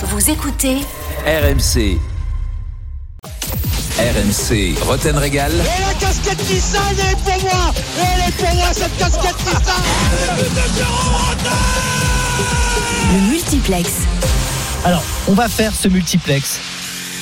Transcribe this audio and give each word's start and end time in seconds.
Vous 0.00 0.30
écoutez 0.30 0.76
RMC. 1.26 1.98
RMC, 3.98 4.78
Roten 4.86 5.18
Régal. 5.18 5.52
Et 5.52 5.82
la 5.82 5.94
casquette 5.94 6.38
Nissan, 6.48 6.80
elle 6.92 7.06
est 7.06 7.16
pour 7.16 7.42
moi 7.42 7.74
Elle 7.98 8.28
est 8.28 8.36
pour 8.36 8.54
moi 8.54 8.68
cette 8.72 8.96
casquette 8.96 9.34
Nissan 9.44 9.74
le 13.12 13.30
multiplex. 13.30 13.90
Alors, 14.84 15.02
on 15.28 15.32
va 15.32 15.48
faire 15.48 15.72
ce 15.74 15.88
multiplex. 15.88 16.60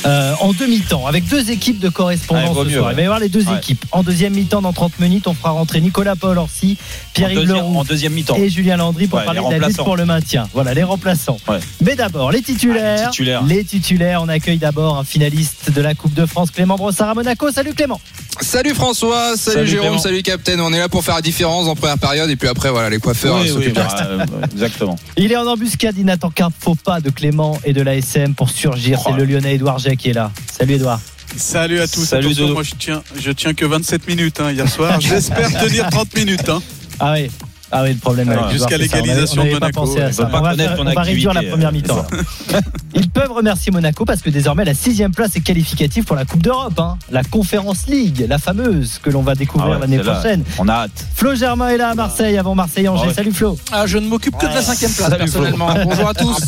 Euh, 0.07 0.34
en 0.41 0.52
demi-temps, 0.52 1.07
avec 1.07 1.27
deux 1.29 1.50
équipes 1.50 1.79
de 1.80 1.88
correspondance 1.88 2.55
vaut 2.55 2.64
ce 2.64 2.68
mieux, 2.68 2.75
soir. 2.77 2.86
ouais. 2.86 2.93
Il 2.93 2.96
va 2.96 3.02
y 3.02 3.05
avoir 3.05 3.18
les 3.20 3.29
deux 3.29 3.46
Ouais. 3.48 3.59
équipes. 3.59 3.84
En 3.93 4.02
deuxième 4.02 4.34
mi-temps, 4.34 4.62
dans 4.62 4.73
30 4.73 4.98
minutes, 5.00 5.27
on 5.27 5.34
fera 5.34 5.50
rentrer 5.50 5.80
Nicolas 5.80 6.16
Paul 6.16 6.38
Orsi, 6.38 6.79
en 6.80 7.11
Pierre-Yves 7.14 7.38
deuxième, 7.41 7.56
Leroux 7.56 7.79
en 7.79 7.84
deuxième 7.84 8.12
mi-temps. 8.12 8.37
et 8.37 8.48
Julien 8.48 8.77
Landry 8.77 9.06
pour 9.06 9.19
Ouais, 9.19 9.24
parler 9.24 9.41
de 9.41 9.61
la 9.61 9.69
lutte 9.69 9.77
pour 9.79 9.96
le 9.96 10.05
maintien. 10.05 10.48
Voilà, 10.55 10.74
les 10.74 10.82
remplaçants. 10.82 11.38
Ouais. 11.48 11.59
Mais 11.82 11.96
d'abord, 11.96 12.30
les 12.32 12.42
titulaires. 12.42 12.98
Ah, 12.98 13.05
les 13.05 13.11
titulaires. 13.11 13.42
Les 13.45 13.64
titulaires. 13.64 14.23
On 14.23 14.28
accueille 14.28 14.59
d'abord 14.59 14.97
un 14.98 15.05
finaliste 15.05 15.70
de 15.73 15.80
la 15.80 15.95
Coupe 15.95 16.14
de 16.14 16.27
France, 16.27 16.50
Clément 16.50 16.77
Brossard 16.77 17.11
à 17.11 17.14
Monaco. 17.14 17.50
Salut 17.50 17.75
Clément. 17.75 18.00
Salut 18.41 18.75
François, 18.75 19.34
salut, 19.36 19.56
Salut 19.56 19.66
Jérôme, 19.69 19.86
Clément. 19.88 20.02
salut 20.02 20.23
Captain. 20.23 20.59
On 20.61 20.70
est 20.73 20.78
là 20.78 20.91
pour 20.91 21.02
faire 21.02 21.14
la 21.14 21.23
différence 21.23 21.66
en 21.69 21.75
première 21.75 21.97
période 21.98 22.28
et 22.28 22.36
puis 22.36 22.48
après 22.48 22.70
voilà 22.70 22.91
les 22.91 22.98
coiffeurs 22.98 23.36
Oui, 23.36 23.41
euh, 23.41 23.45
oui, 23.45 23.48
s'occupent 23.64 23.66
du 23.69 23.73
bah, 23.80 23.88
reste. 23.88 24.05
euh, 24.06 24.47
exactement. 24.52 24.97
Il 25.16 25.33
est 25.33 25.36
en 25.36 25.47
embuscade. 25.47 25.95
Il 25.98 26.05
n'attend 26.05 26.28
qu'un 26.28 26.50
faux 26.50 26.75
pas 26.75 27.00
de 27.00 27.09
Clément 27.09 27.59
et 27.64 27.73
de 27.73 27.80
l'ASM 27.80 28.34
pour 28.34 28.50
surgir. 28.50 29.00
Oh 29.00 29.09
C'est 29.11 29.16
le 29.16 29.25
Lyonnais 29.25 29.55
Edouard 29.55 29.78
Jay 29.78 29.95
qui 29.96 30.10
est 30.10 30.12
là. 30.12 30.30
Salut 30.50 30.74
Edouard. 30.74 31.00
Salut 31.36 31.80
à 31.80 31.86
tous. 31.88 32.05
Salut, 32.05 32.34
moi 32.52 32.62
je 32.62 32.73
tiens, 32.78 33.02
je 33.18 33.30
tiens 33.30 33.52
que 33.52 33.64
27 33.66 34.06
minutes 34.09 34.41
hein, 34.41 34.52
hier 34.52 34.69
soir. 34.70 35.00
J'espère 35.00 35.50
tenir 35.60 35.88
30 35.91 36.14
minutes. 36.14 36.48
hein. 36.48 36.62
Ah 36.98 37.12
oui. 37.14 37.30
Ah 37.79 37.83
oui, 37.83 37.93
le 37.93 37.98
problème 37.98 38.33
Edouard, 38.33 38.51
jusqu'à 38.51 38.79
l'égalisation 38.79 39.45
de 39.45 39.48
pas 39.51 39.55
Monaco, 39.55 39.80
pensé 39.83 40.01
à 40.01 40.11
ça. 40.12 40.25
On 40.27 40.30
pas 40.30 40.41
va, 40.41 40.51
connaître 40.53 40.69
faire- 40.77 40.84
ton 40.84 40.91
on 40.91 40.95
va 40.95 41.03
réduire 41.03 41.34
la 41.34 41.41
activité, 41.41 41.51
première 41.51 41.69
euh, 41.69 41.73
mi-temps. 41.73 42.07
Ils 42.95 43.11
peuvent 43.11 43.33
remercier 43.33 43.71
Monaco 43.71 44.05
parce 44.07 44.23
que 44.23 44.30
désormais 44.30 44.65
la 44.65 44.73
sixième 44.73 45.11
place 45.12 45.37
est 45.37 45.41
qualificative 45.41 46.05
pour 46.05 46.17
la 46.17 46.25
Coupe 46.25 46.42
d'Europe, 46.42 46.78
hein. 46.78 46.97
la 47.11 47.23
Conférence 47.23 47.87
League, 47.87 48.25
la 48.28 48.39
fameuse 48.39 48.98
que 49.03 49.11
l'on 49.11 49.20
va 49.23 49.34
découvrir 49.34 49.73
Ah 49.73 49.75
ouais, 49.75 49.81
l'année 49.81 49.98
prochaine. 49.98 50.42
On 50.59 50.69
a 50.69 50.73
hâte. 50.73 51.06
Flo 51.15 51.34
Germain 51.34 51.69
est 51.69 51.77
là 51.77 51.91
à 51.91 51.95
Marseille 51.95 52.39
avant 52.39 52.55
Marseille-Angers. 52.55 53.03
Ah 53.05 53.09
ouais. 53.09 53.15
Salut 53.15 53.33
Flo. 53.33 53.59
Ah, 53.70 53.87
je 53.87 53.98
ne 53.98 54.06
m'occupe 54.09 54.39
que 54.39 54.47
de 54.47 54.55
la 54.55 54.62
cinquième 54.62 54.93
place, 54.93 55.11
Salut, 55.11 55.28
Flo. 55.28 55.43
personnellement. 55.43 55.69
Bonjour 55.84 56.09
à 56.09 56.15
tous. 56.15 56.39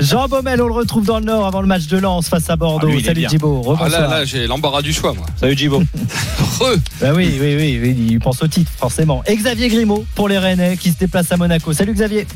Jean 0.00 0.28
Baumel, 0.28 0.62
on 0.62 0.66
le 0.68 0.72
retrouve 0.72 1.04
dans 1.04 1.18
le 1.18 1.26
Nord 1.26 1.46
avant 1.46 1.60
le 1.60 1.66
match 1.66 1.86
de 1.88 1.98
Lens 1.98 2.28
face 2.28 2.48
à 2.48 2.56
Bordeaux. 2.56 2.88
Ah, 2.90 2.94
lui, 2.94 3.04
Salut. 3.04 3.26
Djibo. 3.28 3.76
Ah 3.78 3.88
là 3.88 4.06
là 4.08 4.24
j'ai 4.24 4.46
l'embarras 4.46 4.80
du 4.82 4.92
choix 4.94 5.12
moi. 5.12 5.26
Salut 5.38 5.56
Jibo. 6.62 6.66
Heureux. 6.66 6.80
Bah 7.00 7.12
oui, 7.14 7.38
oui, 7.40 7.56
oui, 7.56 7.80
oui, 7.82 8.06
il 8.10 8.18
pense 8.20 8.42
au 8.42 8.48
titre, 8.48 8.70
forcément. 8.76 9.22
Et 9.26 9.36
Xavier 9.36 9.68
Grimaud 9.68 10.04
pour 10.14 10.28
les 10.28 10.38
Rennais 10.38 10.76
qui 10.76 10.90
se 10.90 10.98
déplacent 10.98 11.32
à 11.32 11.36
Monaco. 11.36 11.72
Salut 11.72 11.92
Xavier. 11.92 12.26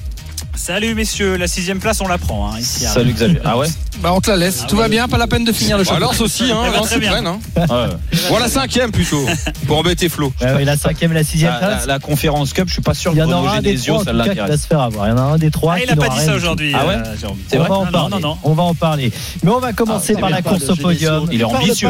Salut 0.54 0.94
messieurs, 0.94 1.36
la 1.36 1.48
sixième 1.48 1.80
place 1.80 2.00
on 2.00 2.08
la 2.08 2.18
prend 2.18 2.50
hein, 2.50 2.58
ici. 2.58 2.84
Salut 2.84 3.12
Xavier. 3.12 3.40
Ah 3.44 3.58
ouais 3.58 3.68
Bah, 4.02 4.12
on 4.12 4.20
te 4.20 4.30
la 4.30 4.36
laisse. 4.36 4.64
Tout 4.68 4.76
va 4.76 4.88
bien, 4.88 5.08
pas 5.08 5.16
la 5.18 5.26
peine 5.26 5.44
de 5.44 5.52
finir 5.52 5.78
le 5.78 5.84
Bah, 5.84 5.90
championnat. 5.90 6.12
Lens 6.12 6.20
aussi 6.20 6.44
hein, 6.52 6.56
très 6.82 6.98
bien. 6.98 7.24
hein. 7.24 7.38
Ouais. 7.56 7.86
Voilà 8.28 8.48
cinquième 8.48 8.92
plutôt 8.92 9.24
pour 9.66 9.78
embêter 9.78 10.08
Flo. 10.08 10.32
Ah 10.40 10.52
la 10.62 10.76
cinquième 10.76 11.12
et 11.12 11.14
la 11.14 11.24
sixième 11.24 11.52
La, 11.52 11.60
la- 11.60 11.66
place. 11.68 11.86
la 11.86 11.98
conférence 11.98 12.52
Cup, 12.52 12.64
je 12.68 12.74
suis 12.74 12.82
pas 12.82 12.94
sûr 12.94 13.12
Il 13.12 13.16
y 13.16 13.18
que 13.18 13.24
en 13.24 13.28
Bruno 13.28 13.42
aura 13.42 13.56
un 13.56 13.62
des 13.62 13.70
Genesio, 13.70 14.04
ça 14.04 14.12
qui 14.12 14.38
va 14.38 14.56
se 14.56 14.66
faire 14.66 14.80
avoir. 14.80 15.06
Il 15.06 15.10
y 15.10 15.12
en 15.12 15.18
a 15.18 15.20
un 15.22 15.38
des 15.38 15.50
trois 15.50 15.74
Ah, 15.74 15.78
qui 15.78 15.84
il 15.84 15.90
a 15.90 15.96
pas 15.96 16.08
dit 16.08 16.20
ça 16.20 16.34
aujourd'hui. 16.34 16.72
Ah 16.74 16.86
ouais 16.86 16.94
euh. 16.96 17.14
C'est 17.48 17.56
on 17.56 17.60
vrai 17.60 17.68
va 17.68 17.74
en 17.76 17.84
Non, 17.86 17.90
parler. 17.90 18.10
non, 18.10 18.20
non, 18.20 18.28
non. 18.28 18.38
On 18.44 18.52
va 18.52 18.62
en 18.64 18.74
parler. 18.74 19.12
Mais 19.42 19.50
on 19.50 19.58
va 19.58 19.72
commencer 19.72 20.14
Ah, 20.16 20.20
par 20.20 20.30
la 20.30 20.42
course 20.42 20.68
au 20.68 20.76
podium. 20.76 21.26
Il 21.32 21.40
est 21.40 21.44
ambitieux. 21.44 21.88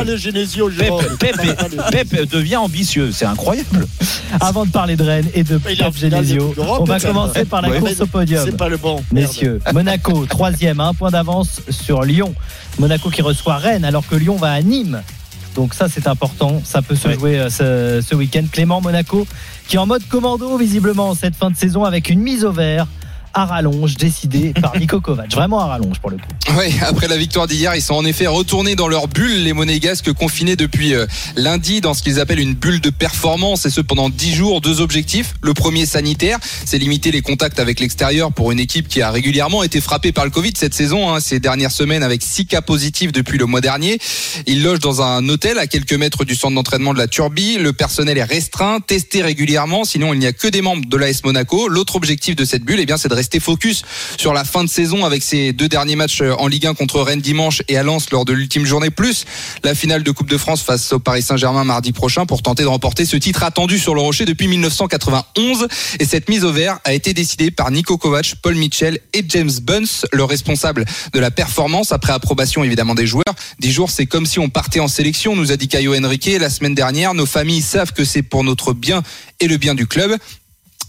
Pep, 1.91 2.29
devient 2.31 2.57
ambitieux, 2.57 3.11
c'est 3.13 3.27
incroyable. 3.27 3.87
Avant 4.41 4.65
de 4.65 4.71
parler 4.71 4.97
de 4.97 5.03
Rennes 5.05 5.29
et 5.35 5.43
de 5.45 5.61
Il 5.71 5.77
Pep 5.77 5.97
Genesio, 5.97 6.55
on 6.57 6.85
va 6.85 7.01
commencer 7.01 7.45
par 7.45 7.63
la 7.63 7.79
course 7.79 8.01
au 8.01 8.07
podium. 8.07 8.43
C'est 8.45 8.57
pas 8.57 8.69
le 8.69 8.77
bon. 8.77 9.03
Messieurs, 9.13 9.61
Monaco, 9.73 10.27
troisième, 10.27 10.81
à 10.81 10.87
un 10.87 10.95
point 10.95 11.11
d'avance 11.11 11.61
sur 11.71 11.96
Lyon. 12.05 12.35
Monaco 12.79 13.11
qui 13.11 13.23
reçoit 13.23 13.57
Rennes 13.57 13.85
alors 13.85 14.07
que 14.07 14.15
Lyon 14.17 14.37
va 14.37 14.53
à 14.53 14.61
Nîmes. 14.63 15.03
Donc 15.55 15.73
ça 15.73 15.89
c'est 15.89 16.07
important, 16.07 16.61
ça 16.65 16.83
peut 16.83 16.95
se 16.97 17.09
Ouais. 17.09 17.15
jouer 17.15 17.39
euh, 17.39 17.49
ce, 17.49 18.07
ce 18.07 18.15
week-end. 18.15 18.45
Clément 18.53 18.81
Monaco 18.81 19.27
qui 19.69 19.77
est 19.77 19.79
en 19.79 19.87
mode 19.87 20.07
commando 20.09 20.57
visiblement 20.59 21.09
en 21.11 21.15
cette 21.15 21.35
fin 21.35 21.51
de 21.51 21.57
saison 21.57 21.85
avec 21.85 22.11
une 22.11 22.21
mise 22.21 22.45
au 22.45 22.53
vert 22.53 22.87
à 23.37 23.45
rallonge 23.45 23.97
décidée 23.97 24.55
par 24.55 24.77
Nico 24.81 24.99
Kovac. 25.01 25.31
Vraiment 25.31 25.61
à 25.61 25.67
rallonge 25.67 26.01
pour 26.01 26.11
le 26.11 26.17
coup. 26.17 26.57
Ouais, 26.57 26.73
après 26.81 27.07
la 27.07 27.19
victoire 27.19 27.47
d'hier, 27.47 27.75
ils 27.75 27.83
sont 27.83 27.95
en 27.95 28.05
effet 28.07 28.27
retournés 28.27 28.77
dans 28.77 28.89
leur 28.89 29.09
bulle, 29.09 29.43
les 29.43 29.53
monégasques 29.53 30.11
confinés 30.15 30.57
depuis 30.57 30.95
euh, 30.95 31.07
lundi 31.37 31.83
dans 31.83 31.93
ce 31.93 32.03
qu'ils 32.03 32.19
appellent 32.19 32.41
une 32.41 32.55
bulle 32.55 32.81
de 32.81 32.89
performance 32.89 33.67
et 33.67 33.71
ce 33.71 33.83
pendant 33.83 34.09
10 34.09 34.35
jours. 34.35 34.61
Deux 34.63 34.81
objectifs. 34.81 35.35
Le 35.43 35.53
premier 35.53 35.85
sanitaire, 35.85 36.39
c'est 36.65 36.79
limiter 36.79 37.11
les 37.11 37.21
contacts 37.21 37.61
avec 37.61 37.79
l'extérieur 37.79 38.33
pour 38.33 38.53
une 38.53 38.59
équipe 38.59 38.89
qui 38.89 39.03
a 39.03 39.11
régulièrement 39.11 39.63
été 39.63 39.83
frappée 39.83 40.13
par 40.13 40.25
le 40.25 40.31
Covid 40.31 40.53
cette 40.57 40.73
saison, 40.73 41.13
hein, 41.13 41.21
ces 41.21 41.39
dernières 41.39 41.73
semaines 41.73 42.03
avec 42.03 42.23
6 42.23 42.47
cas 42.47 42.63
positifs 42.63 43.13
depuis 43.13 43.37
le 43.37 43.45
mois 43.45 43.61
dernier. 43.61 43.99
Ils 44.47 44.63
logent 44.63 44.79
dans 44.79 45.03
un 45.03 45.29
hôtel 45.29 45.59
à 45.59 45.67
quelques 45.67 45.93
mètres 45.93 46.25
du 46.25 46.35
centre 46.35 46.55
d'entraînement 46.55 46.95
de 46.95 46.99
la 46.99 47.07
Turbie. 47.07 47.59
Le 47.59 47.75
personnel 47.75 48.17
est 48.17 48.25
restreint, 48.25 48.81
testé 48.81 49.21
régulièrement, 49.21 49.85
sinon 49.85 50.15
il 50.15 50.21
n'y 50.21 50.27
a 50.27 50.33
que 50.33 50.49
des 50.49 50.63
membres 50.63 50.87
de 50.89 50.97
l'AS 50.97 51.23
Monaco. 51.23 51.69
L'autre 51.69 51.97
objectif 51.97 52.35
de 52.35 52.47
cette 52.47 52.65
bulle, 52.65 52.81
eh 52.81 52.87
bien, 52.87 52.97
c'est 52.97 53.09
de 53.09 53.15
rester 53.15 53.26
focus 53.41 53.83
sur 54.17 54.33
la 54.33 54.45
fin 54.45 54.65
de 54.65 54.69
saison 54.69 55.05
avec 55.05 55.23
ces 55.23 55.53
deux 55.53 55.69
derniers 55.69 55.97
matchs 55.97 56.23
euh, 56.23 56.35
en 56.39 56.47
Ligue 56.47 56.67
1 56.67 56.75
contre 56.75 57.01
Rennes 57.01 57.21
dimanche 57.21 57.63
et 57.69 57.77
à 57.77 57.83
Lens 57.83 58.11
lors 58.11 58.25
de 58.25 58.33
l'ultime 58.33 58.65
journée, 58.65 58.91
plus 58.91 59.25
la 59.65 59.75
finale 59.75 60.03
de 60.03 60.11
Coupe 60.11 60.29
de 60.29 60.39
France 60.39 60.63
face 60.63 60.93
au 60.93 60.99
Paris 60.99 61.23
Saint-Germain 61.23 61.65
mardi 61.65 61.93
prochain 61.93 62.27
pour 62.27 62.43
tenter 62.43 62.63
de 62.63 62.69
remporter 62.69 63.05
ce 63.05 63.17
titre 63.17 63.43
attendu 63.43 63.79
sur 63.79 63.95
le 63.95 64.01
rocher 64.01 64.25
depuis 64.25 64.49
1991. 64.49 65.69
Et 66.01 66.05
cette 66.05 66.29
mise 66.29 66.45
au 66.45 66.53
vert 66.53 66.79
a 66.85 66.93
été 66.93 67.15
décidée 67.15 67.51
par 67.51 67.71
Nico 67.71 67.97
Kovac, 67.97 68.35
Paul 68.43 68.55
Mitchell 68.55 69.01
et 69.13 69.25
James 69.29 69.51
Bunce, 69.63 70.07
le 70.13 70.25
responsable 70.25 70.85
de 71.13 71.21
la 71.21 71.31
performance 71.31 71.93
après 71.93 72.13
approbation 72.13 72.65
évidemment 72.65 72.95
des 72.95 73.07
joueurs. 73.07 73.25
Dix 73.59 73.73
jours, 73.73 73.91
c'est 73.91 74.07
comme 74.07 74.27
si 74.27 74.39
on 74.39 74.49
partait 74.49 74.81
en 74.81 74.89
sélection, 74.89 75.37
nous 75.37 75.53
a 75.53 75.57
dit 75.57 75.69
Caio 75.69 75.95
Henrique 75.95 76.27
la 76.41 76.51
semaine 76.51 76.75
dernière. 76.75 77.15
Nos 77.15 77.27
familles 77.27 77.63
savent 77.63 77.93
que 77.93 78.05
c'est 78.05 78.23
pour 78.23 78.43
notre 78.43 78.73
bien 78.73 79.03
et 79.41 79.49
le 79.49 79.57
bien 79.57 79.75
du 79.75 79.87
club. 79.87 80.17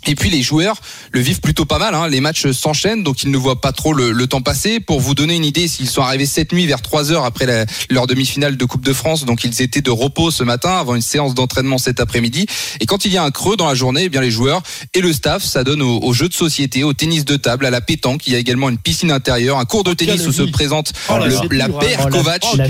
Et 0.07 0.15
puis 0.15 0.29
les 0.29 0.41
joueurs 0.41 0.77
le 1.11 1.19
vivent 1.19 1.41
plutôt 1.41 1.65
pas 1.65 1.79
mal. 1.79 1.93
Hein. 1.93 2.07
Les 2.07 2.21
matchs 2.21 2.49
s'enchaînent, 2.51 3.03
donc 3.03 3.23
ils 3.23 3.31
ne 3.31 3.37
voient 3.37 3.61
pas 3.61 3.71
trop 3.73 3.93
le, 3.93 4.11
le 4.11 4.27
temps 4.27 4.41
passer. 4.41 4.79
Pour 4.79 4.99
vous 4.99 5.13
donner 5.15 5.35
une 5.35 5.45
idée, 5.45 5.67
s'ils 5.67 5.89
sont 5.89 6.01
arrivés 6.01 6.25
cette 6.25 6.51
nuit 6.53 6.65
vers 6.65 6.81
3 6.81 7.11
heures 7.11 7.25
après 7.25 7.45
la- 7.45 7.65
leur 7.89 8.07
demi-finale 8.07 8.57
de 8.57 8.65
Coupe 8.65 8.83
de 8.85 8.93
France, 8.93 9.25
donc 9.25 9.43
ils 9.43 9.61
étaient 9.61 9.81
de 9.81 9.91
repos 9.91 10.31
ce 10.31 10.43
matin 10.43 10.71
avant 10.77 10.95
une 10.95 11.01
séance 11.01 11.33
d'entraînement 11.35 11.77
cet 11.77 11.99
après-midi. 11.99 12.45
Et 12.79 12.85
quand 12.85 13.05
il 13.05 13.11
y 13.11 13.17
a 13.17 13.23
un 13.23 13.31
creux 13.31 13.57
dans 13.57 13.67
la 13.67 13.75
journée, 13.75 14.03
eh 14.05 14.09
bien 14.09 14.21
les 14.21 14.31
joueurs 14.31 14.61
et 14.93 15.01
le 15.01 15.11
staff 15.13 15.43
s'adonnent 15.43 15.81
aux, 15.81 15.99
aux 15.99 16.13
jeux 16.13 16.29
de 16.29 16.33
société, 16.33 16.83
au 16.83 16.93
tennis 16.93 17.25
de 17.25 17.35
table, 17.35 17.65
à 17.65 17.69
la 17.69 17.81
pétanque. 17.81 18.25
Il 18.27 18.33
y 18.33 18.35
a 18.35 18.39
également 18.39 18.69
une 18.69 18.77
piscine 18.77 19.11
intérieure, 19.11 19.57
un 19.59 19.65
cours 19.65 19.83
de 19.83 19.93
tennis 19.93 20.25
où 20.27 20.31
se 20.31 20.43
présente 20.43 20.93
Oh 21.09 21.17
là 21.17 21.25
le- 21.27 21.33
là, 21.33 21.41
c'est 21.49 21.55
la 21.57 21.65
hein. 21.65 21.69
paire 21.79 21.99
Oh, 22.01 22.09
la- 22.09 22.17
Kovac. 22.17 22.43
la 22.57 22.67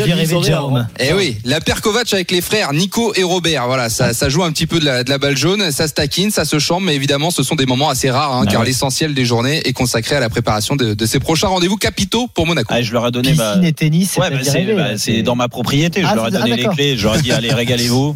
au. 0.66 0.74
Eh 1.00 1.14
oui, 1.14 1.38
la 1.46 1.62
paire 1.62 1.82
Kovac 1.82 2.12
avec 2.14 2.32
les 2.32 2.42
frères 2.42 2.74
Nico 2.74 3.14
et 3.16 3.24
Robert. 3.24 3.68
Voilà, 3.68 3.90
ça, 3.90 4.14
ça 4.14 4.30
joue 4.30 4.44
un 4.44 4.52
petit 4.52 4.66
peu 4.68 4.80
de 4.80 4.86
la, 4.86 5.04
de 5.04 5.10
la 5.10 5.18
balle 5.18 5.38
jaune, 5.38 5.72
ça 5.72 5.88
se 5.88 5.94
taquine, 5.94 6.32
ça 6.32 6.46
se 6.46 6.58
chambre, 6.60 6.82
mais 6.88 6.96
évidemment, 6.96 7.27
ce 7.32 7.44
sont 7.44 7.56
des 7.56 7.66
moments 7.66 7.90
assez 7.90 8.10
rares, 8.10 8.34
hein, 8.34 8.44
Ah 8.48 8.52
car 8.52 8.62
ouais. 8.62 8.68
l'essentiel 8.68 9.14
des 9.14 9.26
journées 9.26 9.62
est 9.68 9.74
consacré 9.74 10.16
à 10.16 10.20
la 10.20 10.30
préparation 10.30 10.76
de, 10.76 10.94
de 10.94 11.06
ces 11.06 11.20
prochains 11.20 11.48
rendez-vous 11.48 11.78
capitaux 11.78 12.28
pour 12.28 12.46
Monaco. 12.48 12.68
Ah, 12.74 12.82
je 12.82 12.92
leur 12.94 13.06
ai 13.08 13.12
donné 13.12 13.34
ma. 13.34 13.50
Piscine 13.52 13.64
et 13.66 13.74
tennis, 13.74 14.12
c'est 14.12 14.20
Ouais, 14.22 14.30
bah, 14.30 14.38
bah, 14.76 15.22
dans 15.24 15.36
ma 15.36 15.48
propriété. 15.50 16.02
Je 16.02 16.08
Ah, 16.08 16.16
leur 16.16 16.28
ai 16.28 16.32
c'est- 16.32 16.38
ah, 16.38 16.42
donné 16.42 16.56
les 16.56 16.66
clés. 16.68 16.98
J'aurais 16.98 17.22
dit 17.22 17.32
allez 17.32 17.52
régalez-vous. 17.54 18.16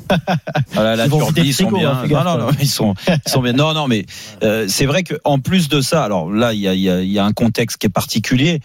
Voilà, 0.74 0.96
la 0.96 1.06
Ils 1.06 1.10
turbie, 1.12 1.54
sont 1.54 1.72
bien. 1.72 1.92
hein, 1.92 2.08
non, 2.10 2.24
non, 2.24 2.38
non, 2.38 2.48
ils 2.60 2.68
sont, 2.68 2.94
ils 3.08 3.30
sont 3.32 3.42
bien. 3.42 3.54
Non, 3.54 3.74
non, 3.74 3.88
mais 3.88 4.06
euh, 4.44 4.66
c'est 4.68 4.86
vrai 4.86 5.04
qu'en 5.04 5.40
plus 5.40 5.70
de 5.70 5.82
ça, 5.82 6.04
alors 6.04 6.32
là, 6.32 6.54
il 6.54 6.60
y 6.60 6.68
a, 6.68 6.74
il 6.74 6.80
y, 6.82 6.90
a, 6.90 7.02
il 7.02 7.12
y 7.12 7.20
a 7.20 7.26
un 7.26 7.34
contexte 7.34 7.78
qui 7.78 7.88
est 7.88 7.90
particulier. 7.90 8.60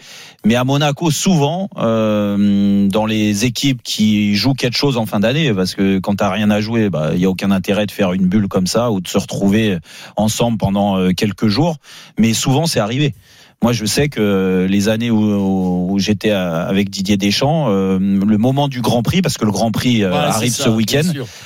Mais 0.45 0.55
à 0.55 0.63
Monaco, 0.63 1.11
souvent, 1.11 1.69
euh, 1.77 2.87
dans 2.87 3.05
les 3.05 3.45
équipes 3.45 3.81
qui 3.83 4.35
jouent 4.35 4.53
quelque 4.53 4.77
chose 4.77 4.97
en 4.97 5.05
fin 5.05 5.19
d'année, 5.19 5.53
parce 5.53 5.75
que 5.75 5.99
quand 5.99 6.15
t'as 6.15 6.29
rien 6.29 6.49
à 6.51 6.61
jouer, 6.61 6.89
bah, 6.89 7.11
il 7.13 7.19
y 7.19 7.25
a 7.25 7.29
aucun 7.29 7.51
intérêt 7.51 7.85
de 7.85 7.91
faire 7.91 8.13
une 8.13 8.27
bulle 8.27 8.47
comme 8.47 8.67
ça 8.67 8.91
ou 8.91 9.01
de 9.01 9.07
se 9.07 9.17
retrouver 9.17 9.77
ensemble 10.37 10.57
pendant 10.57 10.97
euh, 10.97 11.11
quelques 11.13 11.47
jours. 11.47 11.77
Mais 12.19 12.33
souvent, 12.33 12.65
c'est 12.67 12.79
arrivé. 12.79 13.15
Moi, 13.63 13.73
je 13.73 13.85
sais 13.85 14.07
que 14.07 14.67
les 14.69 14.87
années 14.87 15.09
où, 15.09 15.91
où 15.91 15.97
j'étais 15.97 16.29
à- 16.29 16.61
avec 16.67 16.91
Didier 16.91 17.17
Deschamps, 17.17 17.69
euh, 17.69 17.97
le 17.97 18.37
moment 18.37 18.67
du 18.67 18.81
Grand 18.81 19.01
Prix, 19.01 19.23
parce 19.23 19.39
que 19.39 19.45
le 19.45 19.51
Grand 19.51 19.71
Prix 19.71 20.03
euh, 20.03 20.11
arrive 20.27 20.51
ça, 20.51 20.65
ce 20.65 20.69
week-end, 20.69 21.01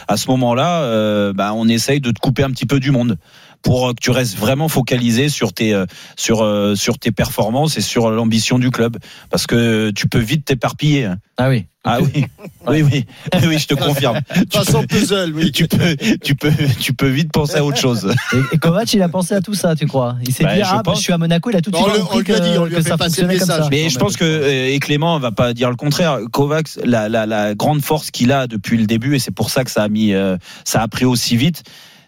à 0.10 0.18
ce 0.18 0.30
moment-là, 0.32 0.82
euh, 0.82 1.32
bah, 1.32 1.54
on 1.56 1.70
essaye 1.70 2.02
de 2.02 2.12
te 2.12 2.20
couper 2.20 2.44
un 2.44 2.50
petit 2.52 2.66
peu 2.66 2.82
du 2.82 2.92
monde 2.92 3.18
pour 3.62 3.90
que 3.90 4.00
tu 4.02 4.12
restes 4.12 4.38
vraiment 4.38 4.68
focalisé 4.68 5.30
sur 5.30 5.54
tes 5.54 5.74
euh, 5.74 5.86
sur 6.18 6.42
euh, 6.44 6.76
sur 6.76 6.98
tes 7.00 7.12
performances 7.12 7.78
et 7.78 7.82
sur 7.82 8.10
l'ambition 8.12 8.58
du 8.60 8.72
club, 8.72 8.98
parce 9.30 9.48
que 9.48 9.92
tu 9.92 10.08
peux 10.08 10.20
vite 10.20 10.46
t'éparpiller. 10.46 11.06
hein. 11.06 11.18
Ah 11.38 11.50
oui. 11.50 11.66
Ah 11.84 11.98
oui, 12.00 12.26
oui, 12.68 12.84
oui, 12.84 13.06
oui, 13.34 13.40
oui, 13.48 13.58
je 13.58 13.66
te 13.66 13.74
confirme. 13.74 14.20
Tu 14.52 14.58
Façon 14.60 14.82
peux, 14.82 14.88
puzzle, 15.00 15.34
oui. 15.34 15.52
tu 15.52 15.68
peux, 15.68 15.96
tu 16.24 16.36
peux, 16.36 16.52
tu 16.80 16.94
peux 16.94 17.08
vite 17.08 17.32
penser 17.32 17.56
à 17.58 17.66
autre 17.66 17.80
chose. 17.80 18.14
Et, 18.34 18.56
et 18.56 18.60
Kovac, 18.60 18.94
il 18.94 19.02
a 19.02 19.10
pensé 19.10 19.34
à 19.34 19.42
tout 19.42 19.56
ça, 19.56 19.76
tu 19.76 19.88
crois? 19.88 20.16
Il 20.28 20.32
s'est 20.32 20.44
Bah, 20.44 20.54
dit, 20.54 20.60
je 20.60 20.66
ah, 20.68 20.76
bah, 20.76 20.82
pense. 20.84 21.00
je 21.00 21.04
suis 21.06 21.14
à 21.14 21.18
Monaco, 21.18 21.50
il 21.50 21.56
a 21.56 21.62
tout 21.62 21.72
de 21.72 21.78
On 21.78 21.84
suite 21.92 22.04
compris 22.04 22.24
lui 22.24 22.34
a 22.34 22.40
dit, 22.40 22.58
on 22.60 22.68
que, 22.70 22.82
ça 22.82 22.98
fonctionnait 22.98 23.38
comme 23.40 23.48
message. 23.48 23.64
ça. 23.64 23.70
Mais 23.72 23.90
je 23.90 23.98
pense 23.98 24.16
que 24.16 24.24
euh, 24.24 24.68
et 24.76 24.78
Clément 24.78 25.18
va 25.18 25.32
pas 25.32 25.56
dire 25.56 25.72
le 25.72 25.76
contraire. 25.76 26.20
Kovacs, 26.32 26.78
la, 26.86 27.10
la, 27.10 27.26
la 27.26 27.56
grande 27.56 27.82
force 27.82 28.12
qu'il 28.12 28.32
a 28.32 28.46
depuis 28.46 28.78
le 28.78 28.86
début, 28.86 29.16
et 29.16 29.20
c'est 29.20 29.32
pour 29.34 29.50
ça 29.50 29.64
que 29.64 29.72
ça 29.72 29.82
a 29.82 29.88
mis, 29.90 30.14
euh, 30.14 30.38
ça 30.66 30.84
a 30.84 30.88
pris 30.88 31.06
aussi 31.06 31.36
vite, 31.36 31.64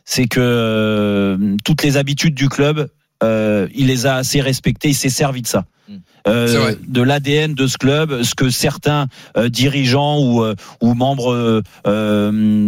c'est 0.05 0.27
que 0.27 0.39
euh, 0.39 1.55
toutes 1.63 1.83
les 1.83 1.97
habitudes 1.97 2.35
du 2.35 2.49
club, 2.49 2.89
euh, 3.23 3.67
il 3.73 3.87
les 3.87 4.05
a 4.05 4.15
assez 4.15 4.41
respectées. 4.41 4.89
Il 4.89 4.95
s'est 4.95 5.09
servi 5.09 5.41
de 5.41 5.47
ça. 5.47 5.65
Euh, 6.27 6.73
de 6.87 7.01
l'ADN 7.01 7.53
de 7.53 7.67
ce 7.67 7.77
club, 7.77 8.23
ce 8.23 8.33
que 8.33 8.49
certains 8.49 9.07
euh, 9.37 9.49
dirigeants 9.49 10.19
ou, 10.19 10.41
euh, 10.43 10.55
ou 10.81 10.93
membres, 10.93 11.61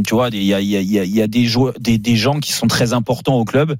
tu 0.06 0.13
vois, 0.16 0.30
des- 0.30 0.38
il 0.40 0.44
y 0.46 0.54
a, 0.54 0.60
il 0.60 0.68
y 0.68 0.78
a, 0.78 0.81
il 0.81 0.92
y 0.92 1.00
a- 1.00 1.04
il 1.04 1.16
y 1.16 1.22
a 1.22 1.28
des, 1.28 1.48
des, 1.80 1.98
des 1.98 2.16
gens 2.16 2.40
qui 2.40 2.52
sont 2.52 2.68
très 2.68 2.94
importants 2.94 3.36
au 3.36 3.46
club, 3.46 3.75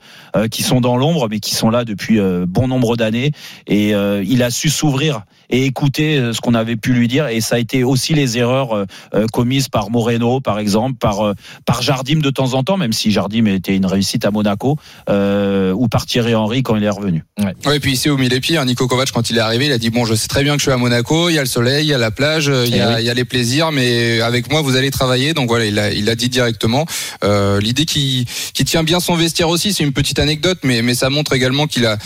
qui 0.51 0.63
sont 0.63 0.81
dans 0.81 0.98
l'ombre, 0.98 1.27
mais 1.30 1.39
qui 1.39 1.56
sont 1.56 1.69
là 1.69 1.83
depuis 1.86 2.19
bon 2.48 2.68
nombre 2.68 2.95
d'années. 2.95 3.31
Et 3.68 3.89
il 3.92 4.44
a 4.44 4.50
su 4.51 4.69
s'ouvrir 4.69 5.22
et 5.50 5.66
écouter 5.66 6.31
ce 6.33 6.42
qu'on 6.42 6.54
avait 6.56 6.75
pu 6.75 6.94
lui 6.94 7.07
dire. 7.07 7.28
Et 7.28 7.42
ça 7.42 7.56
a 7.56 7.60
été 7.60 7.83
aussi 7.83 8.13
les 8.13 8.38
erreurs 8.38 8.86
commises 9.33 9.68
par 9.69 9.89
Moreno, 9.92 10.39
par 10.39 10.60
exemple, 10.60 10.98
par 10.98 11.33
par 11.66 11.81
Jardim 11.81 12.19
de 12.19 12.30
temps 12.30 12.54
en 12.54 12.63
temps, 12.63 12.78
même 12.78 12.94
si 12.94 13.12
Jardim 13.12 13.45
était 13.45 13.75
une 13.75 13.86
réussite 13.86 14.25
à 14.25 14.31
Monaco, 14.31 14.78
ou 15.10 15.88
par 15.89 16.06
Thierry 16.06 16.36
Henry 16.36 16.63
quand 16.63 16.75
il 16.75 16.83
est 16.83 16.89
revenu. 16.89 17.24
Ouais, 17.66 17.75
et 17.75 17.80
puis 17.80 17.94
ici 17.94 18.10
au 18.10 18.18
mille 18.18 18.39
pieds, 18.42 18.57
hein, 18.57 18.66
Nico 18.66 18.88
Kovac 18.88 19.12
quand 19.12 19.30
il 19.30 19.38
est 19.38 19.42
arrivé, 19.42 19.65
il 19.66 19.72
a 19.72 19.78
dit 19.78 19.90
bon, 19.90 20.06
je 20.06 20.16
sais 20.16 20.28
très 20.28 20.44
bien 20.44 20.54
que 20.54 20.60
je 20.60 20.64
suis 20.64 20.72
à 20.72 20.78
Monaco, 20.78 21.30
il 21.30 21.34
y 21.36 21.38
a 21.40 21.42
le 21.42 21.48
soleil, 21.48 21.86
il 21.86 21.90
y 21.90 21.94
a 21.94 21.98
la 21.98 22.12
plage, 22.12 22.50
euh, 22.50 22.66
il 22.66 22.74
y 22.74 22.78
Eh 22.78 22.82
a, 22.82 22.90
oui. 22.96 23.02
il 23.02 23.06
y 23.06 23.10
a 23.10 23.14
les 23.14 23.26
plaisirs, 23.26 23.72
mais 23.72 24.22
avec 24.22 24.52
moi 24.52 24.62
vous 24.62 24.76
allez 24.76 24.92
travailler. 24.92 25.34
Donc 25.34 25.48
voilà, 25.50 25.66
il 25.66 25.78
a, 25.80 25.92
il 25.92 26.10
a 26.10 26.16
dit 26.16 26.30
directement. 26.30 26.86
Euh, 27.24 27.60
L'idée 27.60 27.86
qui, 27.86 28.26
qui 28.54 28.66
tient 28.66 28.84
bien 28.84 29.00
son 29.00 29.16
vestiaire 29.16 29.50
aussi, 29.50 29.74
c'est 29.74 29.84
une 29.84 29.94
petite 29.94 30.20
anecdote, 30.20 30.60
mais, 30.64 30.82
mais 30.82 30.96
ça 30.96 31.10
montre 31.10 31.34
également 31.34 31.68
qu'il 31.68 31.86
a 31.86 31.98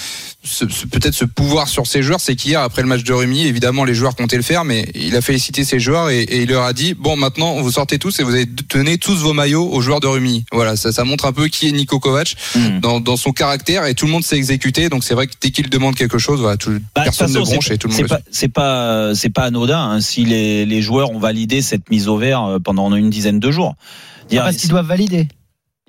peut-être 0.92 1.14
ce 1.14 1.26
pouvoir 1.26 1.68
sur 1.68 1.86
ses 1.86 2.02
joueurs. 2.02 2.20
C'est 2.22 2.36
qu'hier 2.36 2.62
après 2.62 2.82
le 2.82 2.88
match 2.88 3.04
de 3.04 3.12
Rumi, 3.14 3.46
évidemment 3.46 3.84
les 3.84 3.94
joueurs 3.94 4.16
comptaient 4.16 4.38
le 4.38 4.42
faire, 4.44 4.64
mais 4.64 4.90
il 4.96 5.16
a 5.16 5.22
félicité 5.22 5.64
ses 5.64 5.80
joueurs 5.80 6.10
et, 6.10 6.22
et 6.22 6.42
il 6.44 6.50
leur 6.50 6.64
a 6.64 6.74
dit 6.74 6.94
bon 6.94 7.18
maintenant 7.18 7.62
vous 7.62 7.72
sortez 7.72 8.00
tous 8.00 8.20
et 8.20 8.24
vous 8.24 8.32
allez 8.34 8.46
donner 8.46 8.98
tous 8.98 9.16
vos 9.18 9.34
maillots 9.34 9.68
aux 9.70 9.82
joueurs 9.82 10.00
de 10.00 10.08
Rumi. 10.08 10.46
Voilà, 10.52 10.76
ça, 10.76 10.92
ça 10.92 11.04
montre 11.04 11.26
un 11.26 11.34
peu 11.34 11.48
qui 11.48 11.68
est 11.68 11.72
Nico 11.72 12.00
Kovac 12.00 12.36
Mhm. 12.56 12.80
dans, 12.80 13.00
dans 13.00 13.18
son 13.18 13.32
caractère 13.32 13.86
et 13.86 13.94
tout 13.96 14.06
le 14.06 14.12
monde 14.12 14.24
s'est 14.24 14.38
exécuté. 14.38 14.90
Donc 14.90 15.04
c'est 15.04 15.14
vrai 15.14 15.28
que 15.28 15.34
dès 15.42 15.52
qu'il 15.52 15.70
demande 15.70 15.96
quelque 15.96 16.18
chose, 16.18 16.40
voilà, 16.40 16.58
tout, 16.58 16.72
Bah, 16.96 17.02
personne 17.04 17.32
ne 17.34 17.40
bronche 17.40 17.68
c'est- 17.68 17.76
et 17.76 17.78
tout 17.78 17.88
le 17.88 17.94
monde 17.94 17.98
c'est 17.98 18.04
le 18.04 18.08
pas, 18.10 18.18
fait. 18.18 18.24
c'est 18.32 18.48
pas, 18.48 19.16
c'est 19.16 19.30
pas 19.30 19.44
anodin 19.44 19.80
hein, 19.80 20.02
si 20.02 20.26
les, 20.26 20.66
les 20.66 20.82
joueurs 20.82 21.12
ont 21.12 21.20
validé 21.20 21.62
cette 21.62 21.90
mise 21.90 22.08
au 22.08 22.18
vert 22.18 22.44
euh, 22.46 22.60
pendant 22.60 22.94
une 22.96 23.10
dizaine 23.10 23.40
de 23.40 23.52
jours. 23.52 23.76
Dire, 24.30 24.44
Parce 24.44 24.58
qu'ils 24.58 24.70
doivent 24.70 24.86
valider. 24.88 25.28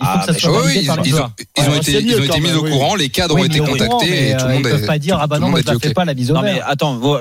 Il 0.00 0.06
faut 0.06 0.12
Ah, 0.14 0.19
que 0.20 0.26
ça 0.26 0.32
mais 0.32 0.38
soit 0.38 0.50
Oui, 0.50 0.62
validé 0.64 0.81
ils, 0.81 0.87
par 0.87 0.97
les 1.02 1.11
ils 1.11 1.14
ont, 1.14 1.31
ils 1.58 1.76
été, 1.76 2.00
ils 2.02 2.31
ont 2.32 2.38
mis 2.41 2.52
au 2.52 2.62
oui. 2.64 2.70
courant, 2.70 2.94
les 2.94 3.08
cadres 3.11 3.35
Oui, 3.35 3.43
ont 3.43 3.44
été 3.44 3.58
contactés 3.61 4.11
mais, 4.11 4.31
et 4.31 4.37
tout 4.37 4.44
euh, 4.44 4.49
le 4.49 4.55
monde 4.55 4.62
ils 4.64 4.70
peuvent 4.70 4.87
pas 4.87 4.99
dire 4.99 5.19
ah 5.20 5.26
bah 5.26 5.38
non 5.38 5.50
moi 5.50 5.61
je 5.61 5.70
la 5.73 5.79
fais 5.79 5.93
pas 5.93 6.05
la 6.05 6.14
mise 6.14 6.31
au 6.31 6.35
non 6.35 6.43
mais 6.43 6.55
vert. 6.55 6.64
attends, 6.69 6.99
euh, 7.05 7.19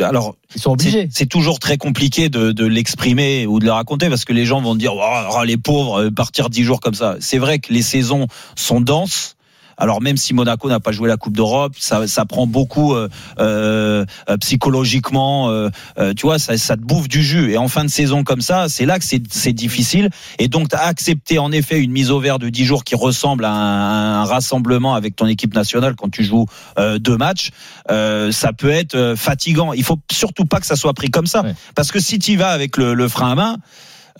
euh, 0.00 0.04
alors 0.04 0.36
Ils 0.54 0.60
sont 0.60 0.76
c'est 0.78 0.88
obligés. 0.88 1.08
c'est 1.12 1.26
toujours 1.26 1.58
très 1.58 1.76
compliqué 1.76 2.28
de, 2.28 2.52
de 2.52 2.66
l'exprimer 2.66 3.46
ou 3.46 3.58
de 3.58 3.64
le 3.64 3.72
raconter 3.72 4.08
parce 4.08 4.24
que 4.24 4.32
les 4.32 4.46
gens 4.46 4.60
vont 4.60 4.74
dire 4.76 4.92
oh, 4.94 5.00
oh, 5.32 5.44
les 5.44 5.56
pauvres 5.56 6.02
euh, 6.04 6.10
partir 6.10 6.50
dix 6.50 6.62
jours 6.62 6.80
comme 6.80 6.94
ça. 6.94 7.16
C'est 7.20 7.38
vrai 7.38 7.58
que 7.58 7.72
les 7.72 7.82
saisons 7.82 8.26
sont 8.54 8.80
denses. 8.80 9.34
Alors 9.78 10.02
même 10.02 10.16
si 10.16 10.34
Monaco 10.34 10.68
n'a 10.68 10.80
pas 10.80 10.92
joué 10.92 11.08
la 11.08 11.16
Coupe 11.16 11.36
d'Europe, 11.36 11.74
ça, 11.78 12.06
ça 12.08 12.24
prend 12.26 12.46
beaucoup 12.46 12.94
euh, 12.94 13.08
euh, 13.38 14.04
euh, 14.28 14.36
psychologiquement. 14.38 15.50
euh, 15.50 15.70
euh, 15.98 16.14
tu 16.14 16.26
vois, 16.26 16.38
ça, 16.38 16.56
ça 16.58 16.76
te 16.76 16.82
bouffe 16.82 17.08
du 17.08 17.22
jus. 17.22 17.52
Et 17.52 17.58
en 17.58 17.68
fin 17.68 17.84
de 17.84 17.90
saison 17.90 18.24
comme 18.24 18.40
ça, 18.40 18.68
c'est 18.68 18.86
là 18.86 18.98
que 18.98 19.04
c'est 19.04 19.22
c'est 19.30 19.52
difficile. 19.52 20.10
Et 20.38 20.48
donc 20.48 20.68
t'as 20.68 20.84
accepté 20.84 21.38
en 21.38 21.52
effet 21.52 21.80
une 21.80 21.92
mise 21.92 22.10
au 22.10 22.20
vert 22.20 22.38
de 22.38 22.48
10 22.48 22.64
jours 22.64 22.84
qui 22.84 22.94
ressemble 22.94 23.44
à 23.44 23.52
un, 23.52 24.20
un 24.22 24.24
rassemblement 24.24 24.94
avec 24.94 25.16
ton 25.16 25.26
équipe 25.26 25.54
nationale 25.54 25.94
quand 25.96 26.10
tu 26.10 26.24
joues 26.24 26.46
euh, 26.78 26.98
deux 26.98 27.16
matchs. 27.16 27.50
Euh, 27.90 28.32
ça 28.32 28.52
peut 28.52 28.70
être 28.70 29.14
fatigant. 29.16 29.72
Il 29.72 29.84
faut 29.84 29.98
surtout 30.10 30.44
pas 30.44 30.60
que 30.60 30.66
ça 30.66 30.76
soit 30.76 30.92
pris 30.94 31.10
comme 31.10 31.26
ça, 31.26 31.42
Ouais. 31.42 31.54
parce 31.74 31.92
que 31.92 32.00
si 32.00 32.18
tu 32.18 32.36
vas 32.36 32.48
avec 32.50 32.76
le, 32.76 32.94
le 32.94 33.08
frein 33.08 33.32
à 33.32 33.34
main, 33.34 33.56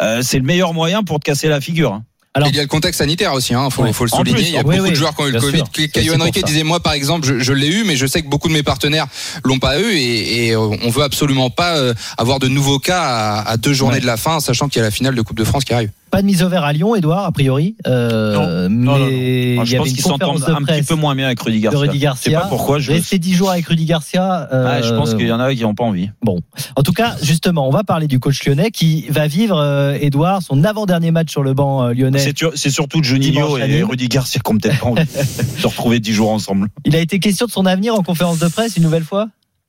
euh, 0.03 0.23
c'est 0.23 0.39
le 0.39 0.45
meilleur 0.45 0.73
moyen 0.73 1.03
pour 1.03 1.19
te 1.19 1.25
casser 1.25 1.49
la 1.49 1.61
figure. 1.61 1.93
hein. 1.95 2.05
Alors- 2.35 2.49
il 2.51 2.55
y 2.57 2.59
a 2.59 2.63
le 2.63 2.69
contexte 2.69 2.99
sanitaire 2.99 3.33
aussi, 3.33 3.55
hein, 3.55 3.69
faut, 3.71 3.83
Ouais. 3.83 3.93
faut 3.93 4.05
le 4.05 4.11
souligner. 4.11 4.33
plus, 4.35 4.43
il 4.45 4.53
y 4.53 4.57
a 4.57 4.61
oui, 4.61 4.77
beaucoup 4.77 4.85
oui, 4.85 4.91
de 4.91 4.95
joueurs 4.95 5.15
qui 5.17 5.23
ont 5.23 5.27
eu 5.27 5.33
le 5.33 5.41
Covid. 5.41 5.59
sûr. 5.59 5.71
Caio 5.73 5.89
C'est 5.93 6.07
pour 6.13 6.21
Henrique 6.21 6.37
ça. 6.39 6.43
disait 6.43 6.63
moi 6.63 6.81
par 6.81 6.93
exemple, 6.93 7.27
je, 7.27 7.39
je 7.41 7.53
l'ai 7.53 7.69
eu, 7.69 7.85
mais 7.85 7.97
je 7.97 8.07
sais 8.07 8.23
que 8.23 8.29
beaucoup 8.29 8.49
de 8.49 8.53
mes 8.53 8.63
partenaires 8.63 9.07
l'ont 9.45 9.59
pas 9.59 9.81
eu 9.81 9.85
et, 9.93 10.47
et, 10.49 10.53
euh, 10.55 10.59
on 10.61 10.91
veut 10.91 11.03
absolument 11.03 11.51
pas 11.51 11.77
euh, 11.77 11.95
avoir 12.17 12.39
de 12.39 12.47
nouveaux 12.49 12.79
cas 12.79 13.01
à, 13.03 13.49
à 13.51 13.57
deux 13.57 13.73
journées 13.73 13.95
Ouais. 13.97 14.01
de 14.01 14.07
la 14.07 14.17
fin, 14.17 14.41
sachant 14.41 14.69
qu'il 14.69 14.79
y 14.79 14.83
a 14.83 14.85
la 14.85 14.91
finale 14.93 15.15
de 15.15 15.23
Coupe 15.23 15.39
de 15.39 15.45
France 15.45 15.65
qui 15.65 15.73
arrive. 15.73 15.91
Pas 16.11 16.23
de 16.23 16.27
mise 16.27 16.43
au 16.43 16.49
vert 16.49 16.65
à 16.65 16.73
Lyon, 16.73 16.95
Edouard, 16.97 17.25
a 17.27 17.33
priori. 17.33 17.77
Euh, 17.87 18.69
Non. 18.69 18.69
mais 18.69 18.85
Non, 18.85 18.99
non, 18.99 19.07
il 19.09 19.67
je 19.67 19.77
pense 19.77 19.89
qu'ils 19.89 20.01
s'entendent 20.01 20.41
de 20.41 20.51
un 20.53 20.63
petit 20.63 20.83
peu 20.83 20.95
moins 20.95 21.15
bien 21.15 21.27
avec 21.27 21.41
Rudy 21.41 21.61
Garcia. 21.61 21.79
Rudy 21.81 21.93
Je 21.95 21.99
sais 21.99 22.05
Garcia. 22.05 22.41
pas 22.41 22.47
pourquoi. 22.47 22.79
Je, 22.79 22.93
Rester 22.93 23.19
10 23.19 23.35
jours 23.35 23.51
avec 23.51 23.67
Rudy 23.67 23.85
Garcia. 23.85 24.49
euh, 24.53 24.67
Ah, 24.79 24.83
je 24.83 24.95
pense 24.95 25.15
qu'il 25.15 25.27
y 25.27 25.33
en 25.33 25.41
a 25.41 25.55
qui 25.55 25.63
n'ont 25.63 25.75
pas 25.75 25.85
envie. 25.85 26.11
Bon, 26.23 26.41
en 26.77 26.83
tout 26.83 26.93
cas, 26.93 27.17
justement, 27.23 27.69
on 27.69 27.71
va 27.71 27.85
parler 27.85 28.07
du 28.07 28.19
coach 28.21 28.45
lyonnais 28.47 28.71
qui 28.71 29.07
va 29.11 29.27
vivre, 29.27 29.59
euh, 29.59 29.97
Edouard, 30.01 30.43
son 30.43 30.65
avant-dernier 30.65 31.11
match 31.11 31.31
sur 31.31 31.43
le 31.43 31.53
banc 31.55 31.85
euh, 31.85 31.93
lyonnais. 31.93 32.19
C'est 32.55 32.71
surtout 32.71 33.03
Juninho 33.03 33.59
et. 33.59 33.83
Rudy 33.83 34.09
Garcia 34.09 34.41
qui 34.45 34.51
ont 34.51 34.57
peut-être 34.59 34.81
pas 34.81 34.87
envie 34.87 35.03
de 35.05 35.61
se 35.61 35.67
retrouver 35.67 36.01
dix 36.01 36.13
jours 36.13 36.31
ensemble. 36.31 36.69
Il 36.85 36.97
a 36.97 37.01
été 37.01 37.19
question 37.19 37.47
de 37.47 37.51
son 37.51 37.67
avenir 37.67 37.95
en 37.95 38.03
conférence 38.03 38.39
de 38.39 38.49
presse 38.49 38.77
une 38.77 38.83
nouvelle 38.83 39.05
fois? 39.05 39.29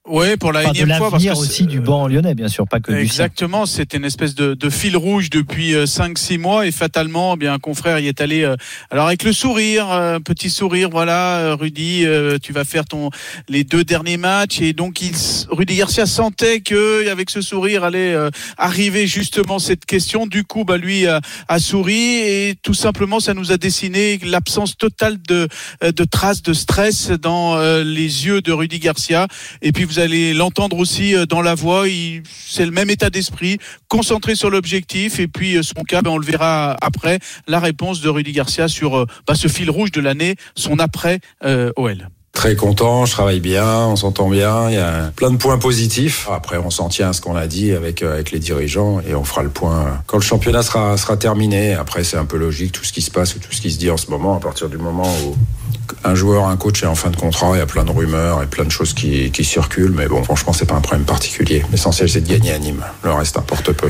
Ouais, 0.09 0.37
pour 0.37 0.51
la 0.51 0.61
Enfin, 0.61 0.71
énième 0.71 0.97
fois 0.97 1.11
parce 1.11 1.21
que 1.23 1.27
l'avenir 1.29 1.37
aussi 1.37 1.65
du 1.67 1.79
banc 1.79 2.07
lyonnais, 2.07 2.33
bien 2.33 2.47
sûr, 2.47 2.67
pas 2.67 2.79
que 2.79 2.91
du. 2.91 2.97
Exactement, 2.99 3.65
c'était 3.67 3.97
une 3.97 4.05
espèce 4.05 4.33
de, 4.33 4.55
de 4.55 4.69
fil 4.71 4.97
rouge 4.97 5.29
depuis 5.29 5.73
5-6 5.75 6.39
mois 6.39 6.65
et 6.65 6.71
fatalement, 6.71 7.35
eh 7.35 7.37
bien 7.37 7.53
un 7.53 7.59
confrère 7.59 7.99
y 7.99 8.07
est 8.07 8.19
allé. 8.19 8.41
euh, 8.43 8.55
alors 8.89 9.05
avec 9.05 9.23
le 9.23 9.31
sourire, 9.33 9.91
euh, 9.91 10.19
petit 10.19 10.49
sourire, 10.49 10.89
voilà, 10.89 11.37
euh, 11.37 11.55
Rudy, 11.55 12.05
euh, 12.05 12.37
tu 12.41 12.53
vas 12.53 12.63
faire 12.63 12.85
ton 12.85 13.11
les 13.49 13.63
deux 13.63 13.83
derniers 13.83 14.17
matchs 14.17 14.61
et 14.61 14.73
donc 14.73 15.01
il, 15.01 15.11
Rudy 15.51 15.75
Garcia 15.75 16.07
sentait 16.07 16.61
que 16.61 17.07
avec 17.09 17.29
ce 17.29 17.41
sourire 17.41 17.83
allait 17.83 18.13
euh, 18.15 18.31
arriver 18.57 19.05
justement 19.05 19.59
cette 19.59 19.85
question. 19.85 20.25
Du 20.25 20.43
coup, 20.43 20.63
bah 20.63 20.77
lui 20.77 21.05
a, 21.05 21.21
a 21.47 21.59
souri 21.59 22.17
et 22.17 22.55
tout 22.63 22.73
simplement 22.73 23.19
ça 23.19 23.35
nous 23.35 23.51
a 23.51 23.57
dessiné 23.57 24.19
l'absence 24.23 24.75
totale 24.75 25.21
de 25.21 25.47
euh, 25.83 25.91
de 25.91 26.03
traces 26.03 26.41
de 26.41 26.53
stress 26.53 27.11
dans 27.11 27.57
euh, 27.57 27.83
les 27.83 28.25
yeux 28.25 28.41
de 28.41 28.51
Rudy 28.51 28.79
Garcia. 28.79 29.27
Et 29.61 29.71
puis 29.71 29.83
vous 29.83 29.98
allez 29.99 30.33
l'entendre 30.33 30.77
aussi 30.77 31.15
euh, 31.15 31.25
dans 31.25 31.41
la 31.41 31.55
voix. 31.55 31.85
C'est 32.47 32.65
le 32.65 32.71
même 32.71 32.89
état 32.89 33.09
d'esprit, 33.09 33.57
concentré 33.87 34.35
sur 34.35 34.49
l'objectif. 34.49 35.19
Et 35.19 35.27
puis 35.27 35.57
euh, 35.57 35.63
son 35.63 35.83
cas, 35.83 36.01
ben, 36.01 36.11
on 36.11 36.17
le 36.17 36.25
verra 36.25 36.75
après. 36.81 37.19
La 37.47 37.59
réponse 37.59 38.01
de 38.01 38.09
Rudy 38.09 38.31
Garcia 38.31 38.67
sur 38.67 38.97
euh, 38.97 39.05
bah, 39.27 39.35
ce 39.35 39.47
fil 39.47 39.69
rouge 39.69 39.91
de 39.91 40.01
l'année, 40.01 40.35
son 40.55 40.79
après 40.79 41.19
OL. 41.75 42.09
Très 42.31 42.55
content, 42.55 43.05
je 43.05 43.11
travaille 43.11 43.41
bien, 43.41 43.79
on 43.87 43.97
s'entend 43.97 44.29
bien, 44.29 44.69
il 44.69 44.75
y 44.75 44.77
a 44.77 45.11
plein 45.13 45.29
de 45.29 45.35
points 45.35 45.57
positifs. 45.57 46.29
Après, 46.31 46.57
on 46.57 46.69
s'en 46.69 46.87
tient 46.87 47.09
à 47.09 47.13
ce 47.13 47.19
qu'on 47.19 47.35
a 47.35 47.47
dit 47.47 47.73
avec, 47.73 48.01
avec 48.01 48.31
les 48.31 48.39
dirigeants 48.39 49.01
et 49.01 49.13
on 49.13 49.25
fera 49.25 49.43
le 49.43 49.49
point 49.49 50.01
quand 50.07 50.17
le 50.17 50.23
championnat 50.23 50.63
sera, 50.63 50.95
sera 50.95 51.17
terminé. 51.17 51.73
Après, 51.73 52.03
c'est 52.05 52.17
un 52.17 52.25
peu 52.25 52.37
logique 52.37 52.71
tout 52.71 52.85
ce 52.85 52.93
qui 52.93 53.01
se 53.01 53.11
passe 53.11 53.35
ou 53.35 53.39
tout 53.39 53.51
ce 53.51 53.59
qui 53.59 53.71
se 53.71 53.77
dit 53.77 53.89
en 53.89 53.97
ce 53.97 54.09
moment. 54.09 54.37
À 54.37 54.39
partir 54.39 54.69
du 54.69 54.77
moment 54.77 55.11
où 55.25 55.35
un 56.03 56.15
joueur, 56.15 56.47
un 56.47 56.57
coach 56.57 56.83
est 56.83 56.87
en 56.87 56.95
fin 56.95 57.09
de 57.09 57.15
contrat, 57.15 57.51
il 57.53 57.59
y 57.59 57.61
a 57.61 57.65
plein 57.65 57.83
de 57.83 57.91
rumeurs 57.91 58.41
et 58.43 58.47
plein 58.47 58.65
de 58.65 58.71
choses 58.71 58.93
qui, 58.93 59.31
circulent. 59.43 59.93
Mais 59.95 60.07
bon, 60.07 60.23
franchement, 60.23 60.53
c'est 60.53 60.65
pas 60.65 60.75
un 60.75 60.81
problème 60.81 61.05
particulier. 61.05 61.63
L'essentiel, 61.71 62.09
c'est 62.09 62.21
de 62.21 62.29
gagner 62.29 62.51
à 62.51 62.59
Nîmes. 62.59 62.83
Le 63.03 63.11
reste 63.11 63.37
importe 63.37 63.71
peu. 63.73 63.89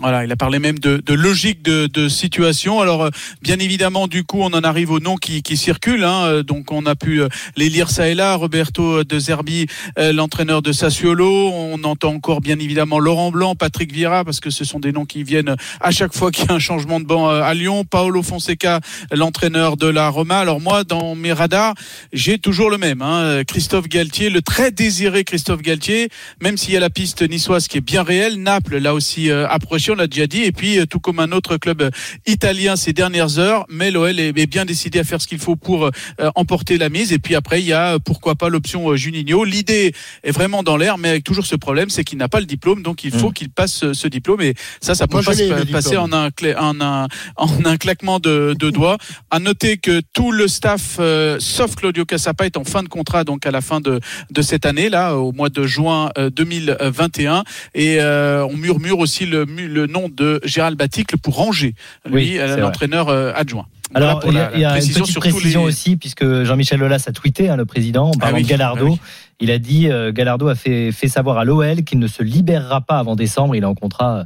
Voilà, 0.00 0.24
il 0.24 0.32
a 0.32 0.36
parlé 0.36 0.58
même 0.58 0.80
de, 0.80 0.96
de 0.96 1.14
logique 1.14 1.62
de, 1.62 1.86
de 1.86 2.08
situation. 2.08 2.80
Alors, 2.80 3.04
euh, 3.04 3.10
bien 3.42 3.60
évidemment, 3.60 4.08
du 4.08 4.24
coup, 4.24 4.40
on 4.40 4.52
en 4.52 4.64
arrive 4.64 4.90
aux 4.90 4.98
noms 4.98 5.14
qui, 5.14 5.44
qui 5.44 5.56
circulent. 5.56 6.02
Hein. 6.02 6.24
Euh, 6.24 6.42
Donc, 6.42 6.72
on 6.72 6.84
a 6.84 6.96
pu 6.96 7.22
euh, 7.22 7.28
les 7.56 7.68
lire 7.68 7.88
ça 7.88 8.08
et 8.08 8.14
là. 8.14 8.34
Roberto 8.34 9.04
De 9.04 9.18
Zerbi, 9.20 9.66
l'entraîneur 9.96 10.62
de 10.62 10.72
Sassuolo. 10.72 11.48
On 11.52 11.84
entend 11.84 12.12
encore, 12.12 12.40
bien 12.40 12.58
évidemment, 12.58 12.98
Laurent 12.98 13.30
Blanc, 13.30 13.54
Patrick 13.54 13.92
Vieira, 13.92 14.24
parce 14.24 14.40
que 14.40 14.50
ce 14.50 14.64
sont 14.64 14.80
des 14.80 14.90
noms 14.90 15.04
qui 15.04 15.22
viennent 15.22 15.54
à 15.80 15.92
chaque 15.92 16.12
fois 16.12 16.32
qu'il 16.32 16.46
y 16.46 16.50
a 16.50 16.54
un 16.54 16.58
changement 16.58 16.98
de 16.98 17.06
banc 17.06 17.28
à 17.28 17.54
Lyon. 17.54 17.84
Paolo 17.84 18.24
Fonseca, 18.24 18.80
l'entraîneur 19.12 19.76
de 19.76 19.86
la 19.86 20.08
Roma. 20.08 20.40
Alors, 20.40 20.60
moi, 20.60 20.82
dans 20.82 21.14
mes 21.14 21.32
radars, 21.32 21.74
j'ai 22.12 22.38
toujours 22.38 22.68
le 22.68 22.78
même. 22.78 23.00
Hein. 23.00 23.44
Christophe 23.46 23.86
Galtier, 23.86 24.28
le 24.28 24.42
très 24.42 24.72
désiré 24.72 25.22
Christophe 25.22 25.62
Galtier, 25.62 26.08
même 26.42 26.56
s'il 26.56 26.74
y 26.74 26.76
a 26.76 26.80
la 26.80 26.90
piste 26.90 27.22
niçoise 27.22 27.68
qui 27.68 27.78
est 27.78 27.80
bien 27.80 28.02
réelle. 28.02 28.42
Naples, 28.42 28.78
là 28.78 28.92
aussi, 28.92 29.30
euh, 29.30 29.46
on 29.90 29.94
l'a 29.94 30.06
déjà 30.06 30.26
dit. 30.26 30.42
Et 30.42 30.52
puis, 30.52 30.78
euh, 30.78 30.86
tout 30.86 31.00
comme 31.00 31.20
un 31.20 31.32
autre 31.32 31.56
club 31.56 31.82
euh, 31.82 31.90
italien 32.26 32.76
ces 32.76 32.92
dernières 32.92 33.38
heures, 33.38 33.66
mais 33.68 33.90
l'OL 33.90 34.18
est, 34.18 34.28
est 34.36 34.46
bien 34.46 34.64
décidé 34.64 34.98
à 34.98 35.04
faire 35.04 35.20
ce 35.20 35.26
qu'il 35.26 35.38
faut 35.38 35.56
pour 35.56 35.86
euh, 35.86 35.90
emporter 36.34 36.78
la 36.78 36.88
mise. 36.88 37.12
Et 37.12 37.18
puis 37.18 37.34
après, 37.34 37.60
il 37.60 37.66
y 37.66 37.72
a, 37.72 37.98
pourquoi 37.98 38.34
pas, 38.34 38.48
l'option 38.48 38.94
Juninho. 38.96 39.44
L'idée 39.44 39.92
est 40.22 40.30
vraiment 40.30 40.62
dans 40.62 40.76
l'air, 40.76 40.98
mais 40.98 41.08
avec 41.08 41.24
toujours 41.24 41.46
ce 41.46 41.56
problème, 41.56 41.90
c'est 41.90 42.04
qu'il 42.04 42.18
n'a 42.18 42.28
pas 42.28 42.40
le 42.40 42.46
diplôme, 42.46 42.82
donc 42.82 43.04
il 43.04 43.12
faut 43.12 43.30
qu'il 43.30 43.50
passe 43.50 43.92
ce, 43.92 44.08
diplôme. 44.08 44.40
Et 44.42 44.54
ça, 44.80 44.94
ça 44.94 45.06
peut 45.06 45.22
pas 45.22 45.34
se 45.34 45.72
passer 45.72 45.96
en 45.96 46.12
un, 46.12 46.28
en 46.58 46.80
un, 46.80 47.08
en 47.36 47.64
un 47.64 47.76
claquement 47.76 48.20
de, 48.20 48.54
de 48.58 48.70
doigts. 48.70 48.98
À 49.30 49.38
noter 49.38 49.78
que 49.78 50.00
tout 50.12 50.32
le 50.32 50.48
staff, 50.48 50.96
euh, 50.98 51.36
sauf 51.40 51.74
Claudio 51.74 52.04
Cassapa, 52.04 52.46
est 52.46 52.56
en 52.56 52.64
fin 52.64 52.82
de 52.82 52.88
contrat, 52.88 53.24
donc 53.24 53.46
à 53.46 53.50
la 53.50 53.60
fin 53.60 53.80
de, 53.80 54.00
de 54.30 54.42
cette 54.42 54.66
année, 54.66 54.88
là, 54.88 55.16
au 55.16 55.32
mois 55.32 55.48
de 55.48 55.66
juin 55.66 56.10
euh, 56.18 56.30
2021. 56.30 57.44
Et 57.74 57.96
euh, 58.00 58.46
on 58.46 58.56
murmure 58.56 58.98
aussi 58.98 59.26
le, 59.26 59.44
le 59.74 59.86
nom 59.86 60.08
de 60.08 60.40
Gérald 60.44 60.78
Baticle 60.78 61.18
pour 61.18 61.40
Angers, 61.40 61.74
lui, 62.06 62.14
Oui, 62.14 62.38
euh, 62.38 62.56
l'entraîneur 62.56 63.08
euh, 63.08 63.32
adjoint. 63.34 63.66
Alors, 63.92 64.20
Voilà 64.22 64.50
il 64.54 64.60
y 64.60 64.64
a, 64.64 64.68
y 64.70 64.70
la 64.70 64.70
une 64.70 64.72
précision 64.76 65.04
petite 65.04 65.18
précision 65.20 65.60
les- 65.62 65.68
aussi, 65.68 65.96
puisque 65.96 66.42
Jean-Michel 66.44 66.82
Aulas 66.82 67.04
a 67.06 67.12
tweeté, 67.12 67.48
hein, 67.50 67.56
le 67.56 67.64
président, 67.66 68.08
en 68.08 68.12
parlant 68.12 68.36
oui, 68.38 68.42
de 68.44 68.48
Gallardo. 68.48 68.86
ah 68.86 68.90
oui. 68.90 69.00
Il 69.40 69.50
a 69.50 69.58
dit, 69.58 69.88
euh, 69.90 70.10
Gallardo 70.12 70.48
a 70.48 70.54
fait, 70.54 70.90
fait 70.92 71.08
savoir 71.08 71.38
à 71.38 71.44
l'OL 71.44 71.82
qu'il 71.84 71.98
ne 71.98 72.06
se 72.06 72.22
libérera 72.22 72.80
pas 72.80 72.98
avant 72.98 73.14
décembre. 73.16 73.54
Il 73.56 73.62
est 73.62 73.66
en 73.66 73.74
contrat 73.74 74.24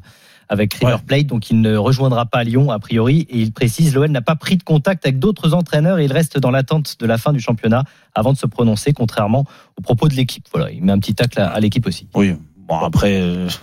avec 0.51 0.73
River 0.75 0.97
Plate, 1.07 1.27
donc 1.27 1.51
il 1.51 1.61
ne 1.61 1.77
rejoindra 1.77 2.25
pas 2.25 2.43
Lyon 2.45 2.71
a 2.71 2.79
priori. 2.79 3.27
Et 3.29 3.39
il 3.41 3.53
précise, 3.53 3.95
l'OL 3.95 4.11
n'a 4.11 4.23
pas 4.23 4.37
pris 4.37 4.57
de 4.57 4.63
contact 4.63 5.05
avec 5.05 5.19
d'autres 5.19 5.53
entraîneurs 5.53 5.99
et 5.99 6.05
il 6.07 6.13
reste 6.13 6.39
dans 6.39 6.51
l'attente 6.51 6.97
de 7.01 7.07
la 7.07 7.19
fin 7.19 7.33
du 7.35 7.41
championnat 7.41 7.85
avant 8.15 8.33
de 8.33 8.39
se 8.39 8.47
prononcer, 8.47 8.93
contrairement 8.95 9.45
aux 9.77 9.83
propos 9.83 10.09
de 10.09 10.15
l'équipe. 10.15 10.47
Voilà, 10.53 10.71
il 10.71 10.83
met 10.83 10.93
un 10.93 10.99
petit 10.99 11.15
tacle 11.15 11.41
à, 11.41 11.49
à 11.49 11.61
l'équipe 11.61 11.87
aussi. 11.87 12.07
Oui. 12.15 12.35
Bon 12.67 12.79
après. 12.81 13.21
euh, 13.21 13.49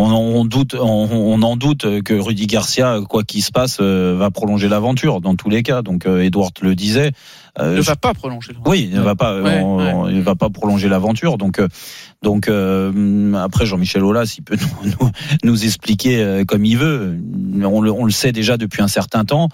On, 0.00 0.04
on 0.12 0.44
doute, 0.44 0.76
on, 0.80 1.08
on 1.10 1.42
en 1.42 1.56
doute 1.56 2.02
que 2.02 2.14
Rudy 2.14 2.46
Garcia, 2.46 3.00
quoi 3.08 3.24
qu'il 3.24 3.42
se 3.42 3.50
passe, 3.50 3.78
euh, 3.80 4.14
va 4.16 4.30
prolonger 4.30 4.68
l'aventure 4.68 5.20
dans 5.20 5.34
tous 5.34 5.50
les 5.50 5.64
cas. 5.64 5.82
Donc, 5.82 6.06
euh, 6.06 6.22
Edouard 6.22 6.52
le 6.62 6.76
disait. 6.76 7.10
euh, 7.58 7.76
ne 7.76 7.80
va 7.80 7.96
pas 7.96 8.14
prolonger. 8.14 8.52
Oui, 8.64 8.88
il 8.92 8.96
ne 8.96 9.02
va 9.02 9.16
pas, 9.16 9.40
Ouais, 9.42 9.60
on- 9.60 9.76
ouais. 9.78 9.92
on- 9.92 10.08
il 10.08 10.20
va 10.22 10.36
pas 10.36 10.50
prolonger 10.50 10.88
l'aventure. 10.88 11.36
Donc, 11.36 11.58
euh, 11.58 11.66
donc 12.22 12.46
euh, 12.48 13.32
après 13.34 13.66
Jean-Michel 13.66 14.04
Aulas, 14.04 14.34
il 14.38 14.42
peut 14.44 14.56
nous, 14.84 14.90
nous, 15.00 15.10
nous 15.42 15.64
expliquer 15.64 16.44
comme 16.46 16.64
il 16.64 16.76
veut. 16.78 17.18
On 17.64 17.80
le, 17.80 17.90
on 17.90 18.04
le 18.04 18.12
sait 18.12 18.30
déjà 18.30 18.56
depuis 18.56 18.82
un 18.82 18.88
certain 18.88 19.24
temps. 19.24 19.48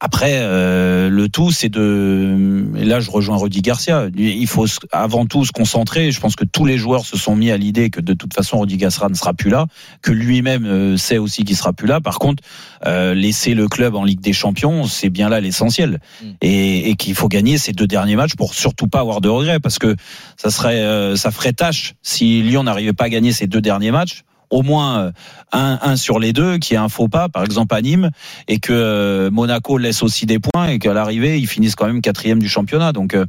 Après, 0.00 0.40
euh, 0.40 1.08
le 1.08 1.28
tout, 1.28 1.50
c'est 1.50 1.68
de. 1.68 2.66
Et 2.76 2.84
là, 2.84 3.00
je 3.00 3.10
rejoins 3.10 3.36
Rudy 3.36 3.62
Garcia. 3.62 4.08
Il 4.16 4.46
faut 4.46 4.66
avant 4.92 5.24
tout 5.24 5.44
se 5.44 5.52
concentrer. 5.52 6.10
Je 6.10 6.20
pense 6.20 6.36
que 6.36 6.44
tous 6.44 6.66
les 6.66 6.76
joueurs 6.76 7.06
se 7.06 7.16
sont 7.16 7.34
mis 7.34 7.50
à 7.50 7.56
l'idée 7.56 7.88
que 7.88 8.00
de 8.00 8.12
toute 8.12 8.34
façon, 8.34 8.60
Rudy 8.60 8.76
Garcia 8.76 9.08
ne 9.08 9.14
sera 9.14 9.32
plus 9.32 9.50
là, 9.50 9.66
que 10.02 10.12
lui-même 10.12 10.66
euh, 10.66 10.96
sait 10.96 11.18
aussi 11.18 11.44
qu'il 11.44 11.56
sera 11.56 11.72
plus 11.72 11.86
là. 11.86 12.00
Par 12.00 12.18
contre, 12.18 12.42
euh, 12.86 13.14
laisser 13.14 13.54
le 13.54 13.68
club 13.68 13.94
en 13.94 14.04
Ligue 14.04 14.20
des 14.20 14.34
Champions, 14.34 14.84
c'est 14.84 15.08
bien 15.08 15.28
là 15.30 15.40
l'essentiel. 15.40 16.00
Et, 16.42 16.90
et 16.90 16.96
qu'il 16.96 17.14
faut 17.14 17.28
gagner 17.28 17.56
ces 17.56 17.72
deux 17.72 17.86
derniers 17.86 18.16
matchs 18.16 18.34
pour 18.36 18.52
surtout 18.52 18.88
pas 18.88 19.00
avoir 19.00 19.22
de 19.22 19.28
regrets, 19.28 19.60
parce 19.60 19.78
que 19.78 19.96
ça 20.36 20.50
serait, 20.50 20.82
euh, 20.82 21.16
ça 21.16 21.30
ferait 21.30 21.54
tâche 21.54 21.94
si 22.02 22.42
Lyon 22.42 22.64
n'arrivait 22.64 22.92
pas 22.92 23.04
à 23.04 23.08
gagner 23.08 23.32
ces 23.32 23.46
deux 23.46 23.62
derniers 23.62 23.92
matchs. 23.92 24.24
Au 24.50 24.62
moins 24.62 24.98
euh, 24.98 25.12
un, 25.52 25.78
un 25.82 25.96
sur 25.96 26.18
les 26.18 26.32
deux, 26.32 26.58
qui 26.58 26.74
est 26.74 26.76
un 26.76 26.88
faux 26.88 27.08
pas, 27.08 27.28
par 27.28 27.42
exemple 27.44 27.74
à 27.74 27.82
Nîmes, 27.82 28.10
et 28.46 28.58
que 28.58 28.72
euh, 28.72 29.30
Monaco 29.30 29.78
laisse 29.78 30.02
aussi 30.02 30.24
des 30.26 30.38
points, 30.38 30.68
et 30.68 30.78
qu'à 30.78 30.94
l'arrivée 30.94 31.38
ils 31.38 31.48
finissent 31.48 31.74
quand 31.74 31.86
même 31.86 32.00
quatrième 32.00 32.38
du 32.38 32.48
championnat. 32.48 32.92
Donc, 32.92 33.14
euh, 33.14 33.26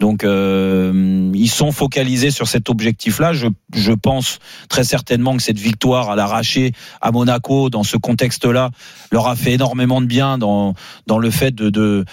donc 0.00 0.24
euh, 0.24 1.30
ils 1.34 1.50
sont 1.50 1.72
focalisés 1.72 2.30
sur 2.30 2.48
cet 2.48 2.68
objectif-là. 2.68 3.32
Je, 3.32 3.48
je 3.74 3.92
pense 3.92 4.38
très 4.68 4.84
certainement 4.84 5.36
que 5.36 5.42
cette 5.42 5.58
victoire 5.58 6.10
à 6.10 6.16
l'arraché 6.16 6.72
à 7.00 7.12
Monaco, 7.12 7.70
dans 7.70 7.84
ce 7.84 7.96
contexte-là, 7.96 8.70
leur 9.12 9.28
a 9.28 9.36
fait 9.36 9.52
énormément 9.52 10.00
de 10.00 10.06
bien 10.06 10.38
dans 10.38 10.74
dans 11.06 11.18
le 11.18 11.30
fait 11.30 11.54
de 11.54 11.70
de 11.70 12.04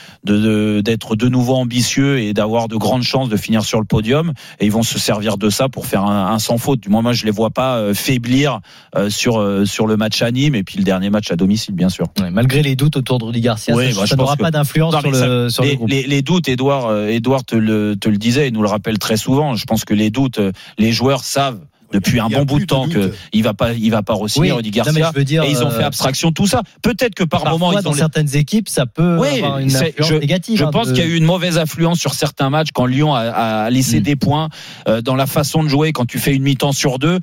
d'être 0.82 1.16
de, 1.16 1.30
nouveau 1.30 1.56
ambitieux 1.56 2.20
et 2.20 2.34
d'avoir 2.34 2.68
de 2.68 2.76
grandes 2.76 3.04
chances 3.04 3.30
de 3.30 3.38
finir 3.38 3.64
sur 3.64 3.80
le 3.80 3.86
podium. 3.86 4.34
Et 4.60 4.66
ils 4.66 4.72
vont 4.72 4.84
se 4.84 5.00
servir 5.00 5.38
de 5.38 5.50
ça 5.50 5.70
pour 5.70 5.86
faire 5.86 6.04
un, 6.04 6.28
un 6.34 6.40
sans 6.40 6.58
faute. 6.58 6.80
Du 6.80 6.90
moins, 6.90 7.02
moi, 7.02 7.14
je 7.14 7.26
les 7.26 7.32
vois 7.32 7.50
pas 7.50 7.78
euh, 7.78 7.94
faiblir 7.94 8.60
euh, 8.96 9.10
sur 9.10 9.40
euh, 9.40 9.66
sur 9.66 9.88
le 9.88 9.98
match 9.98 10.22
à 10.22 10.32
Nîmes 10.32 10.56
et 10.56 10.64
puis 10.64 10.78
le 10.78 10.84
dernier 10.84 11.10
match 11.10 11.32
à 11.32 11.36
domicile, 11.36 11.74
bien 11.76 11.90
sûr. 11.90 12.08
Ouais, 12.20 12.30
malgré 12.32 12.62
les 12.62 12.76
doutes 12.76 12.98
autour 12.98 13.18
de 13.20 13.26
Rudy 13.26 13.42
Garcia, 13.42 13.74
ça, 13.76 13.82
bah, 13.82 14.08
ça 14.08 14.16
n'aura 14.16 14.36
que- 14.36 14.42
pas 14.42 14.52
d'influence 14.52 14.94
Non, 14.94 15.00
sur 15.02 15.16
ça- 15.16 15.28
le, 15.28 15.50
sur 15.50 15.64
les, 15.64 15.72
le 15.72 15.76
groupe. 15.78 15.90
les- 15.90 16.04
les 16.08 16.22
doutes, 16.22 16.48
Edouard, 16.48 16.96
Edouard 17.08 17.44
te 17.44 17.56
le, 17.56 17.96
te 17.96 18.10
le 18.10 18.18
disait 18.18 18.48
et 18.48 18.52
nous 18.52 18.62
le 18.62 18.68
rappelle 18.70 19.00
très 19.00 19.18
souvent. 19.18 19.56
Je 19.56 19.66
pense 19.66 19.86
que 19.86 19.94
les 19.94 20.10
doutes, 20.10 20.40
les 20.78 20.92
joueurs 20.92 21.24
savent 21.24 21.60
depuis 21.94 22.20
un 22.20 22.28
bon 22.28 22.44
bout 22.44 22.60
de 22.60 22.66
temps 22.66 22.88
de 22.88 22.94
que 22.94 23.00
doute. 23.00 23.14
il 23.32 23.44
va 23.44 23.54
pas, 23.54 23.72
il 23.74 23.90
va 23.92 24.04
pas 24.04 24.14
re-signer 24.14 24.50
Oui, 24.50 24.52
Rudy 24.52 24.72
Garcia. 24.72 25.12
je 25.14 25.18
veux 25.18 25.24
dire, 25.24 25.44
et 25.44 25.52
ils 25.52 25.64
ont 25.64 25.68
euh, 25.68 25.72
fait 25.72 25.84
abstraction 25.84 26.30
de 26.30 26.34
tout 26.34 26.48
ça. 26.48 26.62
Peut-être 26.82 27.16
que 27.16 27.24
par 27.24 27.46
moment 27.46 27.72
ils 27.72 27.82
dans 27.84 27.92
les- 27.92 27.98
certaines 27.98 28.36
équipes, 28.36 28.68
ça 28.68 28.86
peut 28.86 29.18
Oui, 29.20 29.38
avoir 29.38 29.60
une 29.60 29.74
influence 29.74 30.10
je, 30.10 30.16
négative. 30.16 30.58
je 30.60 30.66
hein, 30.66 30.72
pense 30.72 30.88
de- 30.90 30.94
qu'il 30.94 31.04
y 31.04 31.08
a 31.08 31.10
eu 31.10 31.16
une 31.16 31.24
mauvaise 31.26 31.58
influence 31.58 32.00
sur 32.00 32.14
certains 32.14 32.50
matchs 32.50 32.70
quand 32.74 32.86
Lyon 32.86 33.14
a, 33.16 33.20
a 33.66 33.70
laissé 33.70 34.00
Mm. 34.00 34.04
des 34.04 34.16
points 34.16 34.50
euh, 34.88 35.02
dans 35.02 35.16
la 35.16 35.28
façon 35.28 35.64
de 35.64 35.70
jouer. 35.70 35.92
Quand 35.94 36.06
tu 36.06 36.20
fais 36.20 36.34
une 36.36 36.44
mi-temps 36.44 36.72
sur 36.74 37.00
deux, 37.00 37.20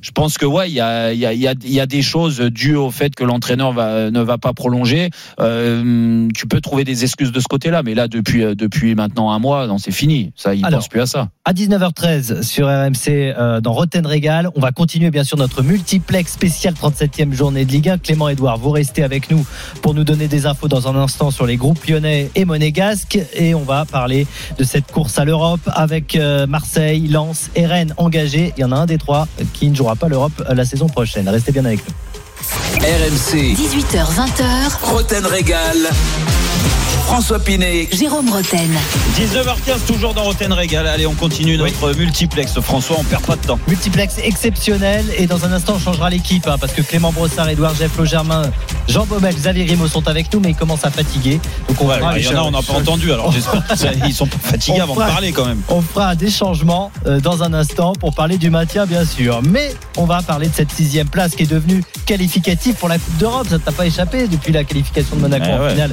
je 0.00 0.10
pense 0.10 0.38
que 0.38 0.46
ouais, 0.46 0.70
il 0.70 0.74
y 0.74 0.80
a, 0.80 1.12
y, 1.12 1.24
a, 1.26 1.32
y, 1.32 1.46
a, 1.46 1.54
il 1.62 1.72
y 1.72 1.80
a 1.80 1.86
des 1.86 2.02
choses 2.02 2.40
dues 2.40 2.76
au 2.76 2.90
fait 2.90 3.14
que 3.14 3.24
l'entraîneur 3.24 3.72
va, 3.72 4.10
ne 4.10 4.20
va 4.20 4.38
pas 4.38 4.52
prolonger. 4.52 5.10
Euh, 5.40 6.28
tu 6.34 6.46
peux 6.46 6.60
trouver 6.60 6.84
des 6.84 7.04
excuses 7.04 7.32
de 7.32 7.40
ce 7.40 7.46
côté-là, 7.48 7.82
mais 7.82 7.94
là 7.94 8.08
depuis 8.08 8.42
euh, 8.42 8.54
depuis 8.54 8.94
maintenant 8.94 9.30
un 9.32 9.38
mois, 9.38 9.66
non, 9.66 9.78
c'est 9.78 9.90
fini. 9.92 10.32
Ça, 10.36 10.54
il 10.54 10.62
pense 10.62 10.88
plus 10.88 11.00
à 11.00 11.06
ça. 11.06 11.28
À 11.44 11.52
19h13 11.52 12.42
sur 12.42 12.66
RMC 12.68 13.08
euh, 13.36 13.60
dans 13.60 13.72
Roten 13.72 14.06
Régal, 14.14 14.48
on 14.54 14.60
va 14.60 14.70
continuer 14.70 15.10
bien 15.10 15.24
sûr 15.24 15.36
notre 15.36 15.62
multiplex 15.62 16.34
spécial 16.34 16.72
37e 16.72 17.32
journée 17.32 17.64
de 17.64 17.72
Ligue 17.72 17.88
1. 17.88 17.98
Clément 17.98 18.28
Edouard, 18.28 18.58
vous 18.58 18.70
restez 18.70 19.02
avec 19.02 19.28
nous 19.28 19.44
pour 19.82 19.92
nous 19.92 20.04
donner 20.04 20.28
des 20.28 20.46
infos 20.46 20.68
dans 20.68 20.86
un 20.86 20.94
instant 20.94 21.32
sur 21.32 21.46
les 21.46 21.56
groupes 21.56 21.84
lyonnais 21.84 22.30
et 22.36 22.44
monégasques 22.44 23.18
et 23.34 23.56
on 23.56 23.64
va 23.64 23.84
parler 23.84 24.28
de 24.56 24.62
cette 24.62 24.92
course 24.92 25.18
à 25.18 25.24
l'Europe 25.24 25.62
avec 25.66 26.14
euh, 26.14 26.46
Marseille, 26.46 27.08
Lens 27.08 27.50
et 27.56 27.66
Rennes 27.66 27.92
engagés. 27.96 28.52
Il 28.56 28.60
y 28.60 28.64
en 28.64 28.70
a 28.70 28.76
un 28.76 28.86
des 28.86 28.98
trois 28.98 29.26
qui 29.52 29.68
ne 29.68 29.74
jouera 29.74 29.96
pas 29.96 30.06
l'Europe 30.06 30.44
euh, 30.48 30.54
la 30.54 30.64
saison 30.64 30.86
prochaine. 30.86 31.28
Restez 31.28 31.50
bien 31.50 31.64
avec 31.64 31.80
nous. 31.84 31.94
RMC, 32.82 33.56
18h20h, 33.56 34.92
Roten 34.92 35.26
Régal. 35.26 35.90
François 37.06 37.38
Pinet. 37.38 37.88
Jérôme 37.92 38.28
Roten. 38.30 38.70
19h15 39.16 39.86
toujours 39.86 40.14
dans 40.14 40.24
Roten 40.24 40.52
Régal. 40.52 40.86
Allez, 40.86 41.06
on 41.06 41.14
continue 41.14 41.56
notre 41.56 41.92
multiplex. 41.94 42.58
François, 42.60 42.96
on 42.98 43.04
perd 43.04 43.22
pas 43.24 43.36
de 43.36 43.42
temps. 43.42 43.58
Multiplex 43.68 44.16
exceptionnel 44.22 45.04
et 45.16 45.26
dans 45.26 45.44
un 45.44 45.52
instant 45.52 45.74
on 45.76 45.78
changera 45.78 46.10
l'équipe 46.10 46.46
hein, 46.48 46.56
parce 46.58 46.72
que 46.72 46.82
Clément 46.82 47.12
Brossard, 47.12 47.48
Edouard 47.48 47.74
Jeff, 47.74 48.02
Germain, 48.04 48.42
Jean 48.88 49.04
Baumel, 49.06 49.34
Xavier 49.34 49.64
Grimaud 49.64 49.86
sont 49.88 50.08
avec 50.08 50.32
nous 50.32 50.40
mais 50.40 50.50
ils 50.50 50.56
commencent 50.56 50.84
à 50.84 50.90
fatiguer. 50.90 51.40
Donc 51.68 51.80
on 51.82 51.86
Ouais, 51.88 51.98
fera- 51.98 52.18
il 52.18 52.24
y 52.24 52.28
en 52.28 52.36
a, 52.38 52.42
on 52.42 52.50
n'a 52.50 52.62
pas 52.62 52.72
entendu. 52.72 53.12
Alors 53.12 53.30
j'espère 53.30 53.64
qu'ils 54.02 54.14
sont 54.14 54.26
pas 54.26 54.38
fatigués 54.42 54.78
On 54.80 54.82
avant 54.82 54.94
de 54.94 55.00
parler 55.00 55.32
quand 55.32 55.44
même. 55.46 55.60
On 55.68 55.82
fera 55.82 56.14
des 56.16 56.30
changements 56.30 56.90
euh, 57.06 57.20
dans 57.20 57.42
un 57.42 57.52
instant 57.54 57.92
pour 57.92 58.14
parler 58.14 58.38
du 58.38 58.50
maintien, 58.50 58.86
bien 58.86 59.04
sûr. 59.04 59.40
Mais 59.42 59.74
on 59.98 60.04
va 60.06 60.22
parler 60.22 60.48
de 60.48 60.54
cette 60.54 60.72
sixième 60.72 61.08
place 61.08 61.36
qui 61.36 61.44
est 61.44 61.50
devenue 61.50 61.84
qualificative 62.06 62.74
pour 62.74 62.88
la 62.88 62.98
Coupe 62.98 63.16
d'Europe. 63.18 63.46
Ça 63.48 63.54
ne 63.56 63.60
t'a 63.60 63.72
pas 63.72 63.86
échappé 63.86 64.26
depuis 64.26 64.52
la 64.52 64.64
qualification 64.64 65.16
de 65.16 65.20
Monaco 65.20 65.44
Eh 65.48 65.52
en 65.52 65.60
ouais. 65.62 65.70
finale 65.70 65.92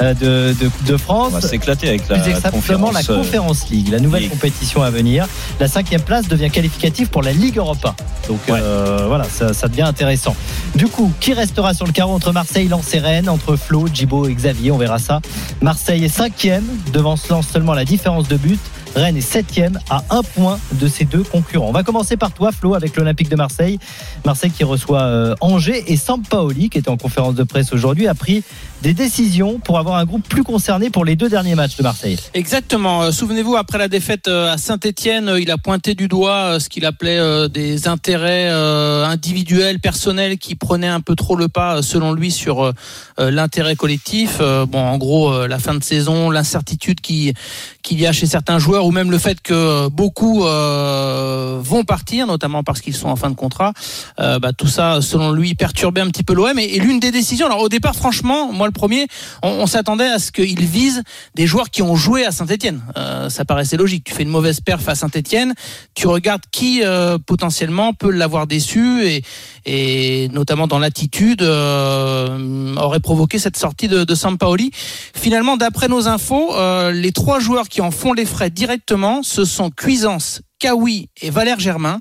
euh, 0.00 0.14
de, 0.14 0.47
de 0.54 0.68
Coupe 0.68 0.84
de 0.84 0.96
France. 0.96 1.28
On 1.34 1.38
va 1.38 1.40
s'éclater 1.40 1.88
avec 1.88 2.08
la 2.08 2.18
Plus 2.18 2.30
exactement 2.30 2.90
la 2.90 3.00
conférence. 3.02 3.10
euh, 3.10 3.16
Conférence 3.18 3.68
League, 3.70 3.88
la 3.90 3.98
nouvelle 4.00 4.28
compétition 4.28 4.82
à 4.82 4.90
venir. 4.90 5.26
La 5.60 5.68
cinquième 5.68 6.02
place 6.02 6.28
devient 6.28 6.50
qualificative 6.50 7.08
pour 7.08 7.22
la 7.22 7.32
Ligue 7.32 7.58
Europa. 7.58 7.94
Donc 8.28 8.38
Ouais. 8.48 8.58
euh, 8.62 9.04
voilà, 9.08 9.24
ça, 9.24 9.52
ça 9.52 9.68
devient 9.68 9.82
intéressant. 9.82 10.34
Du 10.74 10.86
coup, 10.86 11.12
qui 11.20 11.32
restera 11.32 11.74
sur 11.74 11.86
le 11.86 11.92
carreau 11.92 12.14
entre 12.14 12.32
Marseille, 12.32 12.68
Lens 12.68 12.94
et 12.94 12.98
Rennes, 12.98 13.28
entre 13.28 13.56
Flo, 13.56 13.86
Djibo 13.92 14.26
et 14.28 14.34
Xavier 14.34 14.70
On 14.72 14.78
verra 14.78 14.98
ça. 14.98 15.20
Marseille 15.62 16.04
est 16.04 16.08
cinquième, 16.08 16.64
devant 16.92 17.16
Lens 17.30 17.46
seulement 17.46 17.74
la 17.74 17.84
différence 17.84 18.28
de 18.28 18.36
but. 18.36 18.60
Rennes 18.98 19.16
est 19.16 19.20
septième 19.20 19.78
à 19.90 20.02
un 20.10 20.22
point 20.22 20.58
de 20.72 20.88
ces 20.88 21.04
deux 21.04 21.22
concurrents. 21.22 21.68
On 21.68 21.72
va 21.72 21.84
commencer 21.84 22.16
par 22.16 22.32
toi, 22.32 22.50
Flo, 22.50 22.74
avec 22.74 22.96
l'Olympique 22.96 23.28
de 23.28 23.36
Marseille. 23.36 23.78
Marseille 24.24 24.50
qui 24.50 24.64
reçoit 24.64 25.02
euh, 25.02 25.34
Angers 25.40 25.84
et 25.86 25.96
Sampaoli, 25.96 26.68
qui 26.68 26.78
était 26.78 26.88
en 26.88 26.96
conférence 26.96 27.36
de 27.36 27.44
presse 27.44 27.72
aujourd'hui, 27.72 28.08
a 28.08 28.14
pris 28.14 28.42
des 28.82 28.94
décisions 28.94 29.60
pour 29.60 29.78
avoir 29.78 29.96
un 29.96 30.04
groupe 30.04 30.26
plus 30.28 30.42
concerné 30.42 30.90
pour 30.90 31.04
les 31.04 31.14
deux 31.14 31.28
derniers 31.28 31.54
matchs 31.54 31.76
de 31.76 31.82
Marseille. 31.84 32.18
Exactement. 32.34 33.02
Euh, 33.02 33.10
Souvenez-vous, 33.12 33.56
après 33.56 33.78
la 33.78 33.88
défaite 33.88 34.26
euh, 34.26 34.52
à 34.52 34.58
Saint-Etienne, 34.58 35.32
il 35.38 35.50
a 35.52 35.58
pointé 35.58 35.94
du 35.94 36.08
doigt 36.08 36.58
ce 36.58 36.68
qu'il 36.68 36.84
appelait 36.84 37.48
des 37.48 37.86
intérêts 37.88 38.48
individuels, 38.50 39.78
personnels, 39.78 40.38
qui 40.38 40.54
prenaient 40.54 40.88
un 40.88 41.00
peu 41.00 41.14
trop 41.14 41.36
le 41.36 41.48
pas, 41.48 41.82
selon 41.82 42.12
lui, 42.12 42.30
sur 42.30 42.72
l'intérêt 43.18 43.76
collectif. 43.76 44.38
Bon, 44.38 44.78
en 44.78 44.98
gros, 44.98 45.46
la 45.46 45.58
fin 45.58 45.74
de 45.74 45.82
saison, 45.82 46.30
l'incertitude 46.30 47.00
qui 47.00 47.34
qu'il 47.82 48.00
y 48.00 48.06
a 48.06 48.12
chez 48.12 48.26
certains 48.26 48.58
joueurs, 48.58 48.84
ou 48.88 48.90
même 48.90 49.10
le 49.10 49.18
fait 49.18 49.42
que 49.42 49.88
beaucoup 49.88 50.46
euh, 50.46 51.58
vont 51.62 51.84
partir, 51.84 52.26
notamment 52.26 52.62
parce 52.62 52.80
qu'ils 52.80 52.96
sont 52.96 53.08
en 53.08 53.16
fin 53.16 53.28
de 53.28 53.34
contrat. 53.34 53.74
Euh, 54.18 54.38
bah, 54.38 54.54
tout 54.54 54.66
ça, 54.66 55.02
selon 55.02 55.30
lui, 55.30 55.54
perturbait 55.54 56.00
un 56.00 56.06
petit 56.06 56.22
peu 56.22 56.32
l'OM. 56.32 56.58
Et, 56.58 56.64
et 56.64 56.78
l'une 56.78 56.98
des 56.98 57.10
décisions, 57.10 57.44
alors 57.44 57.60
au 57.60 57.68
départ, 57.68 57.94
franchement, 57.94 58.50
moi 58.50 58.66
le 58.66 58.72
premier, 58.72 59.06
on, 59.42 59.66
s'attendait 59.66 60.08
à 60.08 60.18
ce 60.18 60.32
qu'il 60.32 60.64
vise 60.64 61.02
des 61.34 61.46
joueurs 61.46 61.68
qui 61.68 61.82
ont 61.82 61.96
joué 61.96 62.24
à 62.24 62.32
Saint-Etienne. 62.32 62.80
Euh, 62.96 63.28
ça 63.28 63.44
paraissait 63.44 63.76
logique. 63.76 64.04
Tu 64.04 64.14
fais 64.14 64.22
une 64.22 64.30
mauvaise 64.30 64.62
perf 64.62 64.88
à 64.88 64.94
Saint-Etienne, 64.94 65.52
tu 65.94 66.06
regardes 66.06 66.44
qui 66.50 66.80
potentiellement 67.26 67.92
peut 67.92 68.10
l'avoir 68.10 68.46
déçu 68.46 69.06
et, 69.06 69.22
et 69.64 70.28
notamment 70.32 70.66
dans 70.66 70.78
l'attitude 70.78 71.42
euh, 71.42 72.74
aurait 72.76 73.00
provoqué 73.00 73.38
cette 73.38 73.56
sortie 73.56 73.88
de, 73.88 74.04
de 74.04 74.14
Sampaoli. 74.14 74.70
Finalement, 74.72 75.56
d'après 75.56 75.88
nos 75.88 76.08
infos, 76.08 76.54
euh, 76.54 76.92
les 76.92 77.12
trois 77.12 77.40
joueurs 77.40 77.68
qui 77.68 77.80
en 77.80 77.90
font 77.90 78.12
les 78.12 78.24
frais 78.24 78.50
directement, 78.50 79.22
ce 79.22 79.44
sont 79.44 79.70
Cuisance, 79.70 80.42
Kawi 80.58 81.08
et 81.22 81.30
Valère 81.30 81.60
Germain, 81.60 82.00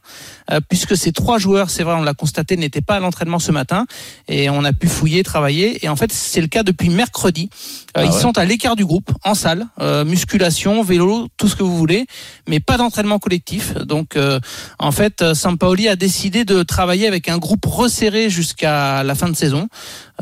euh, 0.52 0.60
puisque 0.68 0.98
ces 0.98 1.12
trois 1.12 1.38
joueurs, 1.38 1.70
c'est 1.70 1.84
vrai, 1.84 1.96
on 1.96 2.02
l'a 2.02 2.14
constaté, 2.14 2.58
n'étaient 2.58 2.82
pas 2.82 2.96
à 2.96 3.00
l'entraînement 3.00 3.40
ce 3.40 3.52
matin, 3.52 3.86
et 4.28 4.50
on 4.50 4.64
a 4.64 4.74
pu 4.74 4.88
fouiller, 4.88 5.24
travailler, 5.24 5.84
et 5.86 5.90
en 5.90 5.96
fait, 5.96 6.12
c'est 6.12 6.42
le 6.42 6.48
cas 6.48 6.64
depuis 6.64 6.90
mercredi. 6.90 7.50
Euh, 7.52 8.02
Ah 8.02 8.06
ils 8.06 8.12
ouais. 8.12 8.20
sont 8.20 8.38
à 8.38 8.46
l'écart 8.46 8.76
du 8.76 8.86
groupe, 8.86 9.12
en 9.24 9.36
salle, 9.36 9.68
euh, 9.80 10.06
musculation, 10.06 10.82
vélo, 10.84 11.28
tout 11.38 11.48
ce 11.48 11.56
que 11.56 11.64
vous 11.64 11.78
voulez, 11.78 12.06
mais 12.48 12.60
pas 12.60 12.78
d'entraînement 12.78 13.20
collectif. 13.20 13.74
Donc, 13.76 14.16
euh, 14.16 14.40
en 14.80 14.92
fait, 14.92 15.34
Sampaoli 15.34 15.88
a 15.88 15.96
décidé 15.96 16.46
de 16.46 16.64
travailler 16.64 17.08
avec 17.08 17.30
un 17.30 17.38
groupe 17.38 17.66
resserré 17.66 18.30
jusqu'à 18.30 19.04
la 19.04 19.16
fin 19.16 19.30
de 19.30 19.36
saison. 19.36 19.68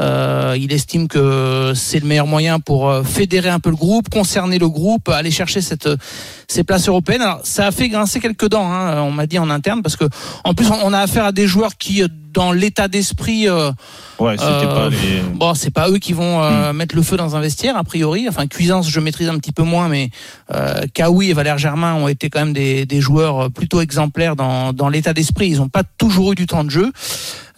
Euh, 0.02 0.58
il 0.60 0.74
estime 0.74 1.08
que 1.08 1.72
c'est 1.74 2.00
le 2.00 2.06
meilleur 2.06 2.28
moyen 2.28 2.60
pour 2.60 2.94
fédérer 3.06 3.50
un 3.50 3.60
peu 3.62 3.70
le 3.70 3.78
groupe, 3.78 4.10
concerner 4.10 4.60
le 4.60 4.68
groupe, 4.68 5.08
aller 5.08 5.32
chercher 5.32 5.62
cette, 5.62 5.88
ces 6.50 6.64
places 6.66 6.90
européennes. 6.90 7.22
Alors, 7.22 7.40
ça 7.44 7.68
a 7.68 7.72
fait 7.72 7.88
grincer 7.88 8.20
quelques 8.26 8.50
dents. 8.50 8.72
Hein, 8.72 9.02
on 9.02 9.12
m'a 9.12 9.28
dit 9.28 9.40
en 9.40 9.50
interne 9.50 9.82
parce 9.82 9.96
que 9.96 10.06
en 10.44 10.54
plus 10.54 10.68
on 10.72 10.94
a 10.94 11.00
affaire 11.00 11.26
à 11.26 11.32
des 11.32 11.48
joueurs 11.48 11.78
qui 11.78 12.02
euh, 12.02 12.08
dans 12.36 12.52
l'état 12.52 12.88
d'esprit 12.88 13.50
euh, 13.50 13.72
Ouais, 14.20 14.38
c'était 14.38 14.50
euh, 14.50 14.76
pas 14.76 14.90
les. 14.90 15.22
Bon, 15.34 15.54
c'est 15.56 15.72
pas 15.72 15.90
eux 15.90 15.98
qui 15.98 16.14
vont 16.14 16.42
euh, 16.44 16.72
Hmm. 16.72 16.78
mettre 16.78 16.96
le 16.96 17.02
feu 17.02 17.18
dans 17.18 17.36
un 17.36 17.42
vestiaire, 17.42 17.76
a 17.76 17.84
priori. 17.84 18.28
Enfin, 18.30 18.48
Cuisance, 18.48 18.90
je 18.90 19.00
maîtrise 19.00 19.28
un 19.30 19.38
petit 19.40 19.52
peu 19.52 19.64
moins, 19.64 19.90
mais 19.90 20.10
euh, 20.54 20.84
Kawi 20.94 21.32
et 21.32 21.34
Valère 21.34 21.58
Germain 21.58 21.96
ont 21.96 22.08
été 22.08 22.30
quand 22.30 22.40
même 22.40 22.54
des, 22.54 22.86
des 22.86 23.02
joueurs 23.02 23.50
plutôt 23.52 23.82
exemplaires 23.82 24.36
dans, 24.36 24.72
dans 24.74 24.90
l'état 24.90 25.14
d'esprit. 25.14 25.48
Ils 25.50 25.58
n'ont 25.58 25.70
pas 25.70 25.84
toujours 25.98 26.34
eu 26.34 26.36
du 26.36 26.46
temps 26.46 26.64
de 26.64 26.70
jeu. 26.70 26.92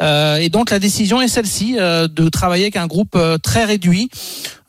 Euh, 0.02 0.38
et 0.38 0.50
donc, 0.50 0.70
la 0.70 0.80
décision 0.80 1.22
est 1.22 1.28
celle-ci, 1.28 1.78
euh, 1.80 2.08
de 2.08 2.30
travailler 2.30 2.66
avec 2.66 2.76
un 2.76 2.88
groupe 2.88 3.16
euh, 3.16 3.38
très 3.38 3.66
réduit. 3.66 4.10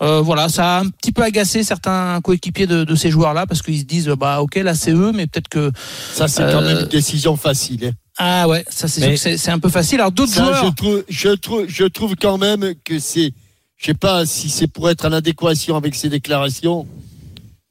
Euh, 0.02 0.20
voilà, 0.20 0.48
ça 0.48 0.76
a 0.76 0.80
un 0.80 0.88
petit 0.88 1.12
peu 1.12 1.22
agacé 1.22 1.62
certains 1.62 2.20
coéquipiers 2.22 2.66
de, 2.66 2.84
de 2.84 2.94
ces 2.94 3.10
joueurs-là, 3.10 3.46
parce 3.46 3.62
qu'ils 3.62 3.80
se 3.80 3.84
disent, 3.84 4.08
bah 4.08 4.40
ok, 4.40 4.56
là 4.56 4.74
c'est 4.74 4.92
eux, 4.92 5.12
mais 5.14 5.26
peut-être 5.26 5.48
que... 5.48 5.70
Ça, 6.14 6.28
c'est 6.28 6.42
quand 6.42 6.62
même 6.62 6.80
une 6.80 6.86
décision 6.86 7.36
facile. 7.36 7.92
Ah 8.18 8.48
ouais, 8.48 8.64
ça 8.68 8.88
c'est 8.88 9.00
Mais- 9.00 9.06
sûr 9.06 9.12
que 9.14 9.20
c'est- 9.20 9.36
c'est 9.38 9.50
un 9.52 9.58
peu 9.60 9.68
facile. 9.68 10.00
Alors 10.00 10.10
d'autres 10.12 10.32
Ça, 10.32 10.44
joueurs... 10.44 10.64
je, 10.66 10.70
trouve, 10.74 11.04
je, 11.08 11.28
trouve, 11.30 11.64
je 11.68 11.84
trouve 11.84 12.14
quand 12.16 12.36
même 12.38 12.74
que 12.84 12.98
c'est. 12.98 13.32
Je 13.76 13.86
sais 13.86 13.94
pas 13.94 14.26
si 14.26 14.48
c'est 14.50 14.66
pour 14.66 14.90
être 14.90 15.06
en 15.06 15.12
adéquation 15.12 15.76
avec 15.76 15.94
ses 15.94 16.08
déclarations. 16.08 16.86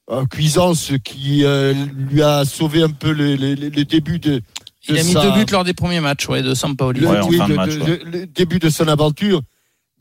Euh, 0.09 0.25
Cuisance 0.25 0.93
qui 1.03 1.43
euh, 1.43 1.73
lui 2.09 2.21
a 2.21 2.45
sauvé 2.45 2.81
un 2.81 2.89
peu 2.89 3.11
le, 3.11 3.35
le- 3.35 3.55
le- 3.55 3.83
début 3.83 4.19
de. 4.19 4.41
Il 4.87 4.95
de 4.95 4.99
a 5.01 5.03
mis 5.03 5.11
sa- 5.11 5.21
deux 5.21 5.31
buts 5.43 5.51
lors 5.51 5.65
des 5.65 5.73
premiers 5.73 5.99
matchs 5.99 6.29
ouais, 6.29 6.41
de 6.41 6.53
Sampaoli. 6.53 7.01
le, 7.01 7.07
Ouais, 7.09 7.19
oui, 7.27 7.37
fin 7.37 7.47
de 7.47 7.51
de- 7.51 7.55
match, 7.57 7.73
de- 7.75 7.81
ouais. 7.81 7.99
le- 8.05 8.11
le 8.21 8.25
début 8.27 8.59
de 8.59 8.69
son 8.69 8.87
aventure. 8.87 9.41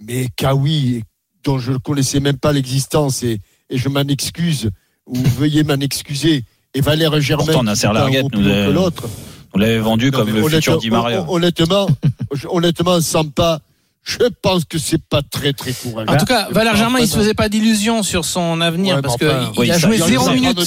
Mais 0.01 0.29
Kawi, 0.37 1.03
dont 1.43 1.59
je 1.59 1.73
ne 1.73 1.79
connaissais 1.79 2.21
même 2.21 2.39
pas 2.39 2.53
l'existence, 2.53 3.25
et, 3.25 3.41
et 3.69 3.79
je 3.79 3.89
m'en 3.89 4.03
excuse, 4.03 4.71
ou 5.07 5.17
veuillez 5.17 5.65
m'en 5.65 5.75
excuser, 5.81 6.45
et 6.73 6.81
Valère 6.81 7.21
Germain, 7.21 7.45
Pourtant, 7.47 7.63
qui 7.65 7.81
est 8.17 8.19
un 8.21 8.23
nous 8.23 8.29
que 8.31 8.71
l'autre. 8.71 9.09
On 9.57 9.59
l'avait 9.59 9.79
vendu 9.79 10.11
Non, 10.11 10.19
comme 10.19 10.29
le 10.29 10.35
futur 10.43 10.75
honnêtement- 10.75 10.77
Di 10.77 10.91
Maria. 10.91 11.23
hon- 11.23 11.35
Honnêtement, 11.37 11.87
je- 12.33 12.47
honnêtement, 12.49 13.01
Sampa, 13.01 13.61
je 14.03 14.19
pense 14.43 14.65
que 14.65 14.79
c'est 14.79 15.03
pas 15.03 15.23
très 15.23 15.53
très 15.53 15.73
courageux. 15.73 16.09
En 16.11 16.17
tout 16.17 16.27
cas, 16.27 16.49
Valère 16.51 16.75
Je 16.75 16.79
Germain, 16.79 17.01
il 17.01 17.09
se 17.09 17.15
pas. 17.15 17.21
faisait 17.21 17.35
pas 17.35 17.49
d'illusions 17.49 18.03
sur 18.03 18.25
son 18.25 18.61
avenir 18.61 18.97
Ouais, 18.97 19.03
parce 19.03 19.17
que 19.17 19.27
enfin, 19.27 19.51
il 19.55 19.61
oui, 19.61 19.71
a 19.71 19.79
joué 19.79 19.99
zéro 19.99 20.31
minute, 20.31 20.61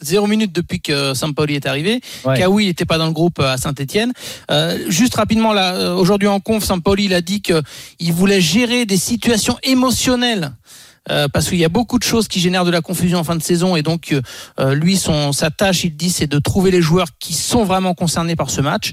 zéro 0.00 0.26
minute 0.26 0.52
depuis 0.54 0.80
que 0.80 1.12
Sampaoli 1.12 1.56
est 1.56 1.66
arrivé. 1.66 2.00
Ouais. 2.24 2.38
Kawi 2.38 2.66
n'était 2.66 2.86
pas 2.86 2.96
dans 2.96 3.06
le 3.06 3.12
groupe 3.12 3.38
à 3.40 3.58
Saint-Etienne. 3.58 4.12
juste 4.88 5.14
rapidement, 5.16 5.52
là, 5.52 5.74
euh, 5.74 5.94
aujourd'hui 5.94 6.28
en 6.28 6.40
conf, 6.40 6.64
Sampaoli 6.64 7.04
il 7.06 7.14
a 7.14 7.20
dit 7.20 7.42
que 7.42 7.60
il 7.98 8.12
voulait 8.14 8.40
gérer 8.40 8.86
des 8.86 8.96
situations 8.96 9.58
émotionnelles. 9.62 10.52
Euh, 11.10 11.28
parce 11.32 11.48
qu'il 11.48 11.58
y 11.58 11.64
a 11.64 11.68
beaucoup 11.70 11.98
de 11.98 12.04
choses 12.04 12.28
qui 12.28 12.40
génèrent 12.40 12.66
de 12.66 12.70
la 12.70 12.82
confusion 12.82 13.18
en 13.18 13.24
fin 13.24 13.34
de 13.34 13.42
saison 13.42 13.74
et 13.74 13.82
donc 13.82 14.14
euh, 14.58 14.74
lui 14.74 14.96
son 14.98 15.32
sa 15.32 15.50
tâche 15.50 15.82
il 15.84 15.96
dit 15.96 16.10
c'est 16.10 16.26
de 16.26 16.38
trouver 16.38 16.70
les 16.70 16.82
joueurs 16.82 17.06
qui 17.18 17.32
sont 17.32 17.64
vraiment 17.64 17.94
concernés 17.94 18.36
par 18.36 18.50
ce 18.50 18.60
match. 18.60 18.92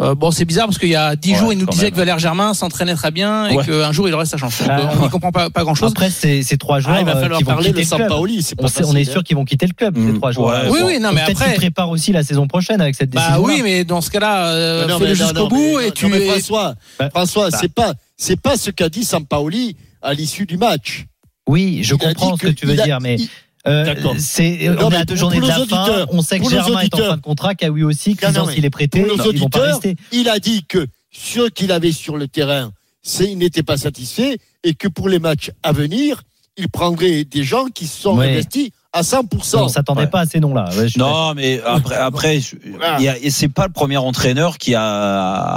Euh, 0.00 0.14
bon 0.14 0.30
c'est 0.30 0.44
bizarre 0.44 0.66
parce 0.66 0.78
qu'il 0.78 0.88
y 0.90 0.94
a 0.94 1.16
dix 1.16 1.32
Ouais, 1.32 1.38
jours 1.38 1.52
il 1.52 1.58
nous 1.58 1.66
disait 1.66 1.84
même. 1.86 1.90
que 1.92 1.96
Valère 1.96 2.18
Germain 2.20 2.54
s'entraînait 2.54 2.94
très 2.94 3.10
bien 3.10 3.48
et 3.48 3.56
Ouais. 3.56 3.64
qu'un 3.66 3.90
jour 3.90 4.06
il 4.08 4.14
aurait 4.14 4.24
sa 4.26 4.36
chance. 4.36 4.62
Ah, 4.68 4.78
euh, 4.78 4.84
on 4.98 5.02
n'y 5.02 5.08
comprend 5.10 5.32
pas, 5.32 5.50
pas 5.50 5.64
grand 5.64 5.74
chose. 5.74 5.90
Après, 5.90 6.10
c'est 6.10 6.42
ces 6.44 6.58
trois 6.58 6.78
joueurs 6.78 6.96
Ah, 6.96 7.00
il 7.00 7.06
va 7.06 7.16
euh, 7.16 7.20
falloir 7.22 7.38
qui 7.38 7.44
vont 7.44 7.52
parler 7.52 7.72
de. 7.72 7.82
Sampaoli, 7.82 8.42
c'est 8.42 8.54
On, 8.58 8.68
sait- 8.68 8.84
on 8.84 8.94
est 8.94 9.04
sûr 9.04 9.24
qu'ils 9.24 9.36
vont 9.36 9.44
quitter 9.44 9.66
le 9.66 9.72
club, 9.74 9.96
ces 9.96 10.00
Mm. 10.12 10.16
trois 10.18 10.30
joueurs. 10.30 10.62
Ouais, 10.64 10.70
Oui, 10.70 10.80
bon. 10.80 10.86
oui, 10.86 10.98
non, 11.00 11.10
mais 11.12 11.22
après. 11.22 11.34
qu'ils 11.46 11.54
préparent 11.56 11.90
aussi 11.90 12.12
la 12.12 12.22
saison 12.22 12.46
prochaine 12.46 12.80
avec 12.80 12.94
cette 12.94 13.10
décision. 13.10 13.34
Bah 13.34 13.40
oui, 13.40 13.60
mais 13.64 13.84
dans 13.84 14.00
ce 14.00 14.10
cas-là, 14.10 14.46
euh, 14.48 14.86
Mais 14.86 14.92
non, 14.92 14.98
fais-le 15.00 15.14
jusqu'au 15.14 15.32
non, 15.34 15.48
bout 15.48 15.80
et 15.80 15.90
tu 15.90 16.08
François, 16.08 16.74
Bah, 17.00 17.10
François, 17.10 17.50
bah. 17.50 17.58
c'est 17.60 17.72
pas 17.72 17.94
c'est 18.16 18.40
pas 18.40 18.56
ce 18.56 18.70
qu'a 18.70 18.88
dit 18.88 19.04
Sampaoli 19.04 19.76
à 20.02 20.14
l'issue 20.14 20.46
du 20.46 20.56
match. 20.56 21.06
Oui, 21.48 21.80
je 21.82 21.94
Il 21.94 22.04
a 22.04 22.08
comprends 22.14 22.36
ce 22.36 22.42
que 22.42 22.48
tu 22.48 22.66
veux 22.66 22.78
a- 22.78 22.84
dire, 22.84 23.00
mais 23.00 23.16
il- 23.16 23.28
euh, 23.66 23.94
c'est 24.18 24.68
on 24.78 24.90
à 24.92 25.04
deux 25.04 25.16
journées 25.16 25.40
de 25.40 25.46
la 25.46 25.66
fin. 25.66 26.06
On 26.10 26.22
sait 26.22 26.38
que 26.38 26.48
Germain 26.48 26.80
est 26.80 26.94
en 26.94 26.98
fin 26.98 27.16
de 27.16 27.22
contrat, 27.22 27.54
Kawi 27.54 27.82
aussi, 27.82 28.10
Non, 28.10 28.14
non, 28.14 28.28
Cuisance 28.28 28.46
mais 28.48 28.54
il 28.58 28.64
est 28.64 28.70
prêté, 28.70 29.04
ils 29.34 29.38
vont 29.40 29.48
pas 29.48 29.60
rester. 29.72 29.96
il 30.12 30.28
a 30.28 30.38
dit 30.38 30.64
que 30.68 30.86
ce 31.10 31.48
qu'il 31.48 31.72
avait 31.72 31.92
sur 31.92 32.16
le 32.16 32.28
terrain, 32.28 32.70
c'est 33.02 33.30
il 33.30 33.38
n'était 33.38 33.62
pas 33.62 33.76
satisfait 33.76 34.38
et 34.62 34.74
que 34.74 34.88
pour 34.88 35.08
les 35.08 35.18
matchs 35.18 35.50
à 35.62 35.72
venir, 35.72 36.22
il 36.56 36.68
prendrait 36.68 37.24
des 37.24 37.42
gens 37.44 37.66
qui 37.66 37.86
se 37.86 38.00
sont 38.02 38.16
Ouais. 38.18 38.28
investis 38.30 38.70
à 38.92 39.02
100%. 39.02 39.58
On 39.64 39.68
s'attendait 39.68 40.00
Ouais. 40.02 40.06
pas 40.06 40.20
à 40.20 40.26
ces 40.26 40.40
noms-là. 40.40 40.64
Ouais, 40.76 40.86
Non, 40.96 41.34
mais 41.34 41.60
après, 41.64 41.94
après, 41.96 42.40
je- 42.40 42.56
Voilà. 42.76 42.96
il 42.98 43.04
y 43.04 43.08
a- 43.08 43.18
et 43.18 43.30
c'est 43.30 43.48
pas 43.48 43.66
le 43.66 43.72
premier 43.72 43.98
entraîneur 43.98 44.56
qui 44.58 44.74
a 44.74 44.84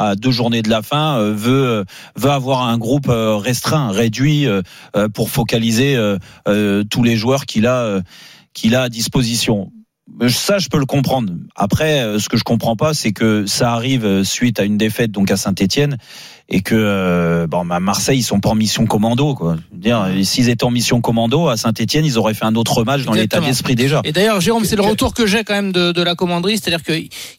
à 0.10 0.16
deux 0.16 0.32
journées 0.32 0.62
de 0.62 0.70
la 0.70 0.82
fin 0.82 1.18
euh, 1.18 1.34
veut 1.34 1.86
veut 2.18 2.30
avoir 2.30 2.64
un 2.68 2.78
groupe 2.78 3.08
euh, 3.10 3.38
restreint, 3.38 3.92
réduit 3.92 4.48
euh, 4.48 4.62
pour 5.14 5.30
focaliser 5.30 5.96
euh, 5.96 6.18
euh, 6.48 6.84
tous 6.84 7.04
les 7.04 7.16
joueurs 7.16 7.46
qu'il 7.46 7.68
a 7.68 7.78
euh, 7.78 8.02
qu'il 8.54 8.76
a 8.76 8.84
à 8.84 8.90
disposition. 8.90 9.72
Ça, 10.28 10.58
je 10.60 10.68
peux 10.68 10.78
le 10.78 10.86
comprendre. 10.86 11.32
Après, 11.56 12.20
ce 12.20 12.28
que 12.28 12.36
je 12.36 12.44
comprends 12.44 12.76
pas, 12.76 12.94
c'est 12.94 13.14
que 13.14 13.46
ça 13.46 13.72
arrive 13.72 14.24
suite 14.24 14.60
à 14.60 14.64
une 14.64 14.78
défaite 14.78 15.12
donc 15.12 15.32
à 15.32 15.38
Saint-Étienne 15.38 15.96
et 16.54 16.62
que 16.62 16.76
euh, 16.76 17.48
bon, 17.48 17.70
à 17.72 17.80
Marseille, 17.80 18.20
ils 18.20 18.24
sont 18.24 18.40
pas 18.42 18.50
en 18.50 18.56
mission 18.56 18.86
commando. 18.86 19.34
Quoi. 19.36 19.56
Je 19.72 19.76
veux 19.76 19.82
dire, 19.82 20.06
s'ils 20.26 20.50
étaient 20.50 20.66
en 20.66 20.70
mission 20.72 21.00
commando 21.02 21.48
à 21.48 21.56
Saint-Étienne, 21.58 22.04
ils 22.06 22.18
auraient 22.18 22.34
fait 22.34 22.46
un 22.46 22.56
autre 22.56 22.84
match 22.84 23.04
dans 23.04 23.14
l'état 23.14 23.40
d'esprit 23.40 23.76
déjà. 23.76 24.02
Et 24.04 24.12
d'ailleurs, 24.12 24.42
Jérôme, 24.42 24.66
c'est 24.66 24.76
le 24.76 24.82
retour 24.82 25.14
que 25.14 25.26
j'ai 25.26 25.44
quand 25.44 25.54
même 25.54 25.72
de, 25.72 25.92
de 25.94 26.02
la 26.02 26.16
commanderie, 26.16 26.58
c'est-à-dire 26.58 26.84
que 26.84 26.92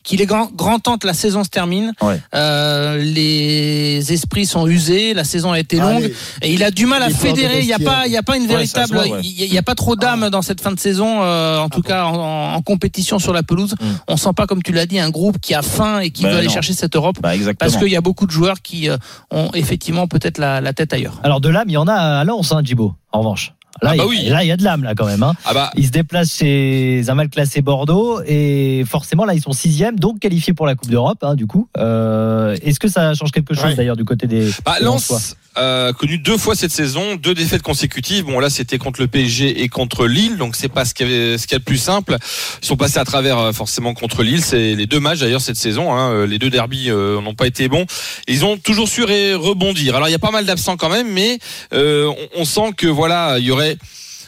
qu'il 0.02 0.20
est 0.22 0.26
grand, 0.26 0.50
grand 0.52 0.78
temps 0.78 0.96
que 0.98 1.06
la 1.06 1.14
saison 1.14 1.44
se 1.44 1.50
termine. 1.50 1.92
Ouais. 2.00 2.18
Euh, 2.34 2.96
les 3.02 4.12
esprits 4.12 4.46
sont 4.46 4.66
usés, 4.66 5.14
la 5.14 5.24
saison 5.24 5.52
a 5.52 5.58
été 5.60 5.76
longue 5.78 6.04
Allez, 6.04 6.14
et 6.42 6.52
il 6.52 6.62
a 6.64 6.70
du 6.70 6.86
mal 6.86 7.02
à 7.02 7.10
fédérer. 7.10 7.60
Il 7.60 7.66
n'y 7.66 7.72
a 7.72 7.78
pas, 7.78 8.06
il 8.06 8.12
y 8.12 8.16
a 8.16 8.22
pas 8.22 8.36
une 8.36 8.42
Ouais, 8.44 8.48
véritable, 8.48 8.94
voit, 8.94 9.06
ouais. 9.06 9.20
il 9.22 9.30
y 9.38 9.42
a- 9.42 9.46
il 9.46 9.52
y 9.54 9.58
a 9.58 9.62
pas 9.62 9.74
trop 9.74 9.94
d'âme 9.96 10.30
dans 10.30 10.42
cette 10.42 10.60
fin 10.60 10.72
de 10.72 10.80
saison, 10.80 11.22
euh, 11.22 11.58
en 11.58 11.68
tout 11.68 11.82
cas 11.82 12.04
en, 12.06 12.54
en 12.54 12.62
compétition 12.62 13.18
sur 13.18 13.32
la 13.32 13.42
pelouse. 13.42 13.74
Mm. 13.80 13.84
On 14.08 14.16
sent 14.16 14.30
pas, 14.34 14.46
comme 14.46 14.62
tu 14.62 14.72
l'as 14.72 14.86
dit, 14.86 14.98
un 14.98 15.10
groupe 15.10 15.38
qui 15.40 15.52
a 15.54 15.62
faim 15.62 16.00
et 16.00 16.10
qui 16.10 16.22
Ben 16.22 16.30
veut 16.32 16.38
aller 16.38 16.48
chercher 16.48 16.72
cette 16.72 16.96
Europe. 16.96 17.16
Bah, 17.20 17.34
exactement. 17.34 17.70
Parce 17.70 17.82
qu'il 17.82 17.92
y 17.92 17.96
a 17.96 18.00
beaucoup 18.00 18.26
de 18.26 18.30
joueurs 18.32 18.62
qui 18.62 18.88
euh, 18.88 18.96
ont 19.30 19.50
effectivement 19.54 20.06
peut-être 20.06 20.38
la, 20.38 20.72
tête 20.72 20.92
ailleurs. 20.92 21.20
Alors 21.22 21.40
de 21.40 21.48
l'âme, 21.48 21.68
il 21.68 21.72
y 21.72 21.76
en 21.76 21.88
a 21.88 21.94
à 21.94 22.24
Lens, 22.24 22.52
hein, 22.52 22.60
Djibo, 22.62 22.94
en 23.12 23.20
revanche. 23.20 23.54
Là, 23.80 23.92
Ah 23.92 23.96
bah 23.96 24.04
il, 24.04 24.08
oui. 24.08 24.24
là, 24.28 24.44
il 24.44 24.48
y 24.48 24.52
a 24.52 24.56
de 24.56 24.62
l'âme 24.64 24.84
là 24.84 24.94
quand 24.94 25.06
même. 25.06 25.22
Hein. 25.22 25.34
Ah 25.44 25.54
bah, 25.54 25.70
Ils 25.76 25.86
se 25.86 25.90
déplacent 25.90 26.34
chez 26.36 27.02
un 27.08 27.14
mal 27.14 27.28
classé 27.30 27.62
Bordeaux 27.62 28.20
et 28.26 28.84
forcément 28.88 29.24
là 29.24 29.34
ils 29.34 29.40
sont 29.40 29.52
sixième, 29.52 29.98
donc 29.98 30.18
qualifiés 30.20 30.52
pour 30.52 30.66
la 30.66 30.74
Coupe 30.74 30.90
d'Europe. 30.90 31.18
Hein, 31.22 31.34
du 31.34 31.46
coup, 31.46 31.68
Euh, 31.78 32.56
est-ce 32.62 32.78
que 32.78 32.88
ça 32.88 33.14
change 33.14 33.30
quelque 33.32 33.54
chose 33.54 33.64
Ouais. 33.64 33.74
d'ailleurs 33.74 33.96
du 33.96 34.04
côté 34.04 34.26
des 34.26 34.50
Bah, 34.64 34.76
Lens 34.80 35.36
euh, 35.58 35.92
connu 35.92 36.16
deux 36.16 36.38
fois 36.38 36.54
cette 36.54 36.70
saison, 36.70 37.14
deux 37.16 37.34
défaites 37.34 37.60
consécutives. 37.60 38.24
Bon 38.24 38.40
là 38.40 38.48
c'était 38.48 38.78
contre 38.78 39.02
le 39.02 39.06
PSG 39.06 39.62
et 39.62 39.68
contre 39.68 40.06
Lille, 40.06 40.38
donc 40.38 40.56
c'est 40.56 40.70
pas 40.70 40.86
ce 40.86 40.94
qu'il 40.94 41.06
y 41.08 41.36
qu'il 41.36 41.52
y 41.52 41.54
a 41.54 41.58
de 41.58 41.64
plus 41.64 41.76
simple. 41.76 42.16
Ils 42.62 42.66
sont 42.66 42.76
passés 42.76 42.98
à 42.98 43.04
travers 43.04 43.38
euh, 43.38 43.52
forcément 43.52 43.92
contre 43.92 44.22
Lille. 44.22 44.42
C'est 44.42 44.74
les 44.74 44.86
deux 44.86 44.98
matchs 45.00 45.20
d'ailleurs 45.20 45.42
cette 45.42 45.56
saison. 45.56 45.92
Hein, 45.92 46.10
euh, 46.12 46.26
les 46.26 46.38
deux 46.38 46.48
derbies 46.48 46.90
euh, 46.90 47.20
n'ont 47.20 47.34
pas 47.34 47.46
été 47.46 47.68
bons. 47.68 47.84
Ils 48.28 48.46
ont 48.46 48.56
toujours 48.56 48.88
su 48.88 49.02
rebondir. 49.04 49.94
Alors 49.96 50.08
il 50.08 50.12
y 50.12 50.14
a 50.14 50.18
pas 50.18 50.30
mal 50.30 50.46
d'absents 50.46 50.76
quand 50.78 50.88
même, 50.88 51.08
mais 51.12 51.38
euh, 51.74 52.06
on, 52.34 52.40
on 52.40 52.44
sent 52.46 52.70
que 52.76 52.86
voilà 52.86 53.36
il 53.38 53.44
y 53.44 53.50
aurait. 53.50 53.61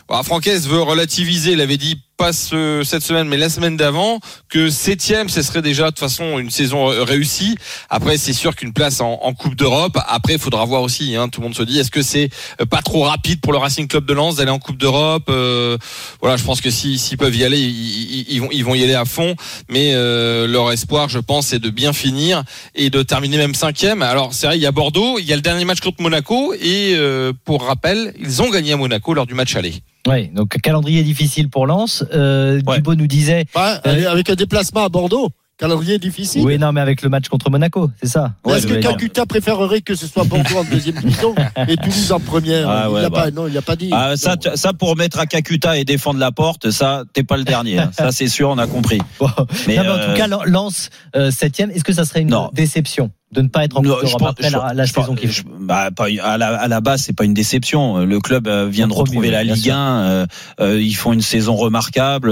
Bah, 0.08 0.22
Francaise 0.22 0.68
veut 0.68 0.82
relativiser, 0.82 1.52
il 1.52 1.60
avait 1.60 1.76
dit 1.76 2.02
pas 2.16 2.32
ce- 2.32 2.82
cette 2.84 3.02
semaine, 3.02 3.26
mais 3.28 3.36
la 3.36 3.48
semaine 3.48 3.76
d'avant, 3.76 4.20
que 4.48 4.70
septième, 4.70 5.28
ce 5.28 5.42
serait 5.42 5.62
déjà 5.62 5.84
de 5.84 5.88
toute 5.90 5.98
façon 5.98 6.38
une 6.38 6.50
saison 6.50 6.90
euh, 6.90 7.02
réussie. 7.02 7.56
Après, 7.90 8.16
c'est 8.18 8.32
sûr 8.32 8.54
qu'une 8.54 8.72
place 8.72 9.00
en, 9.00 9.14
en 9.22 9.34
Coupe 9.34 9.56
d'Europe. 9.56 9.98
Après, 10.06 10.34
il 10.34 10.38
faudra 10.38 10.64
voir 10.64 10.82
aussi. 10.82 11.16
Hein, 11.16 11.28
tout 11.28 11.40
le 11.40 11.46
monde 11.46 11.56
se 11.56 11.62
dit, 11.62 11.78
est-ce 11.78 11.90
que 11.90 12.02
c'est 12.02 12.30
euh, 12.60 12.66
pas 12.66 12.82
trop 12.82 13.02
rapide 13.02 13.40
pour 13.40 13.52
le 13.52 13.58
Racing 13.58 13.88
Club 13.88 14.06
de 14.06 14.12
Lens 14.14 14.36
d'aller 14.36 14.50
en 14.50 14.58
Coupe 14.58 14.76
d'Europe 14.76 15.24
Euh, 15.28 15.76
Voilà, 16.20 16.36
je 16.36 16.44
pense 16.44 16.60
que 16.60 16.70
si- 16.70 16.98
s'ils 16.98 17.18
peuvent 17.18 17.34
y 17.36 17.44
aller, 17.44 17.58
ils- 17.60 18.26
ils 18.28 18.40
vont, 18.40 18.48
ils 18.52 18.64
vont 18.64 18.74
y 18.74 18.82
aller 18.84 18.94
à 18.94 19.04
fond. 19.04 19.34
Mais 19.68 19.92
euh, 19.94 20.46
leur 20.46 20.70
espoir, 20.72 21.08
je 21.08 21.18
pense, 21.18 21.48
c'est 21.48 21.58
de 21.58 21.70
bien 21.70 21.92
finir 21.92 22.44
et 22.74 22.90
de 22.90 23.02
terminer 23.02 23.38
même 23.38 23.54
cinquième. 23.54 24.02
Alors, 24.02 24.32
c'est 24.34 24.46
vrai, 24.46 24.56
il 24.56 24.62
y 24.62 24.66
a 24.66 24.72
Bordeaux, 24.72 25.18
il 25.18 25.24
y 25.24 25.32
a 25.32 25.36
le 25.36 25.42
dernier 25.42 25.64
match 25.64 25.80
contre 25.80 26.00
Monaco 26.00 26.54
et 26.54 26.94
euh, 26.96 27.32
pour 27.44 27.64
rappel, 27.66 28.14
ils 28.20 28.40
ont 28.42 28.50
gagné 28.50 28.72
à 28.72 28.76
Monaco 28.76 29.14
lors 29.14 29.26
du 29.26 29.34
match 29.34 29.56
aller. 29.56 29.74
Ouais, 30.06 30.30
donc 30.34 30.50
calendrier 30.60 31.02
difficile 31.02 31.48
pour 31.48 31.66
Lens. 31.66 32.04
Euh, 32.12 32.60
Ouais. 32.66 32.80
Nous 32.96 33.06
disait. 33.06 33.44
Euh, 33.56 34.10
avec 34.10 34.28
un 34.30 34.34
déplacement 34.34 34.84
à 34.84 34.88
Bordeaux, 34.88 35.30
calendrier 35.58 35.98
difficile. 35.98 36.42
Oui, 36.44 36.58
non, 36.58 36.72
mais 36.72 36.80
avec 36.80 37.02
le 37.02 37.08
match 37.08 37.28
contre 37.28 37.48
Monaco, 37.50 37.90
c'est 38.02 38.08
ça. 38.08 38.32
Ouais, 38.44 38.58
Est-ce 38.58 38.66
que. 38.66 38.74
Kakuta 38.74 39.24
préférerait 39.26 39.80
que 39.80 39.94
ce 39.94 40.06
soit 40.06 40.24
Bordeaux 40.24 40.58
en 40.58 40.64
deuxième 40.64 40.96
division 40.96 41.34
et 41.68 41.76
Toulouse 41.76 42.12
en 42.12 42.20
première? 42.20 42.68
Ah 42.68 42.84
Il 42.88 42.92
ouais, 42.94 43.02
l'a 43.02 43.08
bah. 43.10 43.22
pas, 43.24 43.30
non, 43.30 43.48
il 43.48 43.56
a 43.56 43.62
pas 43.62 43.76
dit. 43.76 43.88
Ah, 43.92 44.16
ça, 44.16 44.36
Non. 44.44 44.52
ça 44.56 44.72
pour 44.72 44.96
mettre 44.96 45.18
à 45.18 45.26
Kakuta 45.26 45.78
et 45.78 45.84
défendre 45.84 46.20
la 46.20 46.32
porte, 46.32 46.70
ça 46.70 47.04
t'es 47.12 47.22
pas 47.22 47.36
le 47.36 47.44
dernier. 47.44 47.78
hein. 47.78 47.90
Ça 47.96 48.12
c'est 48.12 48.28
sûr, 48.28 48.50
on 48.50 48.58
a 48.58 48.66
compris. 48.66 48.98
Bon. 49.18 49.28
Mais, 49.66 49.76
Non, 49.76 49.82
mais 49.84 49.88
en 49.90 49.92
euh, 49.94 50.10
tout 50.12 50.16
cas, 50.18 50.26
Lens 50.46 50.90
euh, 51.16 51.30
septième. 51.30 51.70
Est-ce 51.70 51.84
que 51.84 51.92
ça 51.92 52.04
serait 52.04 52.20
une 52.20 52.28
Non. 52.30 52.50
déception? 52.52 53.10
De 53.34 53.42
ne 53.42 53.48
pas 53.48 53.64
être 53.64 53.76
en 53.76 53.80
Coupe 53.82 53.86
d'Europe 53.88 54.22
après 54.26 54.48
je- 54.48 54.56
la, 54.56 54.72
la 54.72 54.84
je- 54.84 54.92
saison 54.92 55.14
qui 55.14 55.28
je- 55.28 55.42
bah, 55.60 55.90
pas- 55.90 56.06
à, 56.22 56.38
la, 56.38 56.56
à 56.56 56.68
la 56.68 56.80
base, 56.80 57.02
c'est 57.02 57.12
pas 57.12 57.24
une 57.24 57.34
déception. 57.34 58.04
Le 58.04 58.20
club 58.20 58.46
euh, 58.48 58.66
vient 58.68 58.86
de 58.88 58.92
retrouver 58.94 59.30
la 59.30 59.42
Ligue 59.44 59.64
sûr. 59.64 59.74
1. 59.74 60.00
euh, 60.04 60.26
euh, 60.60 60.80
ils 60.80 60.94
font 60.94 61.12
une 61.12 61.20
saison 61.20 61.56
remarquable 61.56 62.30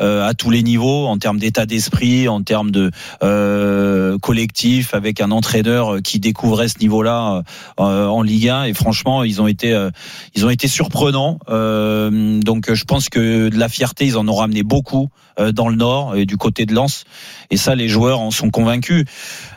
euh, 0.00 0.28
à 0.28 0.34
tous 0.34 0.50
les 0.50 0.62
niveaux, 0.62 1.06
en 1.06 1.18
termes 1.18 1.38
d'état 1.38 1.66
d'esprit, 1.66 2.28
en 2.28 2.42
termes 2.42 2.70
de 2.70 2.90
euh, 3.22 4.18
collectif, 4.18 4.94
avec 4.94 5.20
un 5.20 5.30
entraîneur 5.30 6.02
qui 6.02 6.20
découvrait 6.20 6.68
ce 6.68 6.78
niveau-là 6.78 7.42
euh, 7.80 8.06
en 8.06 8.22
Ligue 8.22 8.48
1. 8.48 8.64
Et 8.64 8.74
franchement, 8.74 9.24
ils 9.24 9.40
ont 9.40 9.46
été, 9.46 9.72
euh, 9.72 9.90
ils 10.34 10.44
ont 10.44 10.50
été 10.50 10.68
surprenants. 10.68 11.38
Euh, 11.48 12.40
donc, 12.40 12.72
je 12.72 12.84
pense 12.84 13.08
que 13.08 13.48
de 13.48 13.58
la 13.58 13.68
fierté, 13.68 14.06
ils 14.06 14.16
en 14.18 14.28
ont 14.28 14.34
ramené 14.34 14.62
beaucoup 14.62 15.08
euh, 15.38 15.52
dans 15.52 15.68
le 15.68 15.76
Nord 15.76 16.16
et 16.16 16.26
du 16.26 16.36
côté 16.36 16.66
de 16.66 16.74
Lens. 16.74 17.04
Et 17.50 17.56
ça, 17.56 17.74
les 17.74 17.88
joueurs 17.88 18.20
en 18.20 18.30
sont 18.30 18.50
convaincus. 18.50 19.04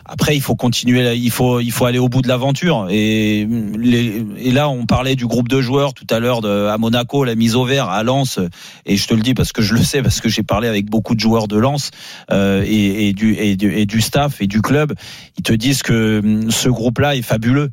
Après, 0.05 0.35
il 0.35 0.41
faut 0.41 0.55
continuer, 0.55 1.15
il 1.15 1.31
faut, 1.31 1.59
il 1.59 1.71
faut 1.71 1.85
aller 1.85 1.97
au 1.97 2.09
bout 2.09 2.21
de 2.21 2.27
l'aventure. 2.27 2.87
Et, 2.91 3.41
et 3.41 4.51
là, 4.51 4.69
on 4.69 4.85
parlait 4.85 5.15
du 5.15 5.25
groupe 5.25 5.47
de 5.47 5.61
joueurs 5.61 5.95
tout 5.95 6.05
à 6.11 6.19
l'heure 6.19 6.45
à 6.45 6.77
Monaco, 6.77 7.23
la 7.23 7.33
mise 7.33 7.55
au 7.55 7.65
vert, 7.65 7.89
à 7.89 8.03
Lens. 8.03 8.39
Et 8.85 8.97
je 8.97 9.07
te 9.07 9.15
le 9.15 9.21
dis 9.21 9.33
parce 9.33 9.51
que 9.51 9.63
je 9.63 9.73
le 9.73 9.81
sais, 9.81 10.03
parce 10.03 10.21
que 10.21 10.29
j'ai 10.29 10.43
parlé 10.43 10.67
avec 10.67 10.89
beaucoup 10.91 11.15
de 11.15 11.19
joueurs 11.19 11.47
de 11.47 11.57
Lens 11.57 11.89
euh, 12.31 12.63
et, 12.67 13.07
et 13.09 13.13
du, 13.13 13.33
et, 13.33 13.55
du, 13.55 13.73
et 13.73 13.87
du 13.87 13.99
staff 13.99 14.41
et 14.41 14.47
du 14.47 14.61
club. 14.61 14.93
Ils 15.37 15.43
te 15.43 15.53
disent 15.53 15.81
que 15.81 16.19
hum, 16.23 16.51
ce 16.51 16.69
groupe-là 16.69 17.15
est 17.15 17.23
fabuleux 17.23 17.71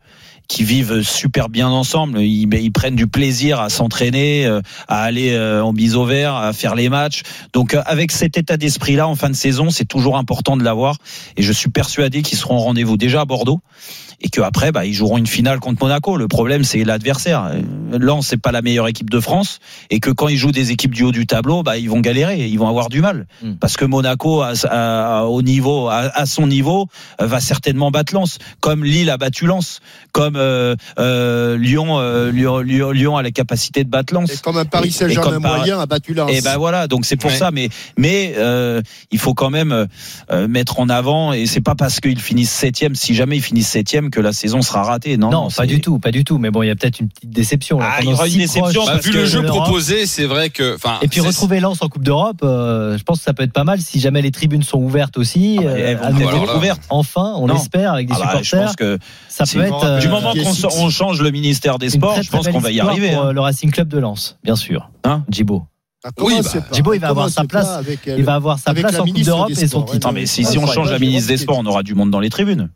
qui 0.52 0.64
vivent 0.64 1.00
super 1.02 1.48
bien 1.48 1.68
ensemble. 1.68 2.20
Ils, 2.20 2.46
ils 2.52 2.70
prennent 2.70 2.94
du 2.94 3.06
plaisir 3.06 3.58
à 3.58 3.70
s'entraîner, 3.70 4.44
euh, 4.44 4.60
à 4.86 5.02
aller 5.02 5.32
euh, 5.32 5.64
en 5.64 5.72
bise 5.72 5.96
au 5.96 6.04
vert, 6.04 6.34
à 6.34 6.52
faire 6.52 6.74
les 6.74 6.90
matchs. 6.90 7.22
Donc 7.54 7.72
euh, 7.72 7.80
avec 7.86 8.12
cet 8.12 8.36
état 8.36 8.58
d'esprit-là 8.58 9.08
en 9.08 9.14
fin 9.14 9.30
de 9.30 9.34
saison, 9.34 9.70
c'est 9.70 9.86
toujours 9.86 10.18
important 10.18 10.58
de 10.58 10.62
l'avoir. 10.62 10.96
Et 11.38 11.42
je 11.42 11.52
suis 11.52 11.70
persuadé 11.70 12.20
qu'ils 12.20 12.36
seront 12.36 12.56
au 12.56 12.60
rendez-vous 12.60 12.98
déjà 12.98 13.22
à 13.22 13.24
Bordeaux 13.24 13.60
et 14.24 14.28
qu'après, 14.28 14.70
bah, 14.70 14.84
ils 14.86 14.92
joueront 14.94 15.18
une 15.18 15.26
finale 15.26 15.58
contre 15.58 15.82
Monaco. 15.82 16.16
Le 16.16 16.28
problème, 16.28 16.62
c'est 16.62 16.84
l'adversaire. 16.84 17.50
Lens, 17.90 18.28
c'est 18.28 18.36
pas 18.36 18.52
la 18.52 18.62
meilleure 18.62 18.86
équipe 18.86 19.10
de 19.10 19.18
France 19.18 19.58
et 19.90 19.98
que 20.00 20.10
quand 20.10 20.28
ils 20.28 20.36
jouent 20.36 20.52
des 20.52 20.70
équipes 20.70 20.94
du 20.94 21.02
haut 21.02 21.10
du 21.12 21.26
tableau, 21.26 21.62
bah, 21.64 21.76
ils 21.78 21.88
vont 21.90 21.98
galérer, 22.00 22.46
ils 22.46 22.58
vont 22.58 22.68
avoir 22.68 22.88
du 22.90 23.00
mal 23.00 23.26
Mm. 23.42 23.54
parce 23.54 23.76
que 23.76 23.84
Monaco, 23.84 24.42
à, 24.42 24.52
à- 24.70 25.24
au 25.24 25.42
niveau, 25.42 25.88
à, 25.88 26.24
son 26.26 26.46
niveau, 26.46 26.86
va 27.18 27.40
certainement 27.40 27.90
battre 27.90 28.14
Lens, 28.14 28.38
comme 28.60 28.84
Lille 28.84 29.10
a 29.10 29.16
battu 29.16 29.46
Lens, 29.46 29.80
comme 30.12 30.36
euh, 30.42 30.76
euh, 30.98 31.57
Lyon, 31.57 31.98
euh, 31.98 32.31
Lyon, 32.31 32.59
Lyon, 32.59 32.90
Lyon 32.90 33.16
a 33.16 33.22
la 33.22 33.31
capacité 33.31 33.85
de 33.85 33.88
battre 33.88 34.12
Lens. 34.14 34.31
Et 34.33 34.37
comme 34.38 34.57
un 34.59 34.64
Paris 34.64 34.90
Saint-Germain 34.90 35.38
moyen 35.38 35.78
a 35.81 35.87
battu 35.87 36.14
Lens. 36.14 36.31
Et 36.33 36.40
ben 36.40 36.57
voilà, 36.59 36.87
donc 36.88 37.05
c'est 37.07 37.16
pour 37.16 37.31
Ouais. 37.31 37.37
ça. 37.37 37.50
Mais 37.50 37.68
mais 37.96 38.35
euh, 38.37 38.83
il 39.11 39.18
faut 39.18 39.35
quand 39.35 39.50
même 39.50 39.87
euh, 40.31 40.48
mettre 40.48 40.81
en 40.81 40.88
avant. 40.88 41.33
Et 41.33 41.46
c'est 41.46 41.61
pas 41.61 41.74
parce 41.74 42.00
qu'ils 42.00 42.20
finissent 42.20 42.50
septième, 42.52 42.94
si 42.94 43.14
jamais 43.14 43.37
ils 43.37 43.42
finissent 43.42 43.68
septième, 43.68 44.11
que 44.11 44.20
la 44.20 44.33
saison 44.33 44.61
sera 44.62 44.83
ratée. 44.83 45.16
Non, 45.16 45.31
Non, 45.31 45.48
pas 45.50 45.66
du 45.66 45.81
tout, 45.81 45.98
pas 45.98 46.11
du 46.11 46.24
tout. 46.24 46.38
Mais 46.38 46.50
bon, 46.50 46.62
il 46.62 46.66
y 46.68 46.70
a 46.70 46.74
peut-être 46.76 47.00
une 47.00 47.09
petite 47.09 47.31
déception. 47.31 47.78
là. 47.78 47.88
Ah, 47.92 47.98
il 48.02 48.11
y 48.11 48.12
aura 48.12 48.26
une 48.28 48.38
déception, 48.38 48.85
Bah, 48.87 48.98
vu 49.02 49.12
le 49.12 49.24
jeu 49.26 49.42
proposé, 49.42 50.07
c'est 50.07 50.26
vrai 50.26 50.50
que. 50.50 50.76
Et 51.02 51.09
puis 51.09 51.20
retrouver 51.20 51.61
Lens 51.61 51.78
en 51.83 51.88
Coupe 51.88 52.02
d'Europe, 52.02 52.40
euh, 52.42 52.98
je 52.98 53.02
pense 53.05 53.18
que 53.18 53.24
ça 53.24 53.33
peut 53.35 53.42
être 53.44 53.52
pas 53.52 53.64
mal 53.64 53.81
si 53.81 54.00
jamais 54.00 54.22
les 54.22 54.31
tribunes 54.31 54.62
sont 54.62 54.78
ouvertes 54.78 55.16
aussi. 55.18 55.57
Ah 55.61 55.62
bah, 55.64 55.68
euh, 55.70 55.96
elles 56.11 56.12
vont 56.24 56.46
là. 56.46 56.57
ouvertes. 56.57 56.83
Enfin, 56.90 57.35
on 57.37 57.46
l'espère 57.46 57.92
avec 57.92 58.09
des 58.09 58.14
Ah 58.16 58.18
bah, 58.35 58.38
je 58.42 58.48
supporters. 58.48 58.66
pense 58.66 58.76
que 58.76 58.98
ça 59.28 59.44
peut 59.44 59.62
être 59.62 59.98
du 60.00 60.09
moment 60.09 60.32
est 60.37 60.66
qu'on 60.66 60.90
change 60.90 61.21
le 61.21 61.31
ministère 61.31 61.79
des 61.79 61.90
Sports, 61.90 62.14
très, 62.14 62.23
je 62.23 62.31
pense 62.31 62.49
qu'on 62.49 62.59
va 62.59 62.71
y 62.71 62.81
arriver. 62.81 63.12
pour 63.12 63.23
hein. 63.23 63.29
euh, 63.29 63.33
le 63.33 63.40
Racing 63.40 63.71
Club 63.71 63.88
de 63.88 63.99
Lens, 63.99 64.38
bien 64.42 64.57
sûr. 64.57 64.90
Hein? 65.05 65.25
Djibo. 65.29 65.66
Ah, 66.04 66.10
Oui, 66.18 66.34
bah. 66.42 66.60
Djibo, 66.72 66.94
il 66.94 67.00
va 67.00 67.08
avoir 67.08 67.30
sa 67.30 67.44
place. 67.44 67.68
avec, 67.68 68.00
Il 68.06 68.24
va 68.24 68.34
avoir 68.34 68.58
sa 68.58 68.74
place 68.74 68.92
la 68.92 69.02
en 69.02 69.04
Coupe 69.06 69.20
d'Europe 69.22 69.50
et 69.50 69.68
son 69.68 69.82
titre. 69.82 70.06
Non 70.08 70.12
mais 70.12 70.26
si, 70.26 70.44
si 70.44 70.58
on 70.58 70.66
change 70.66 70.90
la 70.90 70.98
ministre 70.98 71.28
des 71.28 71.36
Sports, 71.36 71.58
on 71.58 71.66
aura 71.66 71.82
du 71.84 71.94
monde 71.94 72.10
dans 72.10 72.18
les 72.20 72.30
tribunes. 72.30 72.70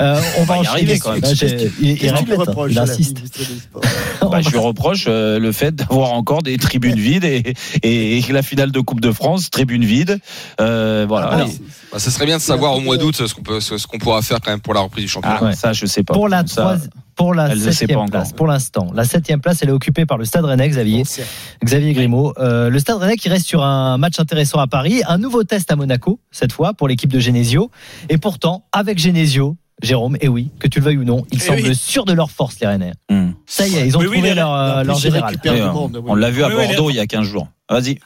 Euh, 0.00 0.20
on 0.38 0.42
va 0.44 0.56
y 0.56 0.60
enchaîner. 0.60 0.68
arriver, 0.68 0.98
quand 0.98 1.12
même. 1.12 1.22
J'ai- 1.34 1.70
il, 1.80 2.10
répète, 2.10 2.38
reproches 2.38 2.72
il 2.72 2.78
insiste. 2.78 3.18
Bah, 4.30 4.40
je 4.42 4.50
lui 4.50 4.58
reproche 4.58 5.04
euh, 5.08 5.38
le 5.38 5.52
fait 5.52 5.74
d'avoir 5.74 6.12
encore 6.12 6.42
des 6.42 6.58
tribunes 6.58 6.98
vides 6.98 7.24
et, 7.24 7.54
et, 7.82 8.20
la 8.32 8.42
finale 8.42 8.72
de 8.72 8.80
Coupe 8.80 9.00
de 9.00 9.12
France, 9.12 9.48
tribune 9.50 9.84
vide. 9.84 10.18
Euh, 10.60 11.06
voilà. 11.08 11.30
Ah, 11.32 11.44
c'est- 11.48 11.60
bah, 11.92 11.98
ça 11.98 12.10
serait 12.10 12.26
bien 12.26 12.36
de 12.38 12.42
savoir 12.42 12.74
au 12.74 12.80
mois 12.80 12.96
d'août 12.98 13.14
ce 13.14 13.32
qu'on 13.34 13.60
ce 13.60 13.98
pourra 13.98 14.20
faire 14.22 14.40
quand 14.40 14.50
même 14.50 14.60
pour 14.60 14.74
la 14.74 14.80
reprise 14.80 15.04
du 15.04 15.08
championnat. 15.08 15.38
ah, 15.40 15.44
Ouais. 15.44 15.54
ça 15.54 15.72
je 15.72 15.86
sais 15.86 16.02
pas. 16.02 16.12
Pour 16.14 16.28
la, 16.28 16.44
Ça, 16.46 16.62
troisi- 16.62 16.88
pour 17.18 17.34
la 17.34 17.50
elle 17.50 17.60
septième 17.72 17.98
encore. 17.98 18.10
place, 18.10 18.32
pour 18.32 18.46
l'instant. 18.46 18.86
La 18.94 19.04
septième 19.04 19.40
place, 19.40 19.58
elle 19.62 19.68
est 19.68 19.72
occupée 19.72 20.06
par 20.06 20.16
le 20.16 20.24
Stade 20.24 20.44
Rennais, 20.46 20.68
Xavier. 20.68 21.02
Xavier 21.62 21.92
Grimaud. 21.92 22.32
Euh, 22.38 22.70
le 22.70 22.78
Stade 22.78 22.96
Rennais 22.98 23.16
qui 23.16 23.28
reste 23.28 23.46
sur 23.46 23.62
un 23.62 23.98
match 23.98 24.18
intéressant 24.18 24.60
à 24.60 24.66
Paris. 24.68 25.02
Un 25.06 25.18
nouveau 25.18 25.44
test 25.44 25.70
à 25.70 25.76
Monaco, 25.76 26.20
cette 26.30 26.52
fois, 26.52 26.72
pour 26.72 26.88
l'équipe 26.88 27.12
de 27.12 27.18
Genesio. 27.18 27.70
Et 28.08 28.16
pourtant, 28.18 28.64
avec 28.72 28.98
Genesio, 28.98 29.56
Jérôme, 29.82 30.16
et 30.20 30.28
oui, 30.28 30.50
que 30.58 30.66
tu 30.68 30.78
le 30.78 30.84
veuilles 30.86 30.98
ou 30.98 31.04
non, 31.04 31.24
ils 31.30 31.38
Eh 31.42 31.44
semblent 31.44 31.60
oui. 31.68 31.74
sûrs 31.74 32.04
de 32.04 32.12
leur 32.12 32.30
force, 32.30 32.58
les 32.60 32.66
Rennais. 32.66 32.92
Hmm. 33.10 33.30
Ça 33.46 33.66
y 33.68 33.76
est, 33.76 33.86
ils 33.86 33.96
ont 33.96 34.00
trouvé 34.02 34.34
leur, 34.34 34.52
euh, 34.54 34.82
leur 34.84 34.98
général. 34.98 35.36
oui. 35.44 35.50
on 36.06 36.14
l'a 36.14 36.30
vu 36.30 36.42
à 36.44 36.48
Bordeaux 36.48 36.90
il 36.90 36.94
y 36.96 37.00
a 37.00 37.06
15 37.06 37.22
jours. 37.26 37.48
Vas-y. 37.70 37.98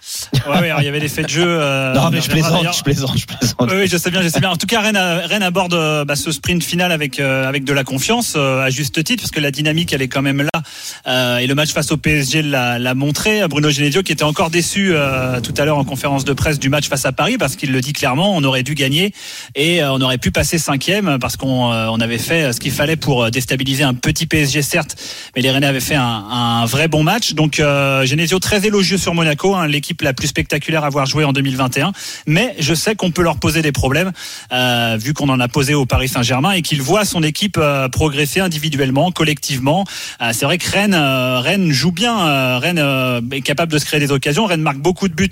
Ouais, 0.48 0.59
ouais, 0.61 0.72
il 0.81 0.85
y 0.85 0.88
avait 0.88 1.07
faits 1.09 1.27
de 1.27 1.31
jeu. 1.31 1.44
euh, 1.46 1.94
non 1.94 2.11
mais 2.11 2.20
je 2.20 2.29
plaisante, 2.29 2.66
je 2.77 2.83
plaisante, 2.83 3.16
je 3.16 3.27
plaisante. 3.27 3.57
Oui, 3.70 3.83
oui, 3.83 3.87
je 3.88 3.96
sais 3.96 4.11
bien, 4.11 4.20
je 4.20 4.29
sais 4.29 4.40
bien. 4.40 4.51
En 4.51 4.57
tout 4.57 4.66
cas, 4.66 4.81
Rennes, 4.81 4.96
Rennes 4.96 5.42
aborde 5.44 5.75
euh, 5.75 6.05
bah, 6.05 6.16
ce 6.16 6.33
sprint 6.33 6.64
final 6.64 6.90
avec 6.90 7.20
euh, 7.20 7.46
avec 7.46 7.62
de 7.64 7.72
la 7.72 7.85
confiance, 7.85 8.35
euh, 8.37 8.61
à 8.61 8.70
juste 8.70 9.03
titre, 9.05 9.22
parce 9.22 9.31
que 9.31 9.38
la 9.40 9.53
dynamique, 9.53 9.92
elle 9.92 10.03
est 10.03 10.09
quand 10.09 10.22
même 10.22 10.42
là. 10.42 10.62
Euh, 11.07 11.37
et 11.38 11.46
le 11.46 11.55
match 11.55 11.70
face 11.72 11.92
au 11.92 11.96
PSG 11.96 12.42
l'a 12.42 12.94
montré. 12.94 13.46
Bruno 13.48 13.70
Genesio, 13.70 14.03
qui 14.03 14.11
était 14.12 14.25
encore 14.25 14.51
déçu 14.51 14.92
euh, 14.94 15.40
tout 15.40 15.55
à 15.57 15.64
l'heure 15.64 15.79
en 15.79 15.85
conférence 15.85 16.25
de 16.25 16.33
presse 16.33 16.59
du 16.59 16.68
match 16.68 16.88
face 16.88 17.05
à 17.07 17.12
Paris, 17.12 17.38
parce 17.38 17.55
qu'il 17.55 17.70
le 17.70 17.81
dit 17.81 17.92
clairement, 17.92 18.35
on 18.35 18.42
aurait 18.42 18.64
dû 18.64 18.75
gagner 18.75 19.12
et 19.55 19.83
on 19.85 20.01
aurait 20.01 20.18
pu 20.18 20.33
passer 20.33 20.59
cinquième, 20.59 21.18
parce 21.20 21.37
qu'on 21.37 21.72
euh, 21.72 21.87
on 21.88 22.01
avait 22.01 22.18
fait 22.18 22.53
ce 22.53 22.59
qu'il 22.59 22.72
fallait 22.72 22.96
pour 22.96 23.31
déstabiliser 23.31 23.85
un 23.85 23.94
petit 23.94 24.27
PSG, 24.27 24.62
certes, 24.62 24.96
mais 25.37 25.42
les 25.42 25.51
Rennais 25.53 25.66
avaient 25.68 25.81
fait 25.81 25.94
un, 25.94 26.03
un 26.03 26.64
vrai 26.66 26.88
bon 26.88 27.05
match. 27.05 27.35
Donc 27.35 27.61
euh, 27.61 28.05
Genesio 28.05 28.38
très 28.40 28.66
élogieux 28.66 28.98
sur 28.98 29.14
Monaco, 29.14 29.51
hein, 29.54 29.66
l'équipe 29.66 30.00
la 30.02 30.12
plus 30.12 30.28
spectaculaire 30.28 30.84
à 30.84 30.86
avoir 30.86 31.06
joué 31.06 31.24
en 31.24 31.32
2021. 31.32 31.92
Mais 32.26 32.54
je 32.58 32.74
sais 32.74 32.94
qu'on 32.94 33.10
peut 33.10 33.22
leur 33.22 33.38
poser 33.38 33.62
des 33.62 33.72
problèmes, 33.72 34.12
euh, 34.52 34.96
vu 35.00 35.14
qu'on 35.14 35.28
en 35.28 35.40
a 35.40 35.48
posé 35.48 35.74
au 35.74 35.86
Paris 35.86 36.08
Saint-Germain 36.08 36.52
et 36.52 36.62
qu'il 36.62 36.82
voit 36.82 37.04
son 37.04 37.22
équipe 37.22 37.56
euh, 37.58 37.88
progresser 37.88 38.40
individuellement, 38.40 39.10
collectivement. 39.12 39.84
Euh, 40.20 40.30
c'est 40.32 40.44
vrai 40.44 40.58
que 40.58 40.70
Rennes, 40.70 40.94
euh, 40.94 41.40
Rennes 41.40 41.70
joue 41.70 41.92
bien, 41.92 42.18
euh, 42.26 42.58
Rennes 42.58 42.78
euh, 42.78 43.20
est 43.30 43.40
capable 43.42 43.72
de 43.72 43.78
se 43.78 43.84
créer 43.84 44.00
des 44.00 44.10
occasions. 44.10 44.46
Rennes 44.46 44.62
marque 44.62 44.78
beaucoup 44.78 45.08
de 45.08 45.14
buts 45.14 45.28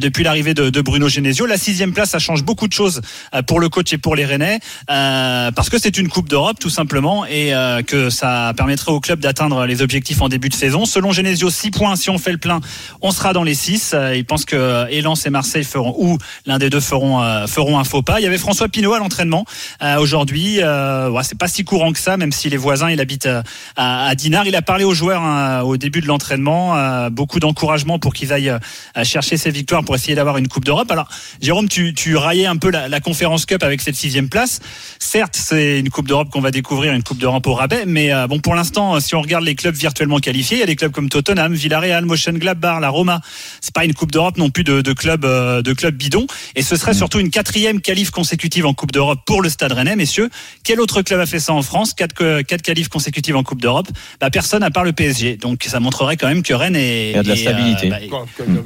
depuis 0.00 0.24
l'arrivée 0.24 0.54
de, 0.54 0.70
de 0.70 0.80
Bruno 0.80 1.08
Genesio. 1.08 1.46
La 1.46 1.56
sixième 1.56 1.92
place, 1.92 2.10
ça 2.10 2.18
change 2.18 2.44
beaucoup 2.44 2.68
de 2.68 2.72
choses 2.72 3.00
pour 3.46 3.60
le 3.60 3.68
coach 3.68 3.92
et 3.92 3.98
pour 3.98 4.16
les 4.16 4.24
Rennais, 4.24 4.60
parce 4.86 5.68
que 5.70 5.78
c'est 5.78 5.96
une 5.96 6.08
Coupe 6.08 6.28
d'Europe 6.28 6.58
tout 6.58 6.70
simplement 6.70 7.24
et 7.26 7.52
que 7.86 8.10
ça 8.10 8.52
permettrait 8.56 8.92
au 8.92 9.00
club 9.00 9.20
d'atteindre 9.20 9.66
les 9.66 9.82
objectifs 9.82 10.20
en 10.22 10.28
début 10.28 10.48
de 10.48 10.54
saison. 10.54 10.84
Selon 10.84 11.12
Genesio, 11.12 11.50
6 11.50 11.70
points. 11.70 11.96
Si 11.96 12.10
on 12.10 12.18
fait 12.18 12.32
le 12.32 12.38
plein, 12.38 12.60
on 13.02 13.10
sera 13.10 13.32
dans 13.32 13.42
les 13.42 13.54
6. 13.60 13.94
Il 14.14 14.24
pense 14.24 14.44
que 14.44 14.90
Elan 14.90 15.14
et 15.24 15.30
Marseille 15.30 15.64
feront 15.64 15.94
ou 15.98 16.18
l'un 16.46 16.58
des 16.58 16.70
deux 16.70 16.80
feront 16.80 17.22
euh, 17.22 17.46
feront 17.46 17.78
un 17.78 17.84
faux 17.84 18.02
pas. 18.02 18.20
Il 18.20 18.24
y 18.24 18.26
avait 18.26 18.38
François 18.38 18.68
Pinault 18.68 18.94
à 18.94 18.98
l'entraînement 18.98 19.44
euh, 19.82 19.98
aujourd'hui. 19.98 20.62
Euh, 20.62 21.10
c'est 21.22 21.38
pas 21.38 21.48
si 21.48 21.64
courant 21.64 21.92
que 21.92 21.98
ça, 21.98 22.16
même 22.16 22.32
si 22.32 22.48
les 22.48 22.56
voisins 22.56 22.90
il 22.90 23.00
habite 23.00 23.26
euh, 23.26 23.42
à, 23.76 24.14
Dinard. 24.14 24.46
Il 24.46 24.56
a 24.56 24.62
parlé 24.62 24.84
aux 24.84 24.94
joueurs 24.94 25.22
hein, 25.22 25.60
au 25.62 25.76
début 25.76 26.00
de 26.00 26.06
l'entraînement, 26.06 26.76
euh, 26.76 27.10
beaucoup 27.10 27.40
d'encouragement 27.40 27.98
pour 27.98 28.14
qu'ils 28.14 28.32
aillent 28.32 28.50
euh, 28.50 29.04
chercher 29.04 29.36
ces 29.36 29.50
victoires 29.50 29.84
pour 29.84 29.94
essayer 29.94 30.14
d'avoir 30.14 30.38
une 30.38 30.48
Coupe 30.48 30.64
d'Europe. 30.64 30.90
Alors 30.90 31.08
Jérôme, 31.40 31.68
tu, 31.68 31.94
tu 31.94 32.16
raillais 32.16 32.46
un 32.46 32.56
peu 32.56 32.70
la, 32.70 32.88
la 32.88 33.00
conférence 33.00 33.46
Cup 33.46 33.62
avec 33.62 33.80
cette 33.80 33.96
sixième 33.96 34.28
place. 34.28 34.60
Certes, 34.98 35.36
c'est 35.36 35.80
une 35.80 35.90
Coupe 35.90 36.08
d'Europe 36.08 36.30
qu'on 36.30 36.40
va 36.40 36.50
découvrir, 36.50 36.92
une 36.92 37.02
Coupe 37.02 37.18
d'Europe 37.18 37.46
au 37.46 37.54
rabais, 37.54 37.84
mais 37.86 38.12
euh, 38.12 38.26
bon 38.26 38.40
pour 38.40 38.54
l'instant, 38.54 38.98
si 39.00 39.14
on 39.14 39.20
regarde 39.20 39.44
les 39.44 39.54
clubs 39.54 39.74
virtuellement 39.74 40.18
qualifiés, 40.18 40.56
il 40.56 40.60
y 40.60 40.64
a 40.64 40.66
des 40.66 40.76
clubs 40.76 40.92
comme 40.92 41.08
Tottenham, 41.08 41.52
Villarreal, 41.52 42.04
Mönchengladbach, 42.06 42.80
la 42.80 42.88
Roma. 42.88 43.20
C'est 43.60 43.74
pas 43.74 43.84
une 43.84 43.94
Coupe 43.94 44.12
d'Europe 44.12 44.36
non 44.36 44.50
plus 44.50 44.64
de, 44.64 44.80
de 44.80 44.92
clubs 44.92 45.24
euh, 45.24 45.62
de 45.62 45.72
clubs 45.72 45.94
bidons. 45.94 46.26
Et 46.54 46.62
ce 46.62 46.76
serait 46.76 46.94
surtout 46.94 47.18
une 47.20 47.30
quatrième 47.30 47.80
qualif 47.80 48.10
consécutive 48.10 48.66
en 48.66 48.74
Coupe 48.74 48.92
d'Europe 48.92 49.20
pour 49.26 49.42
le 49.42 49.48
Stade 49.48 49.72
Rennais, 49.72 49.96
messieurs. 49.96 50.30
Quel 50.64 50.80
autre 50.80 51.02
club 51.02 51.20
a 51.20 51.26
fait 51.26 51.40
ça 51.40 51.52
en 51.52 51.62
France? 51.62 51.92
Quatre, 51.94 52.42
quatre 52.42 52.62
qualifs 52.62 52.88
consécutives 52.88 53.36
en 53.36 53.42
Coupe 53.42 53.60
d'Europe? 53.60 53.88
Bah 54.20 54.30
personne 54.30 54.62
à 54.62 54.70
part 54.70 54.84
le 54.84 54.92
PSG. 54.92 55.36
Donc 55.36 55.64
ça 55.64 55.80
montrerait 55.80 56.16
quand 56.16 56.28
même 56.28 56.42
que 56.42 56.54
Rennes 56.54 56.76
est 56.76 57.10
Il 57.10 57.16
y 57.16 57.18
a 57.18 57.22
de 57.22 57.28
la 57.28 57.34
est, 57.34 57.36
stabilité. 57.38 57.88
bah, 57.88 57.96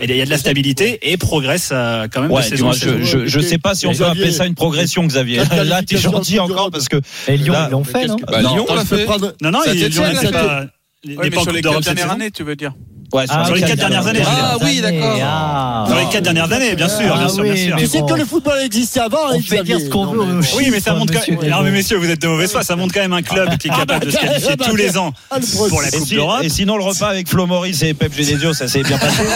et 0.01 0.05
il 0.11 0.17
y 0.17 0.23
a 0.23 0.25
de 0.25 0.31
la 0.31 0.39
stabilité 0.39 0.99
et 1.13 1.17
progresse 1.17 1.71
euh, 1.73 2.07
quand 2.13 2.21
même 2.23 2.31
Ouais, 2.31 2.43
de 2.43 2.49
saison 2.49 2.73
saison. 2.73 2.97
je, 3.01 3.05
je, 3.05 3.27
je 3.27 3.41
sais 3.41 3.59
pas 3.59 3.75
si 3.75 3.87
on 3.87 3.95
peut 3.95 4.05
appeler 4.07 4.31
ça 4.33 4.47
une 4.47 4.55
progression, 4.55 5.05
Xavier. 5.07 5.43
Là, 5.65 5.83
t'es 5.83 5.97
gentil 5.99 6.39
encore 6.41 6.71
parce 6.71 6.89
que 6.89 6.97
Et 7.29 7.37
Lyon, 7.37 7.53
Là, 7.53 7.67
ils 7.69 7.73
l'ont 7.73 7.85
fait, 7.85 8.07
non 8.07 8.17
Bah, 8.31 8.43
Non, 8.43 8.55
Lyon 8.55 8.65
attends, 8.65 8.75
l'a 8.75 8.85
fait. 8.85 9.07
Non, 9.41 9.51
non, 9.51 9.61
il 9.67 9.69
Saint-Étienne, 9.81 9.91
Lyon 9.93 10.03
là, 10.03 10.13
n'est 10.13 10.19
c'est- 10.21 10.33
pas. 10.33 10.65
n'est 11.05 11.17
mais 11.31 11.31
sur 11.43 11.53
les 11.53 11.63
quatre 11.63 11.81
dernières 11.81 12.11
années, 12.13 12.31
tu 12.31 12.43
veux 12.43 12.57
dire 12.57 12.73
ouais, 13.13 13.27
sur 13.27 13.37
Ah, 13.39 13.45
sur 13.47 13.55
les 13.55 13.61
quatre 13.63 13.77
dernières 13.77 14.07
années. 14.07 14.23
Ah 14.27 14.57
oui, 14.63 14.81
d'accord. 14.81 15.19
Ah. 15.23 15.85
Sur 15.89 15.97
les 15.99 16.07
quatre 16.07 16.23
dernières 16.25 16.53
années, 16.53 16.75
bien 16.75 16.89
sûr, 16.89 17.13
Ah 17.15 17.19
bien 17.19 17.29
sûr, 17.29 17.43
oui, 17.43 17.53
bien 17.53 17.67
sûr. 17.67 17.77
mais 17.77 17.83
Tu 17.83 17.89
sais 17.89 18.01
bon. 18.01 18.07
que 18.07 18.15
le 18.15 18.25
football 18.25 18.59
existait 18.65 19.01
avant, 19.01 19.19
On 19.31 19.35
hein, 19.37 19.41
fait 19.47 19.63
dire 19.63 19.81
ce 19.81 19.89
qu'on 19.89 20.07
veut 20.07 20.41
Oui, 20.57 20.69
mais 20.71 20.81
ça 20.81 20.95
montre 20.95 21.13
quand 21.13 21.29
même. 21.29 21.51
Non, 21.51 21.63
mais 21.63 21.71
messieurs, 21.71 21.99
vous 21.99 22.09
êtes 22.11 22.23
de 22.23 22.29
mauvaise 22.29 22.51
foi. 22.53 22.63
Ça 22.63 22.77
montre 22.77 22.95
quand 22.95 23.01
même 23.01 23.13
un 23.13 23.23
club 23.23 23.57
qui 23.59 23.69
est 23.69 23.71
capable 23.71 24.07
de 24.07 24.11
se 24.11 24.17
qualifier 24.17 24.55
Ah, 24.59 24.65
tous 24.69 24.77
les 24.77 24.97
ans 24.97 25.13
ah, 25.31 25.37
pour 25.69 25.83
la 25.83 25.91
Coupe 25.91 26.09
d'Europe. 26.09 26.41
et 26.43 26.49
sinon, 26.49 26.77
le 26.77 26.85
repas 26.85 27.09
avec 27.09 27.29
Flo 27.29 27.47
Maurice 27.47 27.83
et 27.83 27.95
Pep 27.95 28.13
Genesio, 28.17 28.53
ça 28.55 28.69
s'est 28.69 28.83
bien 28.83 28.99
passé. 28.99 29.23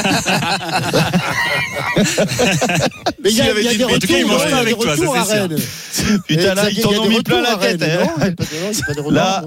Mais 3.23 3.31
il 3.31 3.37
y 3.37 3.41
a, 3.41 3.45
avait 3.51 3.65
y 3.65 3.69
a 3.69 3.75
des 3.75 3.85
en 3.85 3.89
tout 3.99 4.07
cas, 4.07 4.19
il 4.19 4.27
mange 4.27 4.43
pas 4.45 4.49
des 4.49 4.55
avec 4.55 4.79
toi, 4.79 4.97
ça, 4.97 5.25
c'est 5.25 6.05
sûr. 6.07 6.19
Putain, 6.27 6.55
là, 6.55 6.71
ils 6.71 6.81
t'en 6.81 6.91
il 6.91 6.97
y 6.97 6.99
a 6.99 7.03
ont 7.03 7.09
mis 7.09 7.23
plein 7.23 7.43
la 7.43 7.57
tête. 7.57 7.83
Hein. 7.83 8.31
Là. 9.11 9.43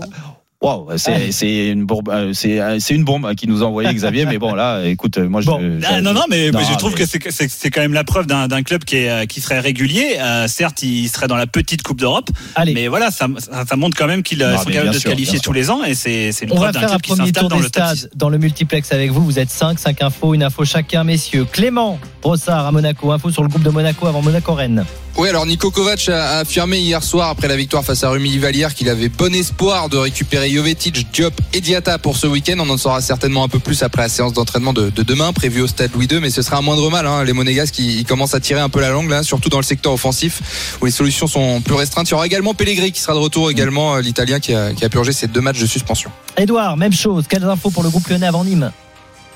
Waouh, 0.61 0.89
c'est 0.97 1.31
c'est 1.31 1.69
une 1.69 1.85
bombe, 1.85 2.07
euh, 2.09 2.33
c'est 2.33 2.61
euh, 2.61 2.77
c'est 2.79 2.93
une 2.93 3.03
bombe 3.03 3.33
qui 3.33 3.47
nous 3.47 3.63
a 3.63 3.65
envoyé 3.65 3.91
Xavier, 3.91 4.27
mais 4.27 4.37
bon 4.37 4.53
là, 4.53 4.83
écoute, 4.85 5.17
euh, 5.17 5.27
moi 5.27 5.41
je. 5.41 5.47
Bon. 5.47 5.59
je- 5.59 5.83
Ah, 5.89 6.01
non, 6.01 6.13
non, 6.13 6.25
mais, 6.29 6.51
Non, 6.51 6.59
mais 6.59 6.65
je 6.71 6.77
trouve 6.77 6.91
mais- 6.91 6.99
que 6.99 7.05
c'est- 7.07 7.31
c'est 7.31 7.49
c'est 7.49 7.71
quand 7.71 7.81
même 7.81 7.93
la 7.93 8.03
preuve 8.03 8.27
d'un 8.27 8.47
d'un 8.47 8.61
club 8.61 8.83
qui, 8.83 8.97
est, 8.97 9.25
qui 9.25 9.41
serait 9.41 9.59
régulier. 9.59 10.17
Euh, 10.19 10.47
certes, 10.47 10.83
il 10.83 11.07
serait 11.07 11.25
dans 11.27 11.35
la 11.35 11.47
petite 11.47 11.81
Coupe 11.81 11.99
d'Europe, 11.99 12.29
Allez. 12.53 12.75
mais 12.75 12.87
voilà, 12.89 13.09
ça, 13.09 13.25
ça, 13.67 13.75
montre 13.75 13.97
quand 13.97 14.05
même 14.05 14.21
qu'ils 14.21 14.41
sont 14.41 14.69
capables 14.69 14.89
de 14.93 14.99
se 14.99 15.03
qualifier 15.07 15.39
tous 15.39 15.51
les 15.53 15.71
ans, 15.71 15.83
et 15.83 15.95
c'est 15.95 16.31
c'est 16.31 16.45
une 16.45 16.51
On 16.51 16.55
va 16.57 16.61
preuve 16.69 16.73
d'un 16.73 16.79
faire 16.81 16.89
un 16.89 16.91
club 16.91 17.01
qui 17.01 17.07
premier 17.09 17.23
s'installe 17.25 17.41
tour 17.41 17.49
dans 17.49 17.55
des 17.57 17.63
le 17.63 17.69
top 17.71 17.83
6. 17.87 17.97
stades 17.97 18.11
dans 18.15 18.29
le 18.29 18.37
multiplex 18.37 18.91
avec 18.91 19.09
vous. 19.11 19.23
Vous 19.25 19.39
êtes 19.39 19.49
5, 19.49 19.79
5 19.79 20.03
infos, 20.03 20.35
une 20.35 20.43
info 20.43 20.63
chacun, 20.63 21.03
messieurs. 21.03 21.45
Clément 21.51 21.97
Brossard 22.21 22.67
à 22.67 22.71
Monaco, 22.71 23.11
info 23.11 23.31
sur 23.31 23.41
le 23.41 23.49
groupe 23.49 23.63
de 23.63 23.71
Monaco 23.71 24.05
avant 24.05 24.21
Monaco-Rennes. 24.21 24.85
Oui, 25.17 25.29
alors 25.29 25.45
Nico 25.45 25.71
Kovac 25.71 26.09
a 26.09 26.39
affirmé 26.39 26.79
hier 26.79 27.03
soir 27.03 27.29
après 27.29 27.47
la 27.47 27.55
victoire 27.55 27.83
face 27.83 28.03
à 28.03 28.09
Rumi 28.09 28.37
Valière 28.37 28.73
qu'il 28.73 28.89
avait 28.89 29.09
bon 29.09 29.33
espoir 29.35 29.89
de 29.89 29.97
récupérer 29.97 30.49
Jovetic, 30.49 31.11
Diop 31.11 31.33
et 31.53 31.61
Diata 31.61 31.97
pour 31.97 32.17
ce 32.17 32.27
week-end. 32.27 32.55
On 32.59 32.69
en 32.69 32.77
saura 32.77 33.01
certainement 33.01 33.43
un 33.43 33.47
peu 33.47 33.59
plus 33.59 33.83
après 33.83 34.03
la 34.03 34.09
séance 34.09 34.33
d'entraînement 34.33 34.73
de, 34.73 34.89
de 34.89 35.03
demain 35.03 35.33
prévue 35.33 35.61
au 35.61 35.67
stade 35.67 35.91
Louis 35.93 36.07
II, 36.09 36.19
mais 36.21 36.29
ce 36.29 36.41
sera 36.41 36.57
un 36.57 36.61
moindre 36.61 36.89
mal. 36.89 37.05
Hein. 37.05 37.23
Les 37.23 37.33
Monégasques 37.33 37.75
qui 37.75 38.03
commencent 38.05 38.33
à 38.33 38.39
tirer 38.39 38.61
un 38.61 38.69
peu 38.69 38.79
la 38.79 38.89
langue 38.89 39.21
surtout 39.21 39.49
dans 39.49 39.59
le 39.59 39.63
secteur 39.63 39.93
offensif 39.93 40.77
où 40.81 40.85
les 40.85 40.91
solutions 40.91 41.27
sont 41.27 41.61
plus 41.61 41.75
restreintes. 41.75 42.07
Il 42.07 42.11
y 42.11 42.15
aura 42.15 42.25
également 42.25 42.53
Pellegrini 42.53 42.91
qui 42.91 43.01
sera 43.01 43.13
de 43.13 43.19
retour 43.19 43.51
également, 43.51 43.95
euh, 43.95 44.01
l'Italien 44.01 44.39
qui 44.39 44.53
a, 44.53 44.73
qui 44.73 44.85
a 44.85 44.89
purgé 44.89 45.11
ses 45.11 45.27
deux 45.27 45.41
matchs 45.41 45.59
de 45.59 45.65
suspension. 45.65 46.09
Edouard, 46.37 46.77
même 46.77 46.93
chose. 46.93 47.25
Quelles 47.27 47.43
infos 47.43 47.69
pour 47.69 47.83
le 47.83 47.89
groupe 47.89 48.07
lyonnais 48.07 48.27
avant 48.27 48.45
Nîmes? 48.45 48.71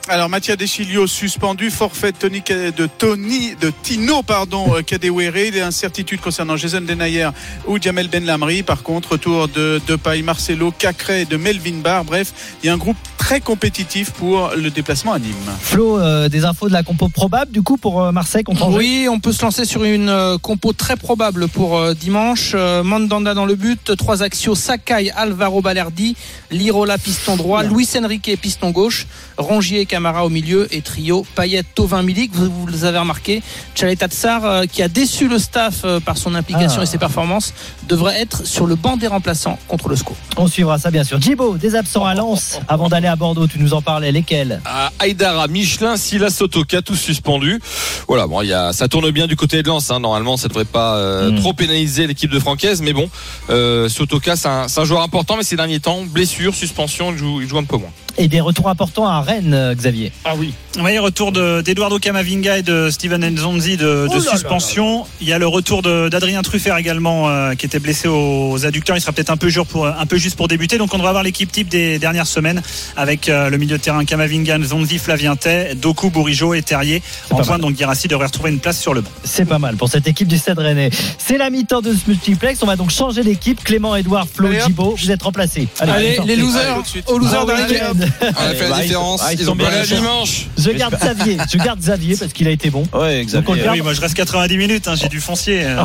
Alors 0.07 0.29
Mathias 0.29 0.55
Deschilio 0.55 1.07
suspendu, 1.07 1.71
forfait 1.71 2.11
de 2.11 2.17
Tony, 2.17 2.43
de 2.77 2.85
Tony, 2.85 3.55
de 3.59 3.73
Tino, 3.81 4.21
pardon, 4.21 4.75
euh, 4.75 4.83
Kadewere. 4.83 5.47
Il 5.47 5.55
y 5.55 5.59
a 5.59 5.65
incertitude 5.65 6.21
concernant 6.21 6.57
Jason 6.57 6.81
Denayer 6.81 7.29
ou 7.65 7.81
Jamel 7.81 8.07
Ben 8.07 8.23
Lamri. 8.23 8.61
Par 8.61 8.83
contre, 8.83 9.13
retour 9.13 9.47
de 9.47 9.81
Depay, 9.87 10.21
Marcelo, 10.21 10.71
Cacré 10.77 11.25
de 11.25 11.37
Melvin 11.37 11.79
Barr. 11.83 12.05
Bref, 12.05 12.33
il 12.61 12.67
y 12.67 12.69
a 12.69 12.73
un 12.73 12.77
groupe 12.77 12.97
très 13.17 13.41
compétitif 13.41 14.11
pour 14.11 14.51
le 14.55 14.69
déplacement 14.69 15.13
à 15.13 15.17
Nîmes. 15.17 15.33
Flo, 15.59 15.97
euh, 15.97 16.29
des 16.29 16.45
infos 16.45 16.67
de 16.67 16.73
la 16.73 16.83
compo 16.83 17.09
probable 17.09 17.51
du 17.51 17.63
coup 17.63 17.77
pour 17.77 18.03
euh, 18.03 18.11
Marseille 18.11 18.43
contre 18.43 18.65
Angers? 18.65 18.77
Oui, 18.77 19.07
on 19.09 19.19
peut 19.19 19.31
se 19.31 19.41
lancer 19.41 19.65
sur 19.65 19.83
une 19.83 20.09
euh, 20.09 20.37
compo 20.37 20.71
très 20.73 20.97
probable 20.97 21.47
pour 21.47 21.79
euh, 21.79 21.95
dimanche. 21.95 22.51
Euh, 22.53 22.83
Mandanda 22.83 23.33
dans 23.33 23.47
le 23.47 23.55
but, 23.55 23.95
trois 23.97 24.21
axios 24.21 24.53
Sakai, 24.53 25.09
Alvaro 25.15 25.63
Balerdi, 25.63 26.15
Lirola 26.51 26.99
piston 26.99 27.37
droit, 27.37 27.63
Luis 27.63 27.89
Enrique 27.97 28.37
piston 28.39 28.69
gauche, 28.69 29.07
Rongier 29.37 29.81
et 29.81 29.85
Camara 29.95 30.25
au 30.25 30.29
milieu 30.29 30.67
et 30.75 30.81
trio 30.81 31.25
Payet, 31.35 31.63
Tovin, 31.73 32.03
Milik. 32.03 32.31
Vous, 32.33 32.51
vous 32.51 32.67
les 32.67 32.83
avez 32.83 32.97
remarqué, 32.99 33.41
Chaleta 33.75 34.09
Tsar 34.09 34.43
euh, 34.43 34.63
qui 34.65 34.81
a 34.83 34.89
déçu 34.89 35.29
le 35.29 35.39
staff 35.39 35.83
euh, 35.85 36.01
par 36.01 36.17
son 36.17 36.35
implication 36.35 36.79
Ah. 36.81 36.83
et 36.83 36.85
ses 36.85 36.97
performances 36.97 37.53
devrait 37.87 38.19
être 38.19 38.45
sur 38.45 38.65
le 38.67 38.75
banc 38.75 38.97
des 38.97 39.07
remplaçants 39.07 39.57
contre 39.69 39.87
le 39.87 39.95
SCO. 39.95 40.13
On 40.35 40.47
suivra 40.47 40.77
ça 40.79 40.91
bien 40.91 41.05
sûr. 41.05 41.21
Djibo, 41.21 41.55
des 41.57 41.75
absents 41.75 42.03
à 42.03 42.13
Lens 42.13 42.59
avant 42.67 42.89
d'aller 42.89 43.07
à 43.07 43.15
Bordeaux. 43.15 43.47
Tu 43.47 43.57
nous 43.57 43.73
en 43.73 43.81
parlais. 43.81 44.11
Lesquels? 44.11 44.59
À 44.65 44.91
Aïdara, 44.99 45.47
Michelin, 45.47 45.95
Silas, 45.95 46.31
Sotoka, 46.31 46.81
tous 46.81 46.97
suspendus. 46.97 47.61
Voilà, 48.09 48.27
bon, 48.27 48.41
il 48.41 48.49
y 48.49 48.53
a, 48.53 48.73
ça 48.73 48.89
tourne 48.89 49.09
bien 49.11 49.27
du 49.27 49.37
côté 49.37 49.63
de 49.63 49.67
Lens. 49.69 49.91
Hein. 49.91 50.01
Normalement, 50.01 50.35
ça 50.35 50.49
devrait 50.49 50.65
pas 50.65 50.97
euh, 50.97 51.31
Mm. 51.31 51.39
trop 51.39 51.53
pénaliser 51.53 52.05
l'équipe 52.05 52.29
de 52.31 52.39
Francaise, 52.39 52.81
mais 52.83 52.91
bon, 52.91 53.09
euh, 53.49 53.87
Sotoka, 53.87 54.35
c'est 54.35 54.49
un, 54.49 54.67
c'est 54.67 54.81
un 54.81 54.85
joueur 54.85 55.01
important, 55.03 55.37
mais 55.37 55.43
ces 55.43 55.55
derniers 55.55 55.79
temps, 55.79 56.03
blessure, 56.05 56.53
suspension, 56.53 57.13
il 57.13 57.17
joue, 57.17 57.39
il 57.41 57.47
joue 57.47 57.57
un 57.57 57.63
peu 57.63 57.77
moins. 57.77 57.89
Et 58.17 58.29
des 58.29 58.39
retours 58.39 58.69
importants 58.69 59.07
à 59.07 59.19
Rennes, 59.21 59.73
Xavier. 59.85 60.11
Ah 60.23 60.33
oui. 60.35 60.53
Oui, 60.79 60.97
retour 60.97 61.31
de- 61.31 61.61
d'Eduardo 61.61 61.99
Camavinga 61.99 62.57
et 62.57 62.63
de 62.63 62.89
Steven 62.89 63.23
Nzonzi 63.29 63.77
de, 63.77 63.83
de 63.83 64.07
Oh 64.09 64.13
là 64.13 64.15
là 64.25 64.31
suspension. 64.31 65.05
Il 65.21 65.27
y 65.27 65.33
a 65.33 65.37
le 65.37 65.47
retour 65.47 65.81
d'Adrien 65.83 66.41
Truffert 66.41 66.75
également, 66.77 67.29
euh, 67.29 67.53
qui 67.53 67.65
était 67.67 67.79
blessé 67.79 68.07
aux 68.07 68.65
adducteurs. 68.65 68.97
Il 68.97 69.01
sera 69.01 69.11
peut-être 69.13 69.29
un 69.29 69.37
peu 69.37 69.49
dur 69.49 69.65
pour 69.67 69.85
un 69.87 70.05
peu 70.05 70.17
juste 70.17 70.35
pour 70.37 70.47
débuter. 70.47 70.77
Donc 70.77 70.93
on 70.93 70.97
devrait 70.97 71.09
avoir 71.09 71.23
l'équipe 71.23 71.51
type 71.51 71.69
des 71.69 71.99
dernières 71.99 72.25
semaines 72.27 72.61
avec 72.97 73.29
euh, 73.29 73.49
le 73.49 73.57
milieu 73.57 73.77
de 73.77 73.81
terrain 73.83 74.03
Camavinga, 74.05 74.57
Nzonzi, 74.57 74.97
Flavien 74.97 75.35
Tay, 75.35 75.75
Doku, 75.75 76.09
Bourigeau 76.09 76.53
et 76.55 76.61
Terrier 76.63 77.01
en. 77.29 77.41
Donc 77.59 77.77
Girassi 77.77 78.07
devrait 78.07 78.25
retrouver 78.25 78.49
une 78.49 78.59
place 78.59 78.79
sur 78.81 78.93
le 78.95 79.01
banc. 79.01 79.09
C'est 79.23 79.45
pas 79.45 79.59
mal 79.59 79.75
pour 79.77 79.87
cette 79.89 80.07
équipe 80.07 80.27
du 80.27 80.37
Stade 80.37 80.59
Rennais. 80.59 80.89
C'est 81.19 81.37
la 81.37 81.49
mi-temps 81.51 81.81
de 81.81 81.93
ce 81.93 82.09
multiplex. 82.09 82.59
On 82.63 82.65
va 82.65 82.75
donc 82.75 82.89
changer 82.89 83.23
d'équipe. 83.23 83.63
Clément, 83.63 83.95
Edouard, 83.95 84.27
Flo. 84.33 84.49
Djibo, 84.51 84.95
vous 84.97 85.11
êtes 85.11 85.21
remplacés. 85.23 85.67
Allez, 85.79 86.17
les 86.25 86.35
losers, 86.35 86.59
Allez, 86.73 87.03
aux 87.07 87.17
losers 87.19 87.45
Ah. 87.47 87.53
Rennes. 87.55 88.11
On 88.21 88.25
a 88.27 88.53
fait 88.55 88.67
la 88.69 88.81
différence. 88.81 89.21
ils 89.31 89.39
Ils 89.39 89.45
sont 89.45 89.51
ont 89.51 89.55
bien 89.55 89.67
pas 89.69 89.74
la 89.79 89.85
dimanche. 89.85 90.47
Je 90.57 90.69
garde 90.71 90.95
Xavier. 90.99 91.37
Je 91.51 91.57
garde 91.57 91.79
Xavier 91.79 92.15
parce 92.17 92.33
qu'il 92.33 92.47
a 92.47 92.51
été 92.51 92.69
bon. 92.69 92.83
Ouais, 92.93 93.23
Xavier. 93.25 93.55
garde. 93.63 93.69
Oui, 93.77 93.81
moi 93.81 93.93
je 93.93 94.01
reste 94.01 94.13
90 94.15 94.57
minutes. 94.57 94.87
hein, 94.87 94.95
J'ai 94.95 95.07
du 95.09 95.19
foncier. 95.19 95.65
Ouais, 95.65 95.83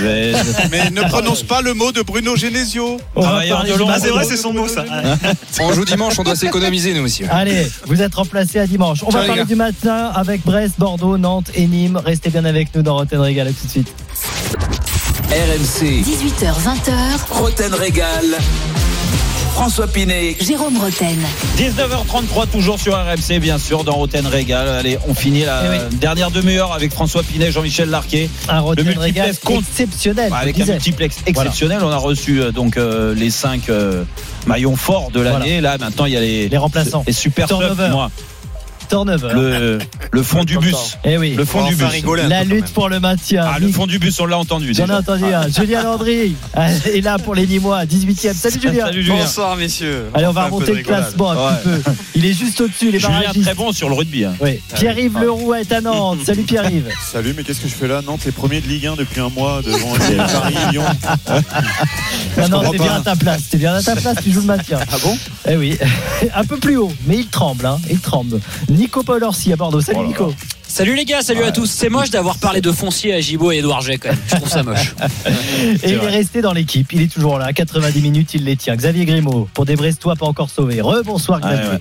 mais- 0.00 0.32
Mais 0.70 0.90
ne 0.90 1.02
prononce 1.08 1.42
pas 1.42 1.60
le 1.62 1.74
mot 1.74 1.92
de 1.92 2.02
Bruno 2.02 2.36
Genesio. 2.36 2.98
Ah, 3.16 3.40
c'est 4.00 4.08
vrai, 4.10 4.24
c'est 4.28 4.36
son 4.36 4.52
mot 4.52 4.68
ça. 4.68 4.84
On 5.60 5.72
joue 5.72 5.84
dimanche, 5.84 6.18
on 6.18 6.22
doit 6.22 6.36
s'économiser 6.36 6.94
nous 6.94 7.04
aussi. 7.04 7.24
Allez, 7.30 7.66
vous 7.86 8.00
êtes 8.02 8.14
remplacés 8.14 8.58
à 8.60 8.66
dimanche. 8.66 8.98
On 9.04 9.10
va 9.10 9.22
parler 9.24 9.44
du 9.44 9.54
matin 9.56 10.10
avec 10.14 10.42
Brest, 10.44 10.74
Bordeaux, 10.78 11.16
Nantes 11.18 11.50
et 11.54 11.66
Nîmes. 11.66 12.00
Restez 12.04 12.30
bien 12.30 12.44
avec 12.44 12.74
nous 12.74 12.82
dans 12.82 12.96
Rotten 12.96 13.20
Régal. 13.20 13.48
À 13.48 13.50
tout 13.52 13.66
de 13.66 13.70
suite. 13.70 13.88
RMC, 15.30 16.02
18h20h, 16.02 17.26
Roten 17.30 17.74
Régal. 17.74 18.24
François 19.58 19.88
Pinet, 19.88 20.36
Jérôme 20.40 20.76
Roten. 20.78 21.18
19h33 21.56 22.46
toujours 22.46 22.78
sur 22.78 22.94
RMC 22.94 23.40
bien 23.40 23.58
sûr 23.58 23.82
dans 23.82 23.94
Roten 23.96 24.24
Régal. 24.24 24.68
Allez, 24.68 24.98
on 25.08 25.14
finit 25.14 25.44
la 25.44 25.62
Eh 25.64 25.68
oui. 25.70 25.96
dernière 25.98 26.30
demi-heure 26.30 26.72
avec 26.72 26.92
François 26.92 27.24
Pinet, 27.24 27.50
Jean-Michel 27.50 27.90
Larquet. 27.90 28.30
Un 28.48 28.62
multiplex 28.62 28.98
Régal 29.00 29.36
compte. 29.44 29.64
exceptionnel. 29.68 30.32
Avec 30.32 30.60
un 30.60 30.64
multiplex 30.64 31.16
exceptionnel, 31.26 31.80
on 31.82 31.90
a 31.90 31.96
reçu 31.96 32.40
euh, 32.40 32.52
donc 32.52 32.76
euh, 32.76 33.16
les 33.16 33.30
cinq 33.30 33.68
euh, 33.68 34.04
maillons 34.46 34.76
forts 34.76 35.10
de 35.10 35.20
l'année. 35.20 35.60
Là, 35.60 35.76
maintenant, 35.76 36.04
il 36.06 36.12
y 36.12 36.16
a 36.16 36.20
les, 36.20 36.48
Les 36.48 36.56
remplaçants. 36.56 37.02
les 37.04 37.12
super 37.12 37.48
subs, 37.48 37.58
Turnover. 37.58 37.88
moi. 37.88 38.12
Turnover. 38.88 39.28
Le, 39.34 39.78
le 40.12 40.22
fond 40.22 40.44
du 40.44 40.58
bus. 40.58 40.96
Eh 41.04 41.18
oui. 41.18 41.34
Le 41.36 41.44
fond 41.44 41.66
du 41.68 41.74
bus. 41.74 41.88
La 42.28 42.44
lutte 42.44 42.72
pour 42.72 42.88
le 42.88 43.00
maintien. 43.00 43.44
Ah, 43.46 43.58
le 43.58 43.68
fond 43.68 43.86
du 43.86 43.98
bus, 43.98 44.18
on 44.20 44.26
l'a 44.26 44.38
entendu. 44.38 44.72
J'en 44.74 44.86
ai 44.86 44.92
entendu 44.92 45.24
un. 45.24 45.48
Julien 45.48 45.82
Landry 45.82 46.34
euh, 46.56 46.68
est 46.94 47.00
là 47.00 47.18
pour 47.18 47.34
les 47.34 47.46
Nîmois, 47.46 47.84
18e. 47.84 48.34
Salut 48.34 48.60
Julien. 48.60 48.86
Salut 48.86 49.02
Julien. 49.02 49.18
Bonsoir, 49.20 49.56
messieurs. 49.56 50.06
Allez, 50.14 50.26
on 50.26 50.32
va 50.32 50.44
remonter 50.46 50.72
de 50.72 50.76
le 50.78 50.82
classement 50.82 51.32
un 51.32 51.54
petit 51.54 51.68
peu. 51.82 51.92
Il 52.14 52.24
est 52.26 52.32
juste 52.32 52.60
au-dessus, 52.60 52.90
les 52.90 52.98
Julien 52.98 53.20
barragistes. 53.20 53.44
très 53.44 53.54
bon 53.54 53.72
sur 53.72 53.88
le 53.88 53.94
rugby. 53.94 54.24
hein. 54.24 54.34
Oui. 54.40 54.60
Pierre-Yves 54.74 55.18
Leroux 55.18 55.54
est 55.54 55.70
à 55.72 55.80
Nantes. 55.80 56.20
Salut 56.24 56.42
Pierre-Yves. 56.42 56.88
Salut, 57.12 57.34
mais 57.36 57.42
qu'est-ce 57.44 57.60
que 57.60 57.68
je 57.68 57.74
fais 57.74 57.88
là? 57.88 58.00
Nantes 58.04 58.26
est 58.26 58.32
premier 58.32 58.60
de 58.60 58.66
Ligue 58.68 58.86
1 58.86 58.96
depuis 58.96 59.20
un 59.20 59.28
mois 59.28 59.60
devant 59.62 59.92
Paris 60.40 60.54
et 60.68 60.72
Lyon. 60.72 60.84
Non, 62.38 62.48
non, 62.62 62.70
t'es 62.70 62.78
bien 62.78 62.94
à 62.94 63.00
ta 63.00 63.16
place. 63.16 63.48
T'es 63.50 63.56
bien 63.58 63.74
à 63.74 63.82
ta 63.82 63.96
place, 63.96 64.16
tu 64.22 64.30
joues 64.32 64.40
le 64.40 64.46
maintien. 64.46 64.78
Ah 64.92 64.96
bon? 65.02 65.16
Eh 65.48 65.56
oui. 65.56 65.76
Un 66.34 66.44
peu 66.44 66.56
plus 66.56 66.76
haut, 66.76 66.92
mais 67.06 67.16
il 67.18 67.26
tremble, 67.26 67.66
hein. 67.66 67.78
Il 67.90 67.98
tremble. 68.00 68.40
Nico 68.78 69.02
Paul 69.02 69.24
Orsi 69.24 69.52
à 69.52 69.56
Bordeaux. 69.56 69.80
Salut 69.80 69.98
Oh 70.02 70.06
Nico. 70.06 70.34
Salut 70.62 70.94
les 70.94 71.04
gars, 71.04 71.20
salut 71.20 71.42
à 71.42 71.50
tous. 71.50 71.66
C'est 71.68 71.88
moche 71.88 72.10
d'avoir 72.10 72.36
parlé 72.38 72.60
de 72.60 72.70
foncier 72.70 73.12
à 73.12 73.20
Gibo 73.20 73.50
et 73.50 73.56
Edouard 73.58 73.80
G 73.80 73.98
quand 73.98 74.10
même. 74.10 74.18
Je 74.28 74.36
trouve 74.36 74.48
ça 74.48 74.62
moche. 74.62 74.94
Et 75.82 75.88
il 75.90 75.94
est 75.94 75.98
resté 76.08 76.42
dans 76.42 76.52
l'équipe. 76.52 76.92
Il 76.92 77.02
est 77.02 77.12
toujours 77.12 77.38
là. 77.38 77.52
90 77.52 78.00
minutes, 78.02 78.34
il 78.34 78.44
les 78.44 78.54
tient. 78.54 78.76
Xavier 78.76 79.04
Grimaud, 79.04 79.48
pour 79.52 79.64
des 79.64 79.74
Brestois 79.74 80.14
pas 80.14 80.26
encore 80.26 80.48
sauvés. 80.50 80.80
Rebonsoir 80.80 81.40
Ouais, 81.42 81.48
Xavier. 81.50 81.70
ouais. 81.70 81.78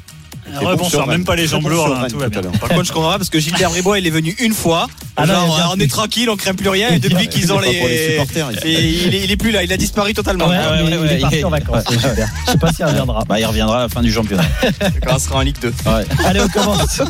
Rebonsoir, 0.56 1.08
même 1.08 1.24
pas 1.26 1.36
les 1.36 1.48
jambes 1.48 1.68
lourdes, 1.68 1.98
hein. 1.98 2.08
Par 2.60 2.70
contre, 2.70 2.84
je 2.86 2.92
comprends 2.94 3.12
pas 3.12 3.18
parce 3.18 3.30
que 3.30 3.40
Gilbert 3.40 3.70
Bribois, 3.70 4.00
il 4.00 4.08
est 4.08 4.12
venu 4.12 4.36
une 4.40 4.54
fois. 4.54 4.88
Ah 5.20 5.26
non, 5.26 5.34
il 5.34 5.36
genre, 5.48 5.56
vient 5.56 5.70
on 5.72 5.74
plus. 5.74 5.84
est 5.84 5.88
tranquille, 5.88 6.30
on 6.30 6.36
craint 6.36 6.54
plus 6.54 6.70
rien. 6.70 6.90
Et 6.90 7.00
depuis 7.00 7.28
qu'ils 7.28 7.52
ont 7.52 7.60
les 7.60 7.72
les. 7.72 8.10
supporters. 8.12 8.50
Et 8.66 8.72
il, 9.08 9.16
est, 9.16 9.24
il 9.24 9.32
est 9.32 9.38
plus 9.38 9.52
là, 9.52 9.64
il 9.64 9.74
a 9.74 9.78
disparu 9.78 10.14
totalement. 10.14 10.48
Ouais, 10.48 10.58
ouais, 10.58 10.64
ouais, 10.64 10.84
il 10.88 10.94
est 10.94 10.98
ouais, 10.98 11.18
parti 11.20 11.38
il- 11.40 11.46
en 11.46 11.50
vacances. 11.50 11.84
ouais. 11.90 11.98
Gilbert. 12.00 12.30
Je 12.46 12.52
sais 12.52 12.58
pas 12.58 12.72
s'il 12.72 12.86
reviendra. 12.86 13.24
Bah, 13.28 13.40
il 13.40 13.46
reviendra 13.46 13.80
à 13.80 13.82
la 13.84 13.90
fin 13.90 14.02
du 14.02 14.12
championnat. 14.12 14.44
Quand 15.06 15.16
on 15.16 15.20
sera 15.20 15.38
en 15.38 15.42
Ligue 15.42 15.60
2. 15.60 15.68
Ouais. 15.86 16.04
Allez, 16.26 16.40
on 16.42 16.48
commence. 16.50 17.02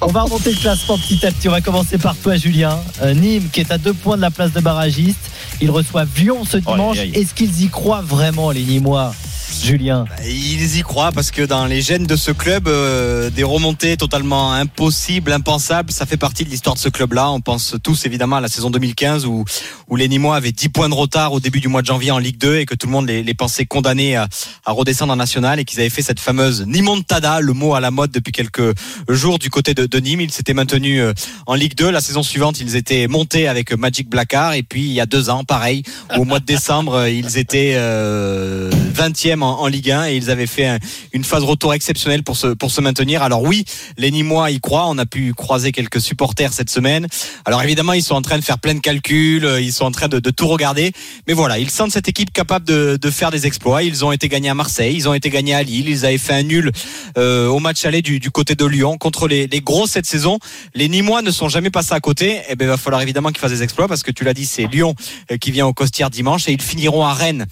On 0.00 0.06
va 0.06 0.22
remonter 0.22 0.50
le 0.52 0.56
classement 0.56 0.98
petit 0.98 1.24
à 1.26 1.30
petit. 1.30 1.48
On 1.48 1.52
va 1.52 1.60
commencer 1.60 1.98
par 1.98 2.16
toi, 2.16 2.36
Julien. 2.36 2.78
Euh, 3.02 3.14
Nîmes, 3.14 3.48
qui 3.52 3.60
est 3.60 3.70
à 3.70 3.78
deux 3.78 3.92
points 3.94 4.16
de 4.16 4.22
la 4.22 4.30
place 4.30 4.52
de 4.52 4.60
barragiste. 4.60 5.18
Ils 5.60 5.70
reçoivent 5.70 6.08
Lyon 6.16 6.44
ce 6.50 6.56
dimanche. 6.56 6.98
Est-ce 7.14 7.34
qu'ils 7.34 7.62
y 7.62 7.68
croient 7.68 8.02
vraiment, 8.02 8.50
les 8.50 8.62
Nîmois? 8.62 9.14
Julien 9.62 10.04
Ils 10.24 10.78
y 10.78 10.82
croient 10.82 11.12
parce 11.12 11.30
que 11.30 11.42
dans 11.42 11.66
les 11.66 11.80
gènes 11.80 12.06
de 12.06 12.16
ce 12.16 12.30
club, 12.30 12.68
euh, 12.68 13.30
des 13.30 13.42
remontées 13.42 13.96
totalement 13.96 14.52
impossibles, 14.52 15.32
impensables, 15.32 15.92
ça 15.92 16.06
fait 16.06 16.16
partie 16.16 16.44
de 16.44 16.50
l'histoire 16.50 16.74
de 16.74 16.80
ce 16.80 16.88
club-là. 16.88 17.30
On 17.30 17.40
pense 17.40 17.74
tous 17.82 18.06
évidemment 18.06 18.36
à 18.36 18.40
la 18.40 18.48
saison 18.48 18.70
2015 18.70 19.26
où, 19.26 19.44
où 19.88 19.96
les 19.96 20.08
Nîmois 20.08 20.36
avaient 20.36 20.52
10 20.52 20.68
points 20.68 20.88
de 20.88 20.94
retard 20.94 21.32
au 21.32 21.40
début 21.40 21.60
du 21.60 21.68
mois 21.68 21.82
de 21.82 21.86
janvier 21.86 22.10
en 22.10 22.18
Ligue 22.18 22.38
2 22.38 22.58
et 22.58 22.66
que 22.66 22.74
tout 22.74 22.86
le 22.86 22.92
monde 22.92 23.08
les, 23.08 23.22
les 23.22 23.34
pensait 23.34 23.66
condamnés 23.66 24.16
à, 24.16 24.28
à 24.64 24.72
redescendre 24.72 25.12
en 25.12 25.16
national 25.16 25.58
et 25.58 25.64
qu'ils 25.64 25.80
avaient 25.80 25.90
fait 25.90 26.02
cette 26.02 26.20
fameuse 26.20 26.64
Nimontada, 26.66 27.40
le 27.40 27.52
mot 27.52 27.74
à 27.74 27.80
la 27.80 27.90
mode 27.90 28.10
depuis 28.10 28.32
quelques 28.32 28.74
jours 29.08 29.38
du 29.38 29.50
côté 29.50 29.74
de, 29.74 29.86
de 29.86 29.98
Nîmes. 29.98 30.20
Ils 30.20 30.30
s'étaient 30.32 30.54
maintenus 30.54 31.00
euh, 31.00 31.12
en 31.46 31.54
Ligue 31.54 31.74
2. 31.74 31.90
La 31.90 32.00
saison 32.00 32.22
suivante, 32.22 32.60
ils 32.60 32.76
étaient 32.76 33.08
montés 33.08 33.48
avec 33.48 33.72
Magic 33.72 34.08
Blackard 34.08 34.54
et 34.54 34.62
puis 34.62 34.82
il 34.82 34.92
y 34.92 35.00
a 35.00 35.06
deux 35.06 35.30
ans, 35.30 35.44
pareil, 35.44 35.82
au 36.16 36.24
mois 36.24 36.40
de 36.40 36.46
décembre, 36.46 36.94
euh, 36.94 37.10
ils 37.10 37.38
étaient 37.38 37.72
euh, 37.74 38.70
20e 38.94 39.40
troisième 39.40 39.42
en, 39.50 39.60
en 39.62 39.66
Ligue 39.66 39.90
1 39.90 40.06
et 40.08 40.16
ils 40.16 40.30
avaient 40.30 40.46
fait 40.46 40.66
un- 40.66 40.78
une 41.12 41.24
phase 41.24 41.42
retour 41.44 41.74
exceptionnelle 41.74 42.22
pour 42.22 42.36
se 42.36 42.48
pour 42.48 42.70
se 42.70 42.80
maintenir. 42.80 43.22
Alors 43.22 43.42
oui, 43.42 43.64
les 43.98 44.10
Nîmois 44.10 44.50
y 44.50 44.60
croient. 44.60 44.86
On 44.88 44.98
a 44.98 45.06
pu 45.06 45.34
croiser 45.34 45.72
quelques 45.72 46.00
supporters 46.00 46.52
cette 46.52 46.70
semaine. 46.70 47.06
Alors 47.44 47.62
évidemment, 47.62 47.92
ils 47.92 48.02
sont 48.02 48.14
en 48.14 48.22
train 48.22 48.38
de 48.38 48.44
faire 48.44 48.58
plein 48.58 48.74
de 48.74 48.80
calculs, 48.80 49.44
euh, 49.44 49.60
ils 49.60 49.72
sont 49.72 49.84
en 49.84 49.90
train 49.90 50.08
de, 50.08 50.18
de 50.20 50.30
tout 50.30 50.46
regarder. 50.46 50.92
Mais 51.26 51.34
voilà, 51.34 51.58
ils 51.58 51.70
sentent 51.70 51.92
cette 51.92 52.08
équipe 52.08 52.32
capable 52.32 52.66
de, 52.66 52.98
de 53.00 53.10
faire 53.10 53.30
des 53.30 53.46
exploits. 53.46 53.82
Ils 53.82 54.04
ont 54.04 54.12
été 54.12 54.28
gagnés 54.28 54.48
à 54.50 54.54
Marseille, 54.54 54.94
ils 54.94 55.08
ont 55.08 55.14
été 55.14 55.30
gagnés 55.30 55.54
à 55.54 55.62
Lille, 55.62 55.88
ils 55.88 56.04
avaient 56.06 56.18
fait 56.18 56.34
un 56.34 56.42
nul 56.42 56.70
euh, 57.18 57.46
au 57.48 57.58
match 57.58 57.84
aller 57.84 58.02
du, 58.02 58.20
du 58.20 58.30
côté 58.30 58.54
de 58.54 58.64
Lyon 58.64 58.96
contre 58.98 59.26
les, 59.28 59.46
les 59.46 59.60
gros 59.60 59.86
cette 59.86 60.06
saison. 60.06 60.38
Les 60.74 60.88
Nîmois 60.88 61.22
ne 61.22 61.30
sont 61.30 61.48
jamais 61.48 61.70
passés 61.70 61.94
à 61.94 62.00
côté. 62.00 62.40
Et 62.48 62.54
ben, 62.56 62.64
il 62.66 62.68
va 62.68 62.76
falloir 62.76 63.02
évidemment 63.02 63.28
qu'ils 63.30 63.38
fassent 63.38 63.50
des 63.50 63.62
exploits 63.62 63.88
parce 63.88 64.02
que 64.02 64.10
tu 64.10 64.24
l'as 64.24 64.34
dit, 64.34 64.46
c'est 64.46 64.66
Lyon 64.66 64.94
euh, 65.32 65.36
qui 65.36 65.50
vient 65.50 65.66
au 65.66 65.72
Costières 65.72 66.10
dimanche 66.10 66.48
et 66.48 66.52
ils 66.52 66.62
finiront 66.62 67.04
à 67.04 67.14
Rennes 67.14 67.46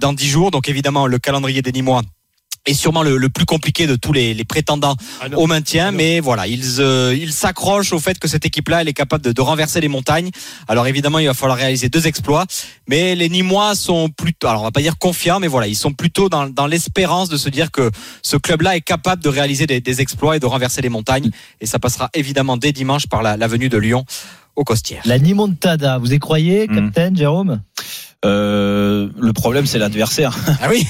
dans 0.00 0.12
dix 0.12 0.28
jours. 0.28 0.50
Donc 0.50 0.68
évidemment, 0.68 1.06
le 1.06 1.18
calendrier 1.18 1.31
des 1.40 1.72
Nîmois 1.72 2.02
est 2.64 2.74
sûrement 2.74 3.02
le, 3.02 3.16
le 3.16 3.28
plus 3.28 3.44
compliqué 3.44 3.88
de 3.88 3.96
tous 3.96 4.12
les, 4.12 4.34
les 4.34 4.44
prétendants 4.44 4.94
au 5.34 5.48
maintien. 5.48 5.90
Mais 5.90 6.20
voilà, 6.20 6.46
ils 6.46 6.76
euh, 6.78 7.12
ils 7.18 7.32
s'accrochent 7.32 7.92
au 7.92 7.98
fait 7.98 8.20
que 8.20 8.28
cette 8.28 8.46
équipe-là, 8.46 8.82
elle 8.82 8.88
est 8.88 8.92
capable 8.92 9.24
de, 9.24 9.32
de 9.32 9.40
renverser 9.40 9.80
les 9.80 9.88
montagnes. 9.88 10.30
Alors 10.68 10.86
évidemment, 10.86 11.18
il 11.18 11.26
va 11.26 11.34
falloir 11.34 11.58
réaliser 11.58 11.88
deux 11.88 12.06
exploits. 12.06 12.46
Mais 12.86 13.16
les 13.16 13.28
Nîmois 13.28 13.74
sont 13.74 14.10
plutôt, 14.10 14.46
alors 14.46 14.60
on 14.60 14.64
va 14.64 14.70
pas 14.70 14.80
dire 14.80 14.96
confiants, 14.96 15.40
mais 15.40 15.48
voilà, 15.48 15.66
ils 15.66 15.74
sont 15.74 15.92
plutôt 15.92 16.28
dans, 16.28 16.48
dans 16.48 16.68
l'espérance 16.68 17.28
de 17.28 17.36
se 17.36 17.48
dire 17.48 17.72
que 17.72 17.90
ce 18.22 18.36
club-là 18.36 18.76
est 18.76 18.80
capable 18.80 19.24
de 19.24 19.28
réaliser 19.28 19.66
des, 19.66 19.80
des 19.80 20.00
exploits 20.00 20.36
et 20.36 20.40
de 20.40 20.46
renverser 20.46 20.82
les 20.82 20.88
montagnes. 20.88 21.30
Et 21.60 21.66
ça 21.66 21.80
passera 21.80 22.10
évidemment 22.14 22.56
dès 22.56 22.70
dimanche 22.70 23.08
par 23.08 23.24
la, 23.24 23.36
la 23.36 23.48
venue 23.48 23.70
de 23.70 23.78
Lyon 23.78 24.04
au 24.54 24.62
Costières. 24.62 25.02
La 25.06 25.18
Nimontada, 25.18 25.98
vous 25.98 26.12
y 26.12 26.18
croyez, 26.20 26.68
Hmm. 26.68 26.74
capitaine 26.76 27.16
Jérôme? 27.16 27.60
Euh, 28.24 29.08
le 29.18 29.32
problème, 29.32 29.66
c'est 29.66 29.78
l'adversaire. 29.78 30.36
Ah 30.62 30.68
oui 30.70 30.86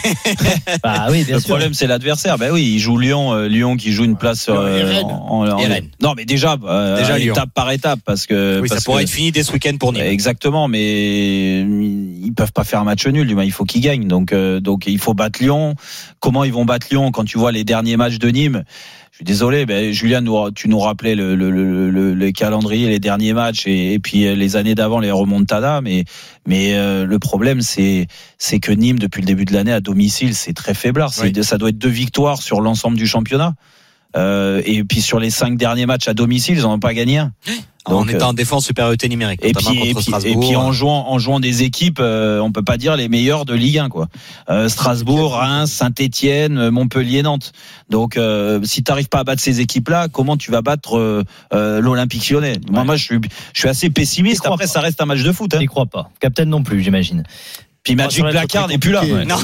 Bah 0.85 1.07
oui, 1.11 1.25
bien 1.25 1.37
Le 1.37 1.41
sûr. 1.41 1.49
problème, 1.49 1.73
c'est 1.73 1.87
l'adversaire. 1.87 2.37
Ben 2.37 2.51
oui, 2.53 2.73
il 2.75 2.79
joue 2.79 2.99
Lyon, 2.99 3.33
euh, 3.33 3.49
Lyon 3.49 3.77
qui 3.77 3.91
joue 3.93 4.05
une 4.05 4.17
place 4.17 4.47
euh, 4.51 5.01
en, 5.03 5.49
en- 5.49 5.57
Rennes. 5.57 5.89
Non, 6.03 6.13
mais 6.17 6.27
déjà, 6.27 6.57
euh, 6.63 6.99
Déjà 6.99 7.19
étape 7.19 7.49
par 7.55 7.71
étape, 7.71 8.01
parce 8.05 8.27
que 8.27 8.61
Oui, 8.61 8.69
ça 8.69 8.81
pourrait 8.85 9.05
que- 9.05 9.09
être 9.09 9.15
fini 9.15 9.33
dès 9.33 9.43
ce 9.45 9.53
week-end 9.53 9.77
pour 9.79 9.93
Nîmes. 9.95 10.03
Exactement, 10.03 10.69
mais 10.69 11.61
ils 11.63 12.33
peuvent 12.37 12.53
pas 12.53 12.65
faire 12.65 12.81
un 12.81 12.85
match 12.85 13.07
nul. 13.07 13.27
du 13.27 13.35
moins, 13.35 13.45
Il 13.45 13.53
faut 13.53 13.65
qu'ils 13.65 13.81
gagnent. 13.81 14.09
Donc, 14.09 14.33
euh, 14.33 14.61
donc 14.61 14.85
il 14.87 14.99
faut 14.99 15.15
battre 15.15 15.43
Lyon. 15.43 15.75
Comment 16.21 16.45
ils 16.45 16.53
vont 16.53 16.65
battre 16.67 16.89
Lyon 16.91 17.11
quand 17.13 17.25
tu 17.25 17.39
vois 17.39 17.53
les 17.53 17.65
derniers 17.65 17.97
matchs 17.97 18.19
de 18.19 18.29
Nîmes? 18.29 18.65
Je 19.13 19.17
suis 19.19 19.25
désolé, 19.27 19.67
ben, 19.67 19.93
Julien, 19.93 20.23
nous- 20.23 20.51
tu 20.53 20.71
nous 20.71 20.79
rappelais 20.79 21.15
le, 21.15 21.35
le, 21.37 21.51
le, 21.51 21.91
le- 21.91 22.15
le 22.15 22.33
calendrier, 22.33 22.89
les 22.89 22.99
derniers 22.99 23.35
matchs 23.35 23.67
et, 23.67 23.93
et 23.93 23.99
puis 23.99 24.27
euh, 24.27 24.35
les 24.35 24.57
années 24.57 24.75
d'avant, 24.75 25.01
les 25.01 25.11
remontadas. 25.11 25.83
Mais, 25.83 26.05
mais 26.47 26.75
euh, 26.79 27.05
le 27.05 27.19
problème, 27.19 27.61
c'est 27.61 28.07
c'est 28.39 28.59
que 28.59 28.73
Nîmes, 28.73 28.99
depuis 28.99 29.21
le 29.21 29.27
début 29.27 29.45
de 29.45 29.53
l'année, 29.53 29.73
à 29.73 29.81
domicile, 29.81 30.35
c'est 30.35 30.55
très 30.55 30.73
faiblard. 30.73 31.13
Oui. 31.25 31.45
Ça 31.45 31.59
doit 31.59 31.69
être 31.69 31.79
deux 31.79 31.91
victoires 31.91 32.41
sur 32.41 32.63
l'ensemble 32.63 32.97
du 32.97 33.07
championnat. 33.07 33.55
Euh, 34.17 34.63
et 34.65 34.83
puis 34.85 35.03
sur 35.03 35.21
les 35.21 35.31
cinq 35.31 35.57
derniers 35.59 35.85
matchs 35.87 36.09
à 36.09 36.15
domicile, 36.15 36.57
ils 36.57 36.63
n'en 36.63 36.75
ont 36.75 36.79
pas 36.79 36.95
gagné 36.95 37.19
un. 37.19 37.33
En 37.85 37.93
Donc, 37.93 38.13
étant 38.13 38.29
en 38.29 38.33
défense 38.33 38.67
supériorité 38.67 39.09
numérique, 39.09 39.41
et 39.43 39.53
puis, 39.53 39.89
et 39.89 39.95
puis, 39.95 40.03
Strasbourg. 40.05 40.45
et 40.45 40.47
puis 40.47 40.57
en 40.57 40.71
jouant 40.73 41.09
en 41.09 41.19
jouant 41.19 41.41
des 41.41 41.65
équipes, 41.65 41.99
euh, 42.01 42.39
on 42.39 42.53
peut 42.53 42.63
pas 42.63 42.77
dire 42.77 42.97
les 42.97 43.09
meilleures 43.09 43.45
de 43.45 43.55
Ligue 43.55 43.79
1 43.79 43.89
quoi. 43.89 44.07
Euh, 44.49 44.69
Strasbourg, 44.69 45.35
Reims, 45.35 45.73
Saint-Étienne, 45.73 46.71
Montpellier, 46.71 47.23
Nantes. 47.23 47.53
Donc 47.91 48.17
euh, 48.17 48.61
si 48.63 48.85
tu 48.85 48.91
n'arrives 48.93 49.09
pas 49.09 49.21
à 49.21 49.25
battre 49.25 49.43
ces 49.43 49.61
équipes-là, 49.61 50.07
comment 50.09 50.37
tu 50.37 50.53
vas 50.53 50.63
battre 50.63 50.97
euh, 50.97 51.25
euh, 51.53 51.81
l'Olympique 51.81 52.29
Lyonnais? 52.31 52.55
Moi, 52.71 52.85
moi 52.85 52.97
je 52.97 53.05
suis 53.05 53.19
je 53.53 53.59
suis 53.61 53.69
assez 53.69 53.91
pessimiste. 53.91 54.47
Après 54.47 54.65
pas. 54.65 54.71
ça 54.71 54.81
reste 54.81 55.01
un 55.01 55.07
match 55.07 55.23
de 55.23 55.33
foot. 55.33 55.53
Hein. 55.53 55.59
J'y 55.61 55.67
crois 55.67 55.87
pas. 55.87 56.11
Capitaine 56.21 56.51
non 56.51 56.63
plus, 56.63 56.83
j'imagine. 56.83 57.25
Puis 57.83 57.97
Magic 57.97 58.23
va 58.23 58.29
être 58.29 58.35
Placard 58.37 58.69
n'est 58.69 58.79
plus 58.79 58.93
là. 58.93 59.01
compliqué. 59.01 59.25
Non. 59.25 59.37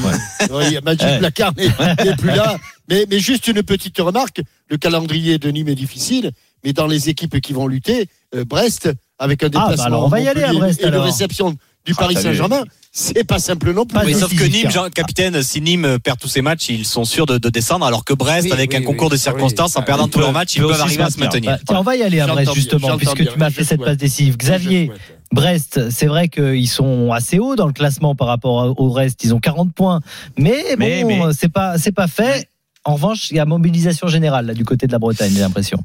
Oui, 0.53 0.79
Magic 0.85 1.03
Ouais. 1.03 1.19
Placard 1.19 1.53
n'est 1.57 1.67
n'est 2.05 2.17
plus 2.17 2.29
là. 2.29 2.57
Mais, 2.89 3.05
mais 3.11 3.19
juste 3.19 3.49
une 3.49 3.63
petite 3.65 3.99
remarque. 3.99 4.41
Le 4.71 4.77
calendrier 4.77 5.39
de 5.39 5.51
Nîmes 5.51 5.69
est 5.69 5.75
difficile, 5.75 6.31
mais 6.65 6.73
dans 6.73 6.87
les 6.87 7.09
équipes 7.09 7.41
qui 7.41 7.53
vont 7.53 7.67
lutter, 7.67 8.09
euh, 8.35 8.45
Brest, 8.45 8.91
avec 9.19 9.43
un 9.43 9.49
bah 9.49 9.61
déplacement 9.61 9.85
alors, 9.85 10.05
on 10.05 10.09
va 10.09 10.21
y 10.21 10.29
aller 10.29 10.43
à 10.45 10.53
Brest, 10.53 10.81
et 10.83 10.89
une 10.89 10.97
réception 10.97 11.51
du 11.85 11.93
Ah, 11.97 12.01
Paris. 12.01 12.17
Saint-Germain, 12.17 12.65
c'est 12.93 13.25
pas 13.25 13.39
simple 13.39 13.73
non 13.73 13.87
plus. 13.87 13.99
Oui, 14.05 14.15
sauf 14.15 14.35
que 14.35 14.45
Nîmes, 14.45 14.67
hein. 14.67 14.71
Jean, 14.71 14.89
capitaine, 14.91 15.43
si 15.43 15.61
Nîmes 15.61 15.99
perd 16.03 16.19
tous 16.19 16.29
ses 16.29 16.43
matchs, 16.43 16.69
ils 16.69 16.85
sont 16.85 17.05
sûrs 17.05 17.27
de, 17.27 17.39
de 17.39 17.49
descendre, 17.49 17.87
alors 17.87 18.05
que 18.05 18.13
Brest, 18.13 18.45
Oui, 18.47 18.53
avec 18.53 18.71
oui, 18.71 18.77
un 18.77 18.81
oui. 18.81 18.85
concours 18.85 19.09
de 19.11 19.17
circonstances, 19.17 19.77
en 19.77 19.81
Oui. 19.81 19.87
perdant 19.87 20.09
tous 20.09 20.19
leurs 20.21 20.33
matchs, 20.33 20.57
ils 20.57 20.63
peuvent 20.63 20.81
arriver 20.81 21.03
à 21.03 21.11
se 21.11 21.19
maintenir. 21.19 21.53
Bah, 21.53 21.59
tiens, 21.67 21.79
on 21.79 21.83
va 21.83 21.97
y 21.97 22.03
aller 22.03 22.21
à 22.21 22.27
Brest 22.27 22.53
justement, 22.55 22.97
puisque 22.97 23.23
bien. 23.23 23.33
tu 23.33 23.39
m'as 23.39 23.51
fait 23.51 23.65
cette 23.65 23.83
passe 23.83 23.97
décisive. 23.97 24.37
Xavier. 24.37 24.91
Brest, 25.33 25.91
c'est 25.91 26.07
vrai 26.07 26.29
qu'ils 26.29 26.69
sont 26.69 27.13
assez 27.13 27.39
hauts 27.39 27.55
dans 27.55 27.67
le 27.67 27.73
classement 27.75 28.15
par 28.15 28.29
rapport 28.29 28.75
au 28.81 28.91
reste. 28.91 29.23
Ils 29.25 29.35
ont 29.35 29.41
40 29.41 29.75
points, 29.75 30.01
mais 30.39 30.63
bon, 30.71 30.77
Mais- 30.79 31.05
mais- 31.05 31.21
c'est 31.39 31.51
pas 31.53 31.77
c'est 31.79 31.93
pas 31.93 32.07
fait. 32.07 32.49
En 32.85 32.95
revanche, 32.95 33.31
il 33.31 33.37
y 33.37 33.41
a 33.41 33.45
mobilisation 33.45 34.09
générale 34.09 34.47
là 34.47 34.55
du 34.55 34.65
côté 34.65 34.87
de 34.87 34.93
la 34.93 34.99
Bretagne, 34.99 35.31
j'ai 35.35 35.41
l'impression. 35.41 35.83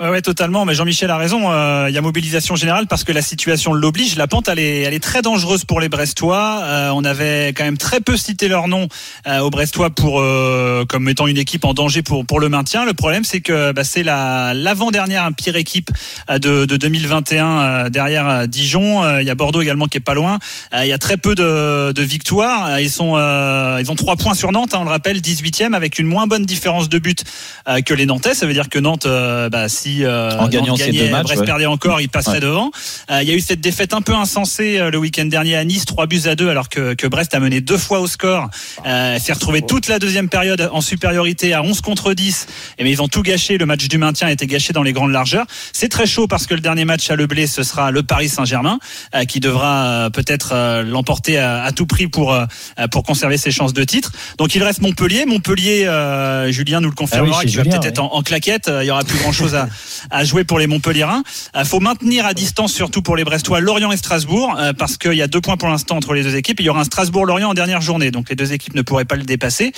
Ouais, 0.00 0.10
ouais, 0.10 0.22
totalement. 0.22 0.64
Mais 0.64 0.74
Jean-Michel 0.76 1.10
a 1.10 1.16
raison. 1.16 1.50
euh, 1.50 1.86
Il 1.88 1.94
y 1.94 1.98
a 1.98 2.00
mobilisation 2.00 2.54
générale 2.54 2.86
parce 2.86 3.02
que 3.02 3.10
la 3.10 3.20
situation 3.20 3.72
l'oblige. 3.74 4.14
La 4.14 4.28
pente, 4.28 4.46
elle 4.48 4.60
est, 4.60 4.82
elle 4.82 4.94
est 4.94 5.02
très 5.02 5.22
dangereuse 5.22 5.64
pour 5.64 5.80
les 5.80 5.88
Brestois. 5.88 6.60
Euh, 6.62 6.90
on 6.94 7.04
avait 7.04 7.48
quand 7.48 7.64
même 7.64 7.76
très 7.78 8.00
peu 8.00 8.16
cité 8.16 8.46
leur 8.46 8.68
nom 8.68 8.86
euh, 9.26 9.40
aux 9.40 9.50
Brestois 9.50 9.90
pour 9.90 10.20
euh, 10.20 10.84
comme 10.88 11.08
étant 11.08 11.26
une 11.26 11.36
équipe 11.36 11.64
en 11.64 11.74
danger 11.74 12.02
pour 12.02 12.24
pour 12.24 12.38
le 12.38 12.48
maintien. 12.48 12.84
Le 12.84 12.92
problème, 12.92 13.24
c'est 13.24 13.40
que 13.40 13.72
bah, 13.72 13.82
c'est 13.82 14.04
la 14.04 14.54
l'avant-dernière 14.54 15.28
pire 15.36 15.56
équipe 15.56 15.90
euh, 16.30 16.38
de, 16.38 16.64
de 16.64 16.76
2021 16.76 17.46
euh, 17.58 17.88
derrière 17.88 18.46
Dijon. 18.46 19.18
Il 19.18 19.26
y 19.26 19.30
a 19.30 19.34
Bordeaux 19.34 19.62
également 19.62 19.86
qui 19.88 19.96
est 19.98 20.00
pas 20.00 20.14
loin. 20.14 20.38
Il 20.80 20.86
y 20.86 20.92
a 20.92 20.98
très 20.98 21.16
peu 21.16 21.34
de, 21.34 21.90
de 21.90 22.02
victoires. 22.02 22.78
Ils 22.78 22.88
sont 22.90 23.16
ils 23.80 23.90
ont 23.90 23.96
trois 23.96 24.14
points 24.14 24.34
sur 24.34 24.52
Nantes. 24.52 24.74
hein, 24.74 24.78
on 24.82 24.84
le 24.84 24.90
rappelle, 24.90 25.18
18e 25.18 25.74
avec 25.74 25.98
une 25.98 26.06
moins 26.06 26.28
bonne 26.28 26.46
différence 26.46 26.88
de 26.88 27.00
but 27.00 27.24
que 27.84 27.94
les 27.94 28.06
Nantais. 28.06 28.34
Ça 28.34 28.46
veut 28.46 28.52
dire 28.52 28.68
que 28.68 28.78
Nantes, 28.78 29.08
bah, 29.50 29.68
euh, 30.04 30.30
En 30.38 30.48
gagnant 30.48 30.68
Nantes 30.68 30.78
ces 30.78 30.86
gagnait, 30.86 31.04
deux 31.06 31.10
matchs, 31.10 31.22
Brest 31.24 31.40
ouais. 31.40 31.46
perdait 31.46 31.66
encore, 31.66 32.00
il 32.00 32.08
passerait 32.08 32.34
Ouais. 32.34 32.40
devant. 32.40 32.70
Euh, 33.10 33.22
Il 33.22 33.28
y 33.28 33.32
a 33.32 33.34
eu 33.34 33.40
cette 33.40 33.60
défaite 33.60 33.92
un 33.94 34.00
peu 34.02 34.14
insensée 34.14 34.78
euh, 34.78 34.90
le 34.90 34.98
week-end 34.98 35.24
dernier 35.24 35.56
à 35.56 35.64
Nice, 35.64 35.84
3 35.84 36.06
buts 36.06 36.22
à 36.26 36.34
2, 36.34 36.48
alors 36.48 36.68
que, 36.68 36.94
que 36.94 37.06
Brest 37.06 37.34
a 37.34 37.40
mené 37.40 37.60
deux 37.60 37.78
fois 37.78 38.00
au 38.00 38.06
score. 38.06 38.48
Euh, 38.86 39.18
s'est 39.18 39.32
retrouvé 39.32 39.62
toute 39.62 39.88
la 39.88 39.98
deuxième 39.98 40.28
période 40.28 40.68
en 40.72 40.80
supériorité 40.80 41.54
à 41.54 41.62
11 41.62 41.80
contre 41.80 42.12
10. 42.14 42.46
Et 42.78 42.84
mais 42.84 42.90
ils 42.90 43.02
ont 43.02 43.08
tout 43.08 43.22
gâché. 43.22 43.58
Le 43.58 43.66
match 43.66 43.88
du 43.88 43.98
maintien 43.98 44.28
a 44.28 44.30
été 44.32 44.46
gâché 44.46 44.72
dans 44.72 44.82
les 44.82 44.92
grandes 44.92 45.12
largeurs. 45.12 45.46
C'est 45.72 45.88
très 45.88 46.06
chaud 46.06 46.26
parce 46.26 46.46
que 46.46 46.54
le 46.54 46.60
dernier 46.60 46.84
match 46.84 47.10
à 47.10 47.16
Le 47.16 47.26
Blé, 47.26 47.46
ce 47.46 47.62
sera 47.62 47.90
le 47.90 48.02
Paris 48.02 48.28
Saint-Germain, 48.28 48.78
euh, 49.14 49.24
qui 49.24 49.40
devra 49.40 49.84
euh, 49.86 50.10
peut-être 50.10 50.50
euh, 50.52 50.82
l'emporter 50.82 51.38
à, 51.38 51.62
à 51.64 51.72
tout 51.72 51.86
prix 51.86 52.06
pour 52.08 52.32
euh, 52.32 52.44
pour 52.90 53.02
conserver 53.02 53.36
ses 53.38 53.50
chances 53.50 53.72
de 53.72 53.84
titre. 53.84 54.12
Donc 54.38 54.54
il 54.54 54.62
reste 54.62 54.80
Montpellier. 54.82 55.24
Montpellier, 55.26 55.86
euh, 55.86 56.50
Julien 56.52 56.80
nous 56.80 56.88
le 56.88 56.94
confirmera, 56.94 57.38
Ah 57.38 57.40
oui, 57.44 57.50
qui 57.50 57.56
va 57.56 57.62
Julien, 57.64 57.70
peut-être 57.78 57.82
ouais. 57.84 57.88
être 57.90 57.98
en, 58.00 58.14
en 58.14 58.22
claquette. 58.22 58.68
Euh, 58.68 58.82
Il 58.84 58.86
y 58.86 58.90
aura 58.90 59.04
plus 59.04 59.18
grand 59.18 59.32
chose 59.32 59.54
à, 59.54 59.68
à 60.10 60.24
jouer 60.24 60.44
pour 60.44 60.58
les 60.58 60.66
Montpelliérains. 60.66 61.22
Il 61.58 61.64
faut 61.64 61.80
maintenir 61.80 62.26
à 62.26 62.34
distance, 62.34 62.72
surtout 62.72 63.02
pour 63.02 63.16
les 63.16 63.24
Brestois, 63.24 63.60
Lorient 63.60 63.92
et 63.92 63.96
Strasbourg, 63.96 64.56
euh, 64.58 64.72
parce 64.72 64.96
qu'il 64.96 65.14
y 65.14 65.22
a 65.22 65.26
deux 65.26 65.40
points 65.40 65.56
pour 65.56 65.68
l'instant 65.68 65.96
entre 65.96 66.14
les 66.14 66.22
deux 66.22 66.36
équipes. 66.36 66.60
Il 66.60 66.66
y 66.66 66.68
aura 66.68 66.80
un 66.80 66.84
Strasbourg-Lorient 66.84 67.48
en 67.50 67.54
dernière 67.54 67.80
journée, 67.80 68.10
donc 68.10 68.30
les 68.30 68.36
deux 68.36 68.52
équipes 68.52 68.74
ne 68.74 68.82
pourraient 68.82 69.04
pas 69.04 69.16
le 69.16 69.24
dépasser. 69.24 69.72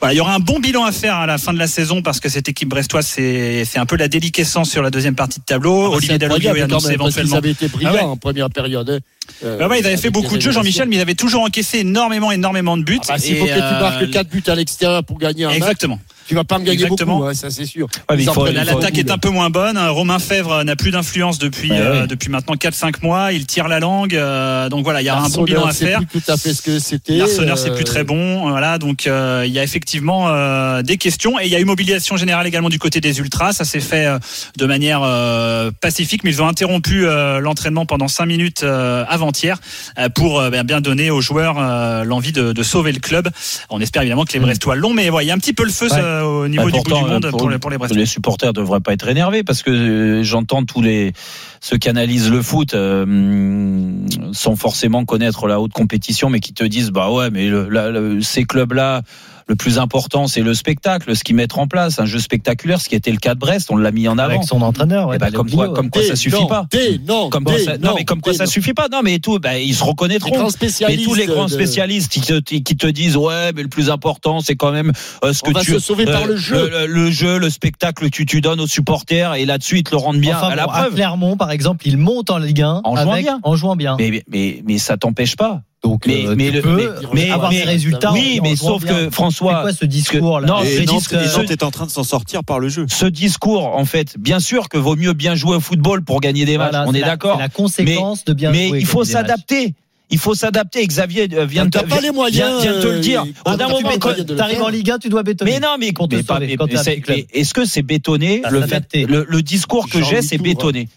Voilà, 0.00 0.14
il 0.14 0.16
y 0.16 0.20
aura 0.20 0.34
un 0.34 0.40
bon 0.40 0.60
bilan 0.60 0.84
à 0.84 0.92
faire 0.92 1.16
à 1.16 1.26
la 1.26 1.38
fin 1.38 1.52
de 1.52 1.58
la 1.58 1.66
saison, 1.66 2.02
parce 2.02 2.20
que 2.20 2.28
cette 2.28 2.48
équipe 2.48 2.68
brestoise, 2.68 3.06
c'est 3.06 3.66
un 3.76 3.86
peu 3.86 3.96
la 3.96 4.08
déliquescence 4.08 4.70
sur 4.70 4.82
la 4.82 4.90
deuxième 4.90 5.14
partie 5.14 5.40
de 5.40 5.44
tableau. 5.44 5.86
Ah, 5.92 5.96
Olivier 5.96 6.18
Dalloglio 6.18 6.54
est 6.54 6.62
annoncé 6.62 6.92
éventuellement. 6.92 7.36
avaient 7.36 7.50
été 7.50 7.68
brillants 7.68 7.90
Ah 7.92 7.96
ouais. 7.96 8.00
en 8.02 8.16
première 8.16 8.50
période. 8.50 8.88
hein. 8.90 8.98
Euh, 9.42 9.66
ouais, 9.68 9.80
ils 9.80 9.86
avaient 9.86 9.96
fait 9.96 10.10
beaucoup 10.10 10.36
de 10.36 10.42
jeux, 10.42 10.52
Jean-Michel, 10.52 10.88
mais 10.88 10.96
ils 10.96 11.00
avaient 11.00 11.14
toujours 11.14 11.42
encaissé 11.42 11.78
énormément, 11.78 12.30
énormément 12.30 12.76
de 12.76 12.82
buts. 12.82 13.00
Ah 13.08 13.16
bah, 13.16 13.24
Et, 13.24 13.34
faut 13.36 13.46
que 13.46 13.50
tu 13.50 13.58
euh, 13.58 13.80
marques 13.80 14.10
4 14.10 14.28
buts 14.28 14.42
à 14.46 14.54
l'extérieur 14.54 15.02
pour 15.04 15.18
gagner 15.18 15.44
un 15.44 15.48
match, 15.48 15.56
Exactement. 15.56 15.98
Tu 16.26 16.34
vas 16.34 16.44
pas 16.44 16.56
en 16.56 16.58
gagner 16.60 16.72
Exactement. 16.72 17.16
beaucoup, 17.18 17.28
hein, 17.28 17.34
ça 17.34 17.50
c'est 17.50 17.66
sûr. 17.66 17.86
l'attaque 18.10 18.98
est 18.98 19.10
un 19.10 19.18
peu 19.18 19.30
moins 19.30 19.50
bonne. 19.50 19.78
Romain 19.78 20.18
Fèvre 20.18 20.62
n'a 20.64 20.76
plus 20.76 20.90
d'influence 20.90 21.38
depuis 21.38 21.70
Ouais, 21.70 21.78
euh, 21.80 22.00
ouais. 22.02 22.06
depuis 22.06 22.30
maintenant 22.30 22.54
4-5 22.54 23.02
mois. 23.02 23.32
Il 23.32 23.46
tire 23.46 23.68
la 23.68 23.80
langue. 23.80 24.14
euh, 24.14 24.68
donc 24.68 24.84
voilà, 24.84 25.02
il 25.02 25.04
y 25.04 25.08
a 25.08 25.16
un 25.16 25.28
bon 25.28 25.42
bilan 25.44 25.66
à 25.66 25.72
faire. 25.72 26.00
plus 26.06 26.20
tout 26.20 26.30
à 26.32 26.36
fait 26.36 26.54
ce 26.54 26.62
que 26.62 26.78
c'était. 26.78 27.16
L'arseneur 27.16 27.58
c'est 27.58 27.70
euh, 27.70 27.74
plus 27.74 27.84
très 27.84 28.04
bon, 28.04 28.48
voilà 28.50 28.78
donc 28.78 29.06
euh, 29.06 29.44
il 29.46 29.52
y 29.52 29.58
a 29.58 29.62
effectivement 29.64 30.28
euh, 30.28 30.82
des 30.82 30.96
questions 30.96 31.38
et 31.38 31.44
il 31.44 31.50
y 31.50 31.56
a 31.56 31.60
eu 31.60 31.64
mobilisation 31.64 32.16
générale 32.16 32.46
également 32.46 32.68
du 32.68 32.78
côté 32.78 33.00
des 33.00 33.18
ultras. 33.18 33.52
Ça 33.52 33.64
s'est 33.64 33.80
fait 33.80 34.06
euh, 34.06 34.18
de 34.58 34.66
manière 34.66 35.00
euh, 35.02 35.70
pacifique, 35.80 36.24
mais 36.24 36.30
ils 36.30 36.42
ont 36.42 36.48
interrompu 36.48 37.06
euh, 37.06 37.38
l'entraînement 37.40 37.86
pendant 37.86 38.08
5 38.08 38.26
minutes 38.26 38.62
euh, 38.62 39.04
avant-hier 39.08 39.58
euh, 39.98 40.08
pour 40.08 40.40
euh, 40.40 40.50
bien 40.50 40.80
donner 40.80 41.10
aux 41.10 41.20
joueurs 41.20 41.56
euh, 41.58 42.04
l'envie 42.04 42.32
de, 42.32 42.52
de 42.52 42.62
sauver 42.62 42.92
le 42.92 43.00
club. 43.00 43.28
On 43.70 43.80
espère 43.80 44.02
évidemment 44.02 44.24
que 44.24 44.32
les 44.32 44.40
Brestois 44.40 44.76
l'ont, 44.76 44.92
mais 44.94 45.08
voilà, 45.10 45.24
il 45.24 45.28
y 45.28 45.30
a 45.30 45.34
un 45.34 45.38
petit 45.38 45.52
peu 45.52 45.64
le 45.64 45.70
feu 45.70 45.84
Mm. 45.84 45.92
Ouais. 45.96 46.00
Ça, 46.20 46.26
au 46.28 46.48
niveau 46.48 46.64
Bah, 46.64 46.70
du 46.70 46.78
bout 46.78 46.84
pourtant, 46.84 47.04
du 47.06 47.10
monde 47.12 47.24
euh, 47.26 47.30
pour, 47.30 47.48
les 47.50 47.58
pour 47.58 47.70
les 47.70 48.06
supporters 48.06 48.52
devraient 48.52 48.80
pas 48.80 48.92
être 48.92 49.08
énervés 49.08 49.42
parce 49.42 49.62
que 49.62 49.70
euh, 49.70 50.22
j'entends 50.22 50.64
tous 50.64 50.80
les 50.82 51.12
ceux 51.60 51.76
qui 51.78 51.88
analysent 51.88 52.30
le 52.30 52.42
foot 52.42 52.74
euh, 52.74 53.90
sans 54.32 54.56
forcément 54.56 55.04
connaître 55.04 55.46
la 55.46 55.60
haute 55.60 55.72
compétition, 55.72 56.30
mais 56.30 56.40
qui 56.40 56.52
te 56.52 56.64
disent 56.64 56.90
bah 56.90 57.10
ouais, 57.10 57.30
mais 57.30 57.48
le- 57.48 57.68
la- 57.68 57.90
le- 57.90 58.20
ces 58.20 58.44
clubs-là, 58.44 59.02
le 59.46 59.56
plus 59.56 59.78
important, 59.78 60.26
c'est 60.26 60.40
le 60.40 60.54
spectacle, 60.54 61.14
ce 61.14 61.22
qu'ils 61.24 61.36
mettent 61.36 61.56
en 61.58 61.66
place, 61.66 61.98
un 61.98 62.06
jeu 62.06 62.18
spectaculaire, 62.18 62.80
ce 62.80 62.88
qui 62.88 62.94
était 62.94 63.10
le 63.10 63.18
cas 63.18 63.34
de 63.34 63.40
Brest, 63.40 63.68
on 63.70 63.76
l'a 63.76 63.90
mis 63.90 64.08
en 64.08 64.16
avant. 64.18 64.30
Avec 64.34 64.44
son 64.44 64.62
entraîneur. 64.62 65.08
ouais, 65.08 65.16
Eh 65.16 65.18
ben, 65.18 65.26
Dale 65.26 65.34
comme 65.34 65.50
quoi, 65.50 65.64
Oblio. 65.64 65.74
comme 65.76 65.90
quoi 65.90 66.02
ça 66.02 66.16
suffit 66.16 66.40
non, 66.40 66.46
pas. 66.46 66.66
non, 67.06 67.28
Comme 67.30 67.44
quoi 67.44 67.58
ça, 67.58 67.76
non, 67.78 67.92
mais 67.96 68.04
comme 68.04 68.20
quoi 68.20 68.32
ça 68.34 68.46
suffit 68.46 68.72
pas. 68.74 68.88
Non, 68.90 69.00
mais 69.04 69.18
tout, 69.18 69.38
ben, 69.38 69.54
ils 69.56 69.74
se 69.74 69.82
Les 69.84 69.90
reconnaîtront. 69.90 70.30
grands 70.34 70.44
Mais 70.44 70.50
spécialistes. 70.50 71.04
tous 71.04 71.14
les 71.14 71.26
grands 71.26 71.44
de- 71.46 71.50
spécialistes 71.50 72.10
qui 72.12 72.20
te, 72.20 72.38
qui 72.40 72.62
te 72.76 72.86
disent 72.86 73.16
ouais 73.16 73.52
mais 73.54 73.62
le 73.62 73.68
plus 73.68 73.90
important 73.90 74.40
c'est 74.40 74.56
quand 74.56 74.72
même 74.72 74.92
euh, 75.24 75.32
ce 75.32 75.40
On 75.44 75.48
que 75.48 75.54
va 75.54 75.60
tu 75.60 75.72
se 75.72 75.78
sauver 75.78 76.04
par 76.06 76.22
euh, 76.22 76.26
le 76.28 76.36
jeu. 76.36 76.70
le, 76.70 76.86
le 76.86 77.10
jeu 77.10 77.38
le 77.38 77.50
spectacle 77.50 78.08
que 78.10 78.22
tu 78.22 78.40
donnes 78.40 78.60
aux 78.60 78.66
supporters 78.66 79.34
et 79.34 79.44
là-dessus 79.44 79.78
ils 79.78 79.82
te 79.84 79.90
le 79.90 79.96
rendent 79.98 80.18
bien 80.18 80.36
Enfin, 80.36 80.48
à 80.48 80.54
la 80.56 80.64
bon, 80.66 80.72
à 80.72 80.80
preuve 80.80 80.94
Clermont, 80.94 81.36
par 81.36 81.50
exemple, 81.50 81.86
il 81.86 81.98
monte 81.98 82.30
en 82.30 82.38
Ligue 82.38 82.62
1 82.62 82.80
En 82.84 82.96
jouant 82.96 83.16
bien. 83.16 83.40
en 83.42 83.56
jouant 83.56 83.76
bien. 83.76 83.96
mais 83.98 84.22
mais 84.30 84.62
mais 84.66 84.78
ça 84.78 84.96
t'empêche 84.96 85.36
pas 85.36 85.62
Donc, 85.84 86.06
mais 86.06 86.26
euh, 86.26 86.34
mais 86.36 86.46
tu 86.48 86.52
le 86.56 86.62
peux 86.62 86.76
mais, 87.12 87.24
mais- 87.26 87.30
avoir 87.30 87.50
mais- 87.50 87.58
des 87.58 87.64
résultats. 87.64 88.12
oui 88.12 88.40
mais 88.42 88.56
sauf 88.56 88.82
bien. 88.82 88.94
que 89.06 89.10
François 89.10 89.60
quoi 89.60 89.72
ce 89.72 89.84
discours 89.84 90.40
là 90.40 90.46
non, 90.48 90.62
Et 90.62 90.76
ce 90.76 90.82
Nantes, 90.82 91.48
et 91.50 91.52
est 91.52 91.62
en 91.62 91.70
train 91.70 91.84
de 91.86 91.90
s'en 91.90 92.04
sortir 92.04 92.42
par 92.42 92.58
le 92.58 92.68
jeu. 92.70 92.86
ce 92.88 93.04
discours 93.06 93.66
en 93.76 93.84
fait 93.84 94.16
bien 94.18 94.40
sûr 94.40 94.68
que 94.70 94.78
vaut 94.78 94.96
mieux 94.96 95.12
bien 95.12 95.34
jouer 95.34 95.56
au 95.56 95.60
football 95.60 96.02
pour 96.02 96.20
gagner 96.20 96.46
des 96.46 96.56
matchs 96.56 96.70
Voilà, 96.72 96.88
on 96.88 96.94
est 96.94 97.02
d'accord 97.02 97.38
la 97.38 97.48
conséquence 97.50 98.24
de 98.24 98.32
bien 98.32 98.50
mais 98.50 98.68
jouer, 98.68 98.78
il 98.80 98.86
faut 98.86 99.04
s'adapter 99.04 99.74
il 100.10 100.18
faut 100.18 100.34
s'adapter 100.34 100.86
Xavier 100.86 101.28
euh, 101.34 101.44
vient 101.44 101.68
te- 101.68 101.78
pas 101.84 102.00
les 102.00 102.10
moyens, 102.12 102.62
vient- 102.62 102.72
vient 102.72 102.76
de 102.78 102.82
te 102.82 102.86
le 102.86 102.94
euh, 102.94 103.00
dire 103.00 103.24
au 103.46 103.56
d'un 103.56 103.66
tu 103.66 103.72
moment 103.72 103.88
quand- 103.98 104.14
T'arrives 104.36 104.56
faire. 104.56 104.64
en 104.66 104.68
Ligue 104.68 104.90
1, 104.90 104.98
tu 104.98 105.08
dois 105.08 105.22
bétonner. 105.22 105.52
Mais 105.52 105.60
non, 105.60 105.76
mais, 105.80 105.92
mais 106.10 106.22
mais- 106.40 106.56
mais 106.56 107.02
mais 107.08 107.26
est-ce 107.32 107.52
que 107.54 107.64
c'est 107.64 107.82
bétonné 107.82 108.42
le, 108.50 108.62
fait, 108.62 108.84
le, 108.94 109.26
le 109.28 109.42
discours 109.42 109.88
que 109.88 110.02
j'ai, 110.02 110.22
c'est 110.22 110.38
bétonné. 110.38 110.88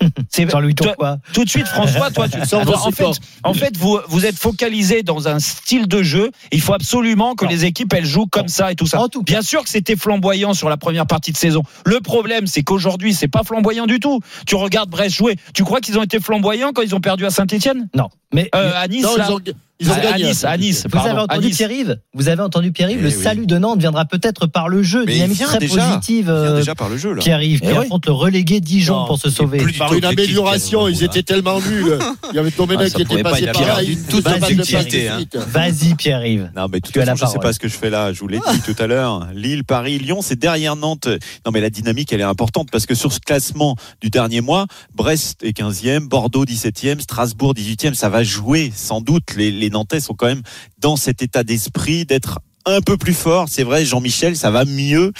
C'est 0.30 0.50
Jean-Louis 0.50 0.74
Tourcoing. 0.74 1.18
Tout 1.32 1.44
de 1.44 1.48
suite, 1.48 1.66
François, 1.66 2.10
toi, 2.10 2.28
tu 2.28 2.38
Sors 2.46 2.64
de 2.64 2.72
en 2.72 2.90
fait, 2.90 3.04
en 3.44 3.54
fait, 3.54 3.76
vous 3.76 3.98
vous 4.08 4.26
êtes 4.26 4.36
focalisé 4.36 5.02
dans 5.02 5.28
un 5.28 5.38
style 5.38 5.88
de 5.88 6.02
jeu. 6.02 6.30
Il 6.52 6.60
faut 6.60 6.74
absolument 6.74 7.34
que 7.34 7.44
Non. 7.44 7.50
les 7.50 7.64
équipes 7.64 7.92
elles 7.94 8.04
jouent 8.04 8.26
comme 8.26 8.48
ça 8.48 8.72
et 8.72 8.74
tout 8.76 8.86
ça. 8.86 9.00
En 9.00 9.08
tout 9.08 9.22
cas. 9.22 9.34
Bien 9.34 9.42
sûr 9.42 9.62
que 9.62 9.68
c'était 9.68 9.96
flamboyant 9.96 10.54
sur 10.54 10.68
la 10.68 10.76
première 10.76 11.06
partie 11.06 11.32
de 11.32 11.36
saison. 11.36 11.62
Le 11.84 12.00
problème, 12.00 12.46
c'est 12.46 12.62
qu'aujourd'hui, 12.62 13.14
c'est 13.14 13.28
pas 13.28 13.42
flamboyant 13.44 13.86
du 13.86 14.00
tout. 14.00 14.20
Tu 14.46 14.54
regardes 14.54 14.90
Brest 14.90 15.14
jouer. 15.16 15.36
Tu 15.54 15.64
crois 15.64 15.80
qu'ils 15.80 15.98
ont 15.98 16.02
été 16.02 16.20
flamboyants 16.20 16.72
quand 16.74 16.82
ils 16.82 16.94
ont 16.94 17.00
perdu 17.00 17.24
à 17.26 17.30
Saint-Etienne 17.30 17.88
Non. 17.94 18.08
Mais 18.32 18.48
euh, 18.54 18.72
À 18.74 18.88
Nice, 18.88 19.04
Non, 19.04 19.16
là 19.16 19.26
ils 19.28 19.32
ont, 19.32 19.40
ils 19.80 19.90
ont 19.90 19.92
à, 19.92 19.96
à. 20.14 20.18
Nice, 20.18 20.44
à 20.44 20.56
Nice, 20.56 20.82
vous 20.84 20.88
pardon, 20.90 21.10
avez 21.10 21.18
à 21.18 21.22
entendu 21.24 21.46
Nice. 21.48 21.56
Pierre-Yves 21.56 21.98
Vous 22.14 22.28
avez 22.28 22.42
entendu 22.42 22.72
Pierre-Yves 22.72 22.98
Eh 23.00 23.10
Le 23.10 23.16
oui. 23.16 23.22
salut 23.22 23.46
de 23.46 23.58
Nantes 23.58 23.78
viendra 23.80 24.04
peut-être 24.06 24.46
par 24.46 24.68
le 24.68 24.82
jeu. 24.82 25.04
Mais 25.06 25.14
Dynamique 25.14 25.42
très 25.42 25.58
déjà. 25.58 25.86
positive. 25.88 26.30
Euh, 26.30 26.56
déjà 26.58 26.74
par 26.74 26.88
le 26.88 26.96
jeu 26.96 27.12
là. 27.14 27.22
Pierre-Yves 27.22 27.60
qui 27.60 27.66
Eh 27.68 27.72
oui. 27.72 27.78
affronte 27.78 28.06
le 28.06 28.12
relégué 28.12 28.60
Dijon 28.60 28.96
Non, 29.00 29.06
pour 29.06 29.18
se 29.18 29.28
sauver. 29.30 29.58
Par 29.78 29.90
tout 29.90 29.96
une 29.98 30.04
amélioration, 30.04 30.88
ils 30.88 31.02
étaient 31.04 31.22
tellement 31.22 31.60
nuls. 31.60 31.98
Il 32.32 32.36
y 32.36 32.38
avait 32.38 32.50
Ah, 32.52 32.56
Domenech 32.56 32.88
ça 32.90 32.96
qui 32.96 33.02
était 33.02 33.22
pas 33.22 33.30
passé 33.30 33.46
par 33.46 33.62
là. 33.62 33.78
Toute 34.08 34.26
hein. 34.26 35.40
Vas-y 35.48 35.94
Pierre-Yves. 35.94 36.50
Non, 36.56 36.66
mais 36.72 36.78
as 36.78 37.04
la 37.04 37.16
façon, 37.16 37.26
je 37.26 37.30
sais 37.32 37.34
parole. 37.34 37.40
pas 37.42 37.52
ce 37.52 37.58
que 37.58 37.68
je 37.68 37.74
fais 37.76 37.90
là. 37.90 38.12
Je 38.12 38.20
vous 38.20 38.28
l'ai 38.28 38.38
dit 38.38 38.60
tout 38.64 38.80
à 38.82 38.86
l'heure. 38.86 39.28
Lille, 39.34 39.64
Paris, 39.64 39.98
Lyon, 39.98 40.20
c'est 40.22 40.38
derrière 40.38 40.76
Nantes. 40.76 41.08
Non, 41.44 41.52
mais 41.52 41.60
la 41.60 41.70
dynamique, 41.70 42.12
elle 42.12 42.20
est 42.20 42.24
importante 42.24 42.68
parce 42.70 42.86
que 42.86 42.94
sur 42.94 43.12
ce 43.12 43.20
classement 43.20 43.76
du 44.00 44.10
dernier 44.10 44.40
mois, 44.40 44.66
Brest 44.94 45.42
est 45.42 45.56
15e, 45.58 46.08
Bordeaux 46.08 46.44
17e, 46.44 47.00
Strasbourg 47.00 47.54
18e. 47.54 47.94
Ça 47.94 48.08
va 48.08 48.22
jouer 48.22 48.72
sans 48.74 49.00
doute. 49.00 49.34
Les, 49.36 49.65
les 49.66 49.70
Nantais 49.70 50.00
sont 50.00 50.14
quand 50.14 50.26
même 50.26 50.42
dans 50.78 50.96
cet 50.96 51.22
état 51.22 51.42
d'esprit 51.42 52.04
d'être 52.04 52.38
un 52.66 52.80
peu 52.80 52.96
plus 52.96 53.14
fort. 53.14 53.48
C'est 53.48 53.64
vrai, 53.64 53.84
Jean-Michel, 53.84 54.36
ça 54.36 54.50
va 54.50 54.64
mieux 54.64 55.12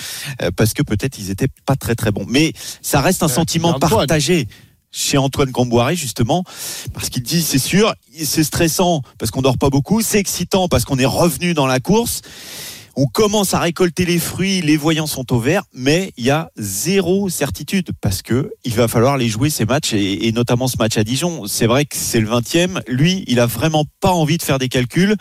euh, 0.43 0.51
parce 0.55 0.73
que 0.73 0.83
peut-être 0.83 1.19
ils 1.19 1.31
étaient 1.31 1.49
pas 1.65 1.75
très 1.75 1.97
très 1.97 2.13
bons. 2.13 2.27
Mais 2.29 2.53
ça 2.81 3.01
reste 3.01 3.23
un 3.23 3.29
sentiment 3.29 3.79
partagé 3.79 4.47
chez 4.93 5.19
Antoine 5.19 5.51
Camboiré 5.51 5.97
justement 5.97 6.45
parce 6.95 7.11
qu'il 7.11 7.23
dit 7.23 7.43
c'est 7.43 7.59
sûr 7.59 7.93
c'est 8.17 8.45
stressant 8.45 9.03
parce 9.19 9.31
qu'on 9.31 9.43
dort 9.43 9.59
pas 9.59 9.69
beaucoup 9.69 10.01
c'est 10.01 10.19
excitant 10.19 10.69
parce 10.69 10.85
qu'on 10.87 10.99
est 10.99 11.05
revenu 11.05 11.53
dans 11.53 11.67
la 11.67 11.81
course 11.81 12.23
on 12.97 13.07
commence 13.07 13.53
à 13.53 13.61
récolter 13.61 14.07
les 14.07 14.19
fruits, 14.19 14.63
les 14.63 14.79
voyants 14.79 15.07
sont 15.07 15.31
au 15.35 15.39
vert, 15.39 15.65
mais 15.75 16.13
il 16.17 16.25
y 16.25 16.31
a 16.31 16.51
zéro 16.57 17.29
certitude 17.29 17.91
parce 18.01 18.23
que 18.23 18.51
il 18.65 18.73
va 18.73 18.89
falloir 18.89 19.19
les 19.19 19.29
jouer 19.29 19.51
ces 19.51 19.67
matchs 19.67 19.93
et, 19.93 20.33
notamment 20.33 20.67
ce 20.67 20.79
match 20.79 20.97
à 20.97 21.05
Dijon. 21.05 21.47
C'est 21.47 21.67
vrai 21.67 21.85
que 21.85 21.95
c'est 21.95 22.21
le 22.21 22.29
20e. 22.29 22.81
Lui, 22.89 23.25
il 23.29 23.39
a 23.39 23.47
vraiment 23.47 23.85
pas 24.01 24.13
envie 24.13 24.39
de 24.39 24.43
faire 24.43 24.59
des 24.59 24.71
calculs. 24.71 25.15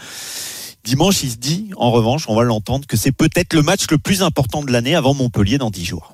Dimanche, 0.86 1.24
il 1.24 1.32
se 1.32 1.38
dit, 1.38 1.72
en 1.76 1.92
revanche, 1.92 2.26
on 2.30 2.36
va 2.36 2.44
l'entendre, 2.44 2.88
que 2.88 2.96
c'est 2.96 3.12
peut-être 3.12 3.54
le 3.54 3.62
match 3.62 3.88
le 3.92 3.98
plus 3.98 4.22
important 4.22 4.64
de 4.64 4.72
l'année 4.72 4.96
avant 4.96 5.14
Montpellier 5.14 5.58
dans 5.58 5.70
10 5.70 5.84
jours. 5.84 6.14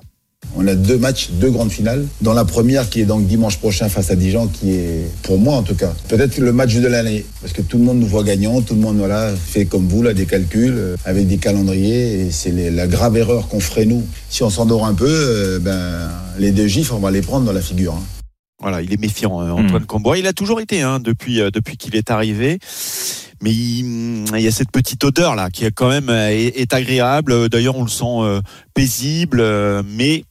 On 0.54 0.66
a 0.66 0.74
deux 0.74 0.98
matchs, 0.98 1.30
deux 1.30 1.50
grandes 1.50 1.70
finales. 1.72 2.06
Dans 2.20 2.34
la 2.34 2.44
première, 2.44 2.90
qui 2.90 3.00
est 3.00 3.06
donc 3.06 3.26
dimanche 3.26 3.56
prochain 3.56 3.88
face 3.88 4.10
à 4.10 4.16
Dijon, 4.16 4.48
qui 4.48 4.72
est, 4.72 5.08
pour 5.22 5.38
moi 5.38 5.54
en 5.56 5.62
tout 5.62 5.74
cas, 5.74 5.94
peut-être 6.08 6.36
le 6.38 6.52
match 6.52 6.74
de 6.74 6.86
l'année. 6.86 7.24
Parce 7.40 7.54
que 7.54 7.62
tout 7.62 7.78
le 7.78 7.84
monde 7.84 7.98
nous 8.00 8.06
voit 8.06 8.22
gagnants, 8.22 8.60
tout 8.60 8.74
le 8.74 8.80
monde 8.80 8.98
voilà, 8.98 9.32
fait 9.34 9.64
comme 9.64 9.88
vous, 9.88 10.02
là, 10.02 10.12
des 10.12 10.26
calculs, 10.26 10.74
euh, 10.76 10.96
avec 11.06 11.26
des 11.26 11.38
calendriers. 11.38 12.20
Et 12.20 12.30
c'est 12.30 12.50
les- 12.50 12.70
la 12.70 12.86
grave 12.86 13.16
erreur 13.16 13.48
qu'on 13.48 13.60
ferait 13.60 13.86
nous. 13.86 14.04
Si 14.28 14.42
on 14.42 14.50
s'endort 14.50 14.84
un 14.84 14.94
peu, 14.94 15.06
euh, 15.08 15.58
ben, 15.58 16.10
les 16.38 16.50
deux 16.52 16.66
gifs, 16.66 16.92
on 16.92 16.98
va 16.98 17.10
les 17.10 17.22
prendre 17.22 17.46
dans 17.46 17.52
la 17.52 17.62
figure. 17.62 17.94
hein. 17.94 18.02
Voilà, 18.60 18.80
il 18.82 18.92
est 18.92 19.00
méfiant, 19.00 19.40
euh, 19.40 19.50
Antoine 19.50 19.86
Camboire. 19.86 20.16
Il 20.16 20.26
a 20.26 20.32
toujours 20.32 20.60
été, 20.60 20.82
hein, 20.82 21.00
depuis, 21.00 21.40
euh, 21.40 21.50
depuis 21.50 21.76
qu'il 21.76 21.96
est 21.96 22.10
arrivé. 22.10 22.58
Mais 23.42 23.50
il, 23.50 24.24
il 24.36 24.40
y 24.40 24.46
a 24.46 24.52
cette 24.52 24.70
petite 24.70 25.02
odeur 25.02 25.34
là 25.34 25.50
qui 25.50 25.64
est 25.64 25.72
quand 25.72 25.88
même 25.88 26.10
est, 26.10 26.60
est 26.60 26.72
agréable. 26.74 27.48
D'ailleurs, 27.48 27.76
on 27.76 27.82
le 27.82 27.88
sent 27.88 28.04
euh, 28.20 28.40
paisible, 28.72 29.40
euh, 29.40 29.82
mais 29.84 30.22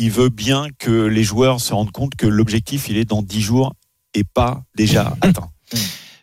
il 0.00 0.10
veut 0.10 0.30
bien 0.30 0.68
que 0.78 0.90
les 0.90 1.22
joueurs 1.22 1.60
se 1.60 1.74
rendent 1.74 1.92
compte 1.92 2.14
que 2.14 2.26
l'objectif, 2.26 2.88
il 2.88 2.96
est 2.96 3.04
dans 3.04 3.20
10 3.20 3.40
jours 3.42 3.74
et 4.14 4.24
pas 4.24 4.62
déjà 4.74 5.14
atteint. 5.20 5.50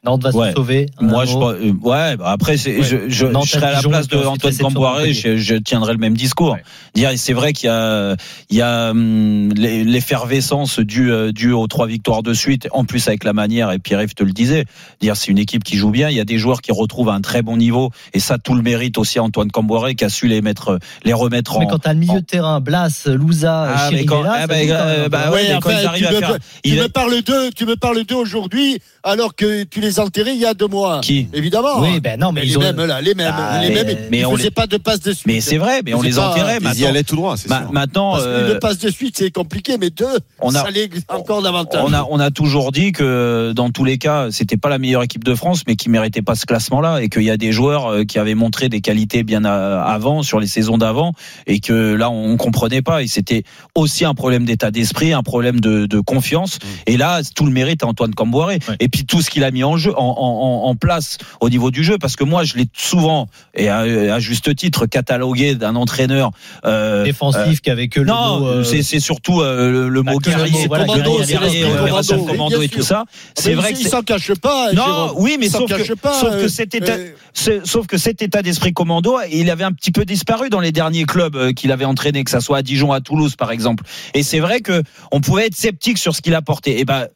Nantes 0.03 0.23
va 0.23 0.29
Ouais. 0.31 0.49
se 0.49 0.55
sauver. 0.55 0.85
Moi, 1.01 1.25
je, 1.25 1.33
pense- 1.33 1.53
euh, 1.53 1.71
ouais, 1.81 2.17
bah 2.17 2.25
après, 2.31 2.53
Ouais. 2.53 2.81
je, 2.83 3.09
je, 3.09 3.25
Nantes 3.25 3.45
je 3.45 3.51
serais 3.51 3.65
à 3.65 3.71
la 3.71 3.75
Dijon, 3.77 3.89
place 3.89 4.07
de 4.07 4.17
ensuite 4.17 4.29
Antoine 4.45 4.57
Camboiré, 4.57 5.13
je, 5.13 5.37
je 5.37 5.55
tiendrais 5.55 5.93
le 5.93 5.99
même 5.99 6.15
discours. 6.15 6.53
Ouais. 6.53 6.63
Dire, 6.95 7.11
c'est 7.17 7.33
vrai 7.33 7.51
qu'il 7.53 7.67
y 7.67 7.71
a, 7.71 8.15
il 8.49 8.57
y 8.57 8.61
a 8.61 8.91
hum, 8.91 9.49
l'e- 9.53 9.83
l'effervescence 9.83 10.79
due, 10.79 11.11
euh, 11.11 11.31
due 11.31 11.51
aux 11.51 11.67
trois 11.67 11.87
victoires 11.87 12.23
de 12.23 12.33
suite, 12.33 12.67
en 12.71 12.85
plus 12.85 13.07
avec 13.07 13.23
la 13.23 13.33
manière, 13.33 13.71
et 13.71 13.79
Pierre-Yves 13.79 14.13
te 14.13 14.23
le 14.23 14.31
disait, 14.31 14.65
dire 15.01 15.15
c'est 15.17 15.27
une 15.31 15.37
équipe 15.39 15.63
qui 15.63 15.77
joue 15.77 15.89
bien, 15.91 16.09
il 16.09 16.15
y 16.15 16.19
a 16.19 16.25
des 16.25 16.37
joueurs 16.37 16.61
qui 16.61 16.71
retrouvent 16.71 17.09
un 17.09 17.21
très 17.21 17.41
bon 17.41 17.57
niveau, 17.57 17.91
et 18.13 18.19
ça, 18.19 18.37
tout 18.37 18.53
le 18.55 18.61
mérite 18.61 18.97
aussi 18.97 19.19
à 19.19 19.23
Antoine 19.23 19.51
Camboiré 19.51 19.95
qui 19.95 20.05
a 20.05 20.09
su 20.09 20.27
les 20.27 20.41
mettre, 20.41 20.79
les 21.03 21.13
remettre 21.13 21.57
Mais 21.59 21.65
en. 21.65 21.69
quand 21.69 21.79
t'as 21.79 21.93
le 21.93 21.99
milieu 21.99 22.11
en- 22.13 22.15
de 22.19 22.25
terrain, 22.25 22.59
Blas, 22.61 23.03
Louza, 23.07 23.73
Ah, 23.75 23.89
mais 23.91 24.05
quand- 24.05 24.23
ah, 24.25 24.47
bah, 24.47 24.61
joue 24.61 24.67
quand 24.67 24.73
euh, 24.75 25.01
même. 25.01 25.09
bah, 25.09 25.31
ouais, 25.31 25.43
mais 25.43 25.59
quand 25.59 25.69
enfin, 25.69 25.79
ils 25.81 25.85
arrivent 25.87 26.07
tu 26.07 26.07
à 26.07 26.11
me, 26.15 26.19
faire- 26.25 26.37
tu 26.63 26.69
il- 26.69 26.79
me 26.81 26.87
parles 26.87 27.21
d'eux, 27.21 27.49
tu 27.55 27.65
me 27.65 27.75
parles 27.75 28.03
d'eux 28.03 28.15
aujourd'hui, 28.15 28.79
alors 29.03 29.35
que 29.35 29.63
tu 29.63 29.81
les 29.81 29.86
as 29.87 29.99
enterrés 30.03 30.33
il 30.33 30.39
y 30.39 30.45
a 30.45 30.53
deux 30.53 30.67
mois. 30.67 30.99
Qui 31.01 31.27
Évidemment. 31.33 31.79
Oui, 31.79 31.99
ben 31.99 32.19
non, 32.19 32.31
mais 32.31 32.41
les 32.41 32.47
ils 32.51 32.57
ont. 32.57 32.61
mêmes 32.61 32.85
là, 32.85 33.01
les 33.01 33.13
mêmes, 33.15 33.33
Ah, 33.35 33.61
les 33.61 33.69
mais- 33.69 33.83
mêmes. 33.83 33.97
mais 34.11 34.19
ils 34.19 34.25
on 34.25 34.35
les- 34.35 34.51
pas 34.51 34.67
de 34.67 34.77
passe 34.77 34.99
de 35.01 35.11
suite. 35.13 35.25
Mais 35.27 35.41
c'est 35.41 35.57
vrai, 35.57 35.81
mais 35.85 35.93
on 35.93 36.01
les 36.01 36.11
pas- 36.13 36.29
enterrait. 36.31 36.59
Ils 36.61 36.79
y 36.81 36.85
allaient 36.85 37.03
tout 37.03 37.15
droit, 37.15 37.37
c'est 37.37 37.49
ma- 37.49 37.61
sûr. 37.63 37.71
maintenant, 37.71 38.11
Parce 38.13 38.23
euh, 38.25 38.53
Une 38.53 38.59
passe 38.59 38.77
de 38.79 38.89
suite, 38.89 39.15
c'est 39.17 39.31
compliqué, 39.31 39.77
mais 39.79 39.89
deux, 39.89 40.05
on 40.39 40.53
a- 40.55 40.63
ça 40.63 40.69
l'est 40.71 40.89
encore 41.09 41.41
davantage. 41.41 41.81
On 41.85 41.93
a, 41.93 42.05
on 42.09 42.19
a 42.19 42.31
toujours 42.31 42.71
dit 42.71 42.91
que 42.91 43.51
dans 43.55 43.69
tous 43.69 43.83
les 43.83 43.97
cas, 43.97 44.27
c'était 44.31 44.57
pas 44.57 44.69
la 44.69 44.77
meilleure 44.79 45.03
équipe 45.03 45.23
de 45.23 45.35
France, 45.35 45.63
mais 45.67 45.75
qui 45.75 45.89
méritait 45.89 46.21
pas 46.21 46.35
ce 46.35 46.45
classement-là, 46.45 46.99
et 47.01 47.09
qu'il 47.09 47.23
y 47.23 47.29
a 47.31 47.37
des 47.37 47.51
joueurs 47.51 47.87
euh, 47.91 48.03
qui 48.03 48.19
avaient 48.19 48.35
montré 48.35 48.69
des 48.69 48.81
qualités 48.81 49.23
bien 49.23 49.43
à- 49.45 49.81
avant, 49.83 50.23
sur 50.23 50.39
les 50.39 50.47
saisons 50.47 50.77
d'avant, 50.77 51.13
et 51.45 51.59
que 51.59 51.93
là, 51.95 52.09
on 52.09 52.35
comprenait 52.37 52.81
pas. 52.81 53.03
Et 53.03 53.07
c'était 53.07 53.43
aussi 53.75 54.05
un 54.05 54.13
problème 54.13 54.45
d'état 54.45 54.71
d'esprit, 54.71 55.13
un 55.13 55.23
problème 55.23 55.59
de, 55.59 55.85
de 55.85 55.99
confiance. 55.99 56.59
Et 56.85 56.97
là, 56.97 57.21
tout 57.35 57.45
le 57.45 57.51
mérite 57.51 57.83
à 57.83 57.87
Antoine 57.87 58.13
Camboiré. 58.13 58.59
Ouais. 58.67 58.75
Et 58.79 58.87
puis 58.89 59.05
tout 59.05 59.21
ce 59.21 59.29
qu'il 59.29 59.43
a 59.43 59.51
mis 59.51 59.63
en 59.63 59.76
jeu, 59.77 59.93
en, 59.97 60.03
en, 60.03 60.69
en 60.69 60.75
place 60.75 61.17
au 61.41 61.49
niveau 61.49 61.71
du 61.71 61.83
jeu, 61.83 61.97
parce 61.97 62.15
que 62.15 62.23
moi, 62.23 62.43
je 62.43 62.55
l'ai 62.57 62.65
souvent 62.73 63.27
et 63.55 63.69
à, 63.69 63.79
à 63.79 64.19
juste 64.19 64.55
titre 64.55 64.85
catalogué 64.85 65.55
d'un 65.55 65.75
entraîneur 65.75 66.31
euh, 66.65 67.03
défensif 67.03 67.61
qui 67.61 67.69
avait 67.69 67.87
que 67.87 67.99
le 67.99 68.07
non, 68.07 68.39
mot, 68.39 68.47
euh, 68.47 68.63
c'est 68.63 68.83
c'est 68.83 68.99
surtout 68.99 69.41
euh, 69.41 69.71
le, 69.71 69.89
le 69.89 70.01
mot 70.03 70.17
guerrier, 70.19 70.51
mot, 70.63 70.67
voilà, 70.67 70.85
guerrier, 70.85 71.03
commando, 71.03 71.23
c'est 72.03 72.15
commando, 72.15 72.25
commando 72.25 72.61
et 72.61 72.69
tout 72.69 72.81
ça. 72.81 73.05
C'est 73.35 73.53
vrai 73.53 73.71
il- 73.71 73.75
que 73.75 73.79
il 73.79 73.83
c'est- 73.83 73.89
s'en 73.89 74.01
cache 74.01 74.33
pas. 74.35 74.71
non, 74.73 74.83
Jérôme. 74.85 75.11
oui, 75.17 75.37
mais 75.39 75.45
Il 75.47 75.51
s'en 75.51 75.59
sauf 75.59 75.69
cache 75.69 75.87
que, 75.87 75.93
pas, 75.93 76.13
sauf 76.13 76.29
que 76.31 76.35
euh, 76.45 76.47
cet 76.47 76.75
état, 76.75 76.93
euh, 76.93 77.11
c'est- 77.33 77.65
sauf 77.65 77.87
que 77.87 77.97
cet 77.97 78.21
état 78.21 78.41
d'esprit 78.41 78.73
commando, 78.73 79.17
il 79.31 79.49
avait 79.49 79.63
un 79.63 79.71
petit 79.71 79.91
peu 79.91 80.05
disparu 80.05 80.49
dans 80.49 80.59
les 80.59 80.71
derniers 80.71 81.05
clubs 81.05 81.35
euh, 81.35 81.51
qu'il 81.53 81.71
avait 81.71 81.85
entraîné, 81.85 82.23
que 82.23 82.31
ça 82.31 82.41
soit 82.41 82.57
à 82.57 82.61
Dijon, 82.61 82.91
à 82.91 83.01
Toulouse, 83.01 83.35
par 83.35 83.51
exemple. 83.51 83.83
Et 84.13 84.23
c'est 84.23 84.39
vrai 84.39 84.61
que 84.61 84.83
on 85.11 85.21
pouvait 85.21 85.47
être 85.47 85.55
sceptique 85.55 85.97
sur 85.97 86.15
ce 86.15 86.21
qu'il 86.21 86.35
apportait. 86.35 86.79
Et 86.79 86.85
ben. 86.85 87.07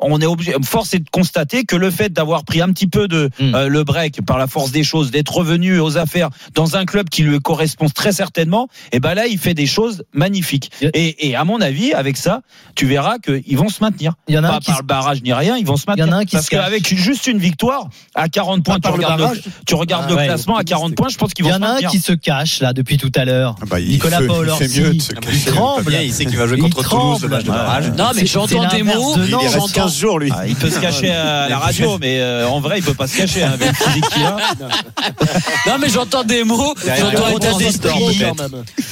On 0.00 0.20
est 0.20 0.26
obligé, 0.26 0.54
force 0.62 0.94
est 0.94 0.98
de 1.00 1.10
constater 1.10 1.64
que 1.64 1.76
le 1.76 1.90
fait 1.90 2.12
d'avoir 2.12 2.44
pris 2.44 2.60
un 2.60 2.68
petit 2.72 2.86
peu 2.86 3.08
de 3.08 3.30
Mm. 3.40 3.54
euh, 3.54 3.68
le 3.68 3.84
break 3.84 4.24
par 4.24 4.38
la 4.38 4.46
force 4.46 4.70
des 4.70 4.84
choses, 4.84 5.10
d'être 5.10 5.34
revenu 5.34 5.78
aux 5.80 5.96
affaires 5.98 6.28
dans 6.54 6.76
un 6.76 6.84
club 6.84 7.08
qui 7.08 7.22
lui 7.22 7.40
correspond 7.40 7.88
très 7.88 8.12
certainement, 8.12 8.68
et 8.92 9.00
ben 9.00 9.14
là 9.14 9.26
il 9.26 9.38
fait 9.38 9.54
des 9.54 9.66
choses 9.66 10.04
magnifiques. 10.12 10.70
Et, 10.94 11.28
et 11.28 11.36
à 11.36 11.44
mon 11.44 11.60
avis, 11.60 11.92
avec 11.92 12.16
ça, 12.16 12.42
tu 12.74 12.86
verras 12.86 13.18
qu'ils 13.18 13.56
vont 13.56 13.68
se 13.68 13.82
maintenir. 13.82 14.14
Il 14.28 14.34
y 14.34 14.38
en 14.38 14.44
a 14.44 14.48
un 14.48 14.52
Pas 14.52 14.58
qui 14.60 14.66
par 14.66 14.76
se- 14.76 14.82
le 14.82 14.86
barrage 14.86 15.22
ni 15.22 15.32
rien, 15.32 15.56
ils 15.56 15.66
vont 15.66 15.76
se 15.76 15.84
Il 15.86 15.90
y 15.98 16.02
en 16.02 16.06
maintenir. 16.06 16.14
a 16.16 16.20
un 16.20 16.24
qui 16.24 16.36
Parce 16.36 16.48
qu'avec 16.48 16.86
juste 16.94 17.26
une 17.26 17.38
victoire, 17.38 17.88
à 18.14 18.28
40 18.28 18.62
points, 18.64 18.74
Pas 18.74 18.78
tu 18.78 18.82
par 18.82 18.96
le 18.96 19.04
regardes, 19.04 19.20
barrage. 19.20 19.42
le, 19.44 19.50
tu 19.66 19.74
regardes 19.74 20.04
Ah 20.06 20.10
le 20.10 20.16
ouais. 20.16 20.26
classement 20.26 20.56
à 20.56 20.64
40 20.64 20.94
points, 20.94 21.08
je 21.08 21.16
pense 21.18 21.34
qu'ils 21.34 21.44
Il 21.44 21.48
y 21.48 21.50
vont 21.50 21.56
en 21.58 21.62
a 21.62 21.66
un 21.66 21.72
maintenir. 21.74 21.90
qui 21.90 21.98
se 21.98 22.12
cache 22.12 22.60
là 22.60 22.72
depuis 22.72 22.96
tout 22.98 23.12
à 23.14 23.24
l'heure. 23.24 23.56
Bah, 23.68 23.80
il 23.80 23.88
Nicolas 23.88 24.18
fait- 24.18 24.24
il 24.24 24.28
Paolorsi, 24.28 24.68
fait 24.68 24.80
mieux 24.80 24.94
de 24.94 25.00
se 25.00 25.12
il 25.12 25.18
cacher. 25.20 25.50
tremble. 25.50 25.92
Il 26.02 26.12
sait 26.12 26.26
qu'il 26.26 26.36
va 26.36 26.46
jouer 26.46 26.56
Il 26.58 26.62
contre 26.62 26.88
Toulouse 26.88 27.22
le 27.22 27.28
match 27.28 27.44
de 27.44 27.50
barrage. 27.50 27.90
Non, 27.96 28.10
mais 28.14 28.26
j'entends 28.26 28.68
des 28.68 28.82
mots. 28.82 29.14
Il 29.16 29.30
J'entends 29.52 29.87
15 29.88 29.98
jours, 29.98 30.18
lui. 30.18 30.30
Ah, 30.34 30.46
il 30.46 30.54
peut 30.54 30.70
se 30.70 30.78
cacher 30.78 31.10
à 31.10 31.48
la 31.48 31.58
radio, 31.58 31.98
mais 32.00 32.18
euh, 32.20 32.46
en 32.48 32.60
vrai, 32.60 32.78
il 32.78 32.84
peut 32.84 32.94
pas 32.94 33.06
se 33.06 33.16
cacher. 33.16 33.42
Hein, 33.42 33.52
avec 33.54 33.68
le 33.68 33.74
physique 33.74 34.08
qu'il 34.10 34.22
a. 34.22 34.36
Non, 35.66 35.76
mais 35.80 35.88
j'entends 35.90 36.24
des 36.24 36.44
mots, 36.44 36.74
j'entends 36.98 37.28
état 37.36 37.52
d'esprit, 37.54 38.22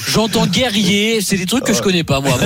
j'entends 0.09 0.47
guerrier, 0.47 1.21
c'est 1.21 1.37
des 1.37 1.47
trucs 1.47 1.65
que 1.65 1.73
je 1.73 1.81
connais 1.81 2.05
pas, 2.05 2.21
moi. 2.21 2.37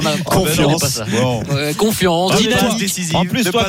On 0.00 0.06
a- 0.06 0.16
Confiance. 0.24 1.00
on. 1.00 1.10
Bon. 1.22 1.42
Ouais, 1.54 1.74
confiance, 1.74 2.36
Dynamique. 2.36 2.90
En 3.14 3.24
plus, 3.24 3.44
toi, 3.50 3.66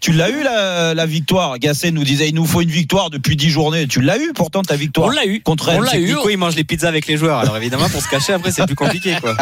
tu 0.00 0.12
l'as, 0.12 0.30
eu 0.30 0.42
la, 0.42 0.94
la 0.94 1.06
victoire. 1.06 1.58
Gasset 1.58 1.90
nous 1.90 2.04
disait 2.04 2.28
il 2.28 2.34
nous 2.34 2.46
faut 2.46 2.60
une 2.60 2.70
victoire 2.70 3.10
depuis 3.10 3.36
10 3.36 3.50
journées. 3.50 3.86
Tu 3.86 4.00
l'as 4.00 4.18
eu 4.18 4.32
pourtant 4.34 4.62
ta 4.62 4.76
victoire. 4.76 5.08
On 5.08 5.10
l'a 5.10 5.26
eu. 5.26 5.40
contre 5.42 5.68
On 5.70 5.82
elle. 5.82 5.82
l'a 5.84 5.96
eu. 5.98 6.16
Il 6.30 6.38
mange 6.38 6.54
les 6.56 6.64
pizzas 6.64 6.88
avec 6.88 7.06
les 7.06 7.16
joueurs. 7.16 7.38
Alors 7.38 7.56
évidemment, 7.56 7.88
pour 7.88 8.02
se 8.02 8.08
cacher, 8.08 8.32
après, 8.32 8.50
c'est 8.52 8.64
plus 8.66 8.74
compliqué, 8.76 9.16
quoi. 9.20 9.36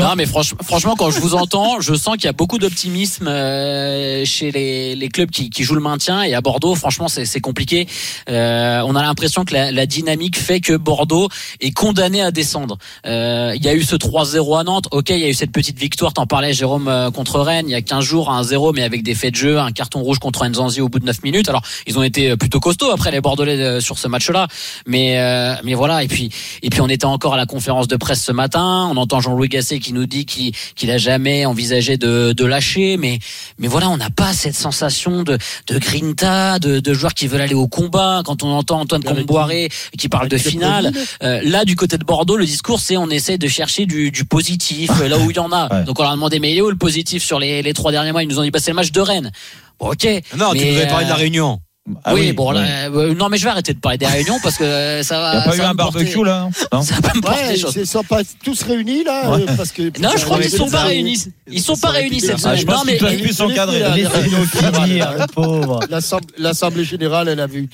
Non, 0.00 0.14
mais 0.16 0.24
franch- 0.26 0.54
franchement, 0.64 0.94
quand 0.96 1.10
je 1.10 1.20
vous 1.20 1.34
entends, 1.34 1.80
je 1.80 1.94
sens 1.94 2.16
qu'il 2.16 2.24
y 2.24 2.28
a 2.28 2.32
beaucoup 2.32 2.58
d'optimisme 2.68 3.28
euh, 3.28 4.24
chez 4.24 4.50
les, 4.50 4.94
les 4.94 5.08
clubs 5.08 5.30
qui, 5.30 5.48
qui 5.48 5.62
jouent 5.62 5.74
le 5.74 5.80
maintien. 5.80 6.22
Et 6.22 6.34
à 6.34 6.40
Bordeaux, 6.40 6.74
franchement, 6.74 7.08
c'est 7.08 7.40
compliqué. 7.40 7.86
Euh, 8.28 8.82
on 8.84 8.94
a 8.94 9.02
l'impression 9.02 9.44
que 9.44 9.54
la, 9.54 9.72
la 9.72 9.86
dynamique 9.86 10.38
fait 10.38 10.60
que 10.60 10.74
Bordeaux 10.74 11.28
est 11.60 11.70
condamné 11.70 12.20
à 12.20 12.30
descendre. 12.30 12.78
Euh, 13.06 13.52
il 13.56 13.64
y 13.64 13.68
a 13.68 13.74
eu 13.74 13.82
ce 13.82 13.96
3-0 13.96 14.60
à 14.60 14.64
Nantes. 14.64 14.88
Ok, 14.90 15.10
il 15.10 15.18
y 15.18 15.24
a 15.24 15.28
eu 15.28 15.34
cette 15.34 15.52
petite 15.52 15.78
victoire. 15.78 16.12
T'en 16.12 16.26
parlais, 16.26 16.52
Jérôme, 16.52 16.88
euh, 16.88 17.10
contre 17.10 17.40
Rennes. 17.40 17.66
Il 17.68 17.72
y 17.72 17.74
a 17.74 17.82
15 17.82 18.04
jours, 18.04 18.30
un 18.30 18.42
0 18.42 18.72
mais 18.72 18.82
avec 18.82 19.02
des 19.02 19.14
faits 19.14 19.32
de 19.32 19.38
jeu, 19.38 19.58
un 19.58 19.72
carton 19.72 20.00
rouge 20.00 20.18
contre 20.18 20.46
Nzanzi 20.46 20.80
au 20.80 20.88
bout 20.88 20.98
de 20.98 21.06
9 21.06 21.22
minutes. 21.22 21.48
Alors, 21.48 21.62
ils 21.86 21.98
ont 21.98 22.02
été 22.02 22.36
plutôt 22.36 22.60
costauds 22.60 22.90
après 22.90 23.10
les 23.10 23.20
Bordelais 23.20 23.58
euh, 23.58 23.80
sur 23.80 23.98
ce 23.98 24.08
match-là. 24.08 24.46
Mais, 24.86 25.18
euh, 25.18 25.54
mais 25.64 25.74
voilà. 25.74 26.02
Et 26.04 26.08
puis, 26.08 26.30
et 26.62 26.70
puis, 26.70 26.80
on 26.80 26.88
était 26.88 27.06
encore 27.06 27.34
à 27.34 27.36
la 27.36 27.46
conférence 27.46 27.88
de 27.88 27.96
presse 27.96 28.22
ce 28.22 28.32
matin. 28.32 28.88
On 28.90 28.96
entend 28.96 29.20
Jean-Louis 29.20 29.48
Gasset 29.48 29.78
qui 29.78 29.92
nous 29.92 30.06
dit 30.06 30.26
qu'il 30.26 30.52
qu'il 30.74 30.90
a 30.90 30.98
jamais 30.98 31.46
envisagé 31.46 31.96
de, 31.96 32.32
de 32.32 32.44
lâcher. 32.58 32.96
Mais, 32.96 33.18
mais 33.58 33.68
voilà, 33.68 33.88
on 33.88 33.96
n'a 33.96 34.10
pas 34.10 34.32
cette 34.32 34.54
sensation 34.56 35.22
de, 35.22 35.38
de 35.68 35.78
grinta, 35.78 36.58
de, 36.58 36.80
de 36.80 36.92
joueurs 36.92 37.14
qui 37.14 37.26
veulent 37.26 37.40
aller 37.40 37.54
au 37.54 37.68
combat. 37.68 38.22
Quand 38.24 38.42
on 38.42 38.50
entend 38.50 38.80
Antoine 38.80 39.02
Comboiré 39.02 39.68
qui 39.96 40.08
parle 40.08 40.28
de 40.28 40.38
finale, 40.38 40.92
euh, 41.22 41.40
là, 41.44 41.64
du 41.64 41.76
côté 41.76 41.98
de 41.98 42.04
Bordeaux, 42.04 42.36
le 42.36 42.46
discours, 42.46 42.80
c'est 42.80 42.96
on 42.96 43.10
essaie 43.10 43.38
de 43.38 43.48
chercher 43.48 43.86
du, 43.86 44.10
du 44.10 44.24
positif 44.24 44.90
euh, 45.00 45.08
là 45.08 45.18
où 45.18 45.30
il 45.30 45.36
y 45.36 45.40
en 45.40 45.52
a. 45.52 45.82
Donc, 45.84 45.98
on 45.98 46.02
leur 46.02 46.12
a 46.12 46.14
demandé, 46.14 46.40
mais 46.40 46.52
il 46.52 46.58
est 46.58 46.60
où 46.60 46.70
le 46.70 46.76
positif 46.76 47.22
sur 47.24 47.38
les, 47.38 47.62
les 47.62 47.74
trois 47.74 47.92
derniers 47.92 48.12
mois? 48.12 48.22
Ils 48.22 48.28
nous 48.28 48.38
ont 48.38 48.42
dit, 48.42 48.50
bah, 48.50 48.60
c'est 48.60 48.72
le 48.72 48.76
match 48.76 48.92
de 48.92 49.00
Rennes. 49.00 49.30
Bon, 49.78 49.92
ok. 49.92 50.06
Non, 50.36 50.52
tu 50.52 50.58
Mais, 50.58 50.72
nous 50.72 50.78
avais 50.78 50.88
parlé 50.88 51.04
de 51.04 51.10
la 51.10 51.16
euh, 51.16 51.18
Réunion. 51.18 51.60
Ah 52.04 52.14
oui, 52.14 52.20
oui, 52.22 52.32
bon, 52.32 52.50
là, 52.50 52.60
euh, 52.90 53.14
non, 53.14 53.28
mais 53.28 53.36
je 53.38 53.44
vais 53.44 53.50
arrêter 53.50 53.72
de 53.74 53.78
parler 53.80 53.98
des 53.98 54.06
réunions 54.06 54.38
parce 54.42 54.56
que 54.56 54.64
euh, 54.64 55.02
ça 55.02 55.18
va. 55.20 55.32
Il 55.34 55.38
n'y 55.38 55.42
a 55.42 55.50
pas 55.50 55.56
eu 55.56 55.60
un 55.60 55.74
porter- 55.74 55.98
barbecue 56.04 56.24
là 56.24 56.48
non 56.72 56.82
Ça 56.82 56.94
va 57.02 57.30
Ouais, 57.30 57.56
chance. 57.56 57.74
ils 57.76 57.86
sont 57.86 58.04
pas 58.04 58.20
tous 58.44 58.62
réunis 58.62 59.04
là 59.04 59.30
Ouais. 59.30 59.44
parce 59.56 59.72
que 59.72 59.82
Non, 60.00 60.10
je 60.16 60.24
crois 60.24 60.40
qu'ils 60.40 60.50
sont 60.50 60.70
pas 60.70 60.84
réunis. 60.84 61.24
Ils 61.50 61.62
sont 61.62 61.76
pas 61.76 61.88
réunis 61.90 62.20
cette 62.20 62.36
Ah, 62.44 62.56
semaine. 62.56 62.66
Non, 62.66 62.82
mais 62.84 62.98
finir, 62.98 65.12
le 65.18 65.26
pauvre. 65.32 65.80
L'Assemblée 65.90 66.26
l'Assemblée 66.38 66.84
générale, 66.84 67.28
elle 67.28 67.40
avait 67.40 67.58
eu. 67.58 67.68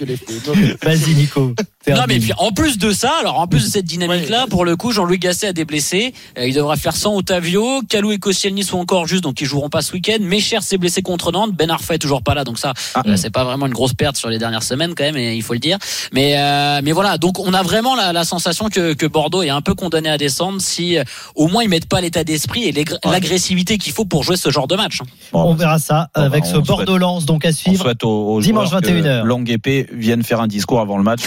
Donc, 0.46 0.56
Vas-y, 0.82 1.14
Nico. 1.14 1.54
Non 1.86 2.04
mais 2.08 2.18
puis 2.18 2.32
en 2.38 2.50
plus 2.50 2.78
de 2.78 2.92
ça, 2.92 3.12
alors 3.20 3.38
en 3.40 3.46
plus 3.46 3.66
de 3.66 3.70
cette 3.70 3.84
dynamique 3.84 4.30
là, 4.30 4.46
pour 4.48 4.64
le 4.64 4.74
coup, 4.74 4.90
Jean-Louis 4.90 5.18
Gasset 5.18 5.48
a 5.48 5.52
des 5.52 5.66
blessés. 5.66 6.14
Euh, 6.38 6.46
il 6.46 6.54
devra 6.54 6.76
faire 6.76 6.96
sans 6.96 7.14
Otavio, 7.14 7.82
Kalou 7.90 8.10
et 8.12 8.18
Koscielny 8.18 8.64
sont 8.64 8.78
encore 8.78 9.06
juste, 9.06 9.22
donc 9.22 9.38
ils 9.42 9.46
joueront 9.46 9.68
pas 9.68 9.82
ce 9.82 9.92
week-end. 9.92 10.16
Mecher 10.20 10.62
s'est 10.62 10.78
blessé 10.78 11.02
contre 11.02 11.30
Nantes, 11.30 11.52
Ben 11.52 11.70
Arfa 11.70 11.96
est 11.96 11.98
toujours 11.98 12.22
pas 12.22 12.32
là, 12.34 12.44
donc 12.44 12.58
ça, 12.58 12.72
euh, 13.06 13.16
c'est 13.16 13.28
pas 13.28 13.44
vraiment 13.44 13.66
une 13.66 13.74
grosse 13.74 13.92
perte 13.92 14.03
sur 14.16 14.28
les 14.28 14.38
dernières 14.38 14.62
semaines 14.62 14.94
quand 14.96 15.04
même, 15.04 15.16
et 15.16 15.34
il 15.34 15.42
faut 15.42 15.52
le 15.54 15.58
dire. 15.58 15.78
Mais 16.12 16.34
euh, 16.38 16.80
mais 16.84 16.92
voilà, 16.92 17.18
donc 17.18 17.38
on 17.38 17.52
a 17.54 17.62
vraiment 17.62 17.94
la, 17.94 18.12
la 18.12 18.24
sensation 18.24 18.68
que, 18.68 18.92
que 18.94 19.06
Bordeaux 19.06 19.42
est 19.42 19.50
un 19.50 19.60
peu 19.62 19.74
condamné 19.74 20.08
à 20.08 20.18
descendre 20.18 20.60
si 20.60 20.98
euh, 20.98 21.04
au 21.34 21.48
moins 21.48 21.62
ils 21.62 21.68
mettent 21.68 21.88
pas 21.88 22.00
l'état 22.00 22.24
d'esprit 22.24 22.64
et 22.64 22.72
l'agr- 22.72 22.98
l'agressivité 23.10 23.78
qu'il 23.78 23.92
faut 23.92 24.04
pour 24.04 24.22
jouer 24.22 24.36
ce 24.36 24.50
genre 24.50 24.66
de 24.68 24.76
match. 24.76 25.00
hein. 25.02 25.06
On 25.32 25.54
verra 25.54 25.78
ça 25.78 26.08
Bon, 26.14 26.22
avec 26.22 26.44
bah, 26.44 26.50
ce 26.50 26.56
on 26.56 26.60
Bordeaux-Lens 26.60 27.24
donc 27.26 27.44
à 27.44 27.48
On 27.48 27.52
suivre. 27.52 27.82
souhaite 27.82 28.04
aux, 28.04 28.34
aux 28.34 28.40
Dimanche 28.40 28.68
joueurs 28.68 28.80
que 28.82 28.88
21h. 28.88 29.22
Longue 29.24 29.50
épée 29.50 29.86
vienne 29.92 30.22
faire 30.22 30.40
un 30.40 30.46
discours 30.46 30.80
avant 30.80 30.96
le 30.98 31.04
match. 31.04 31.20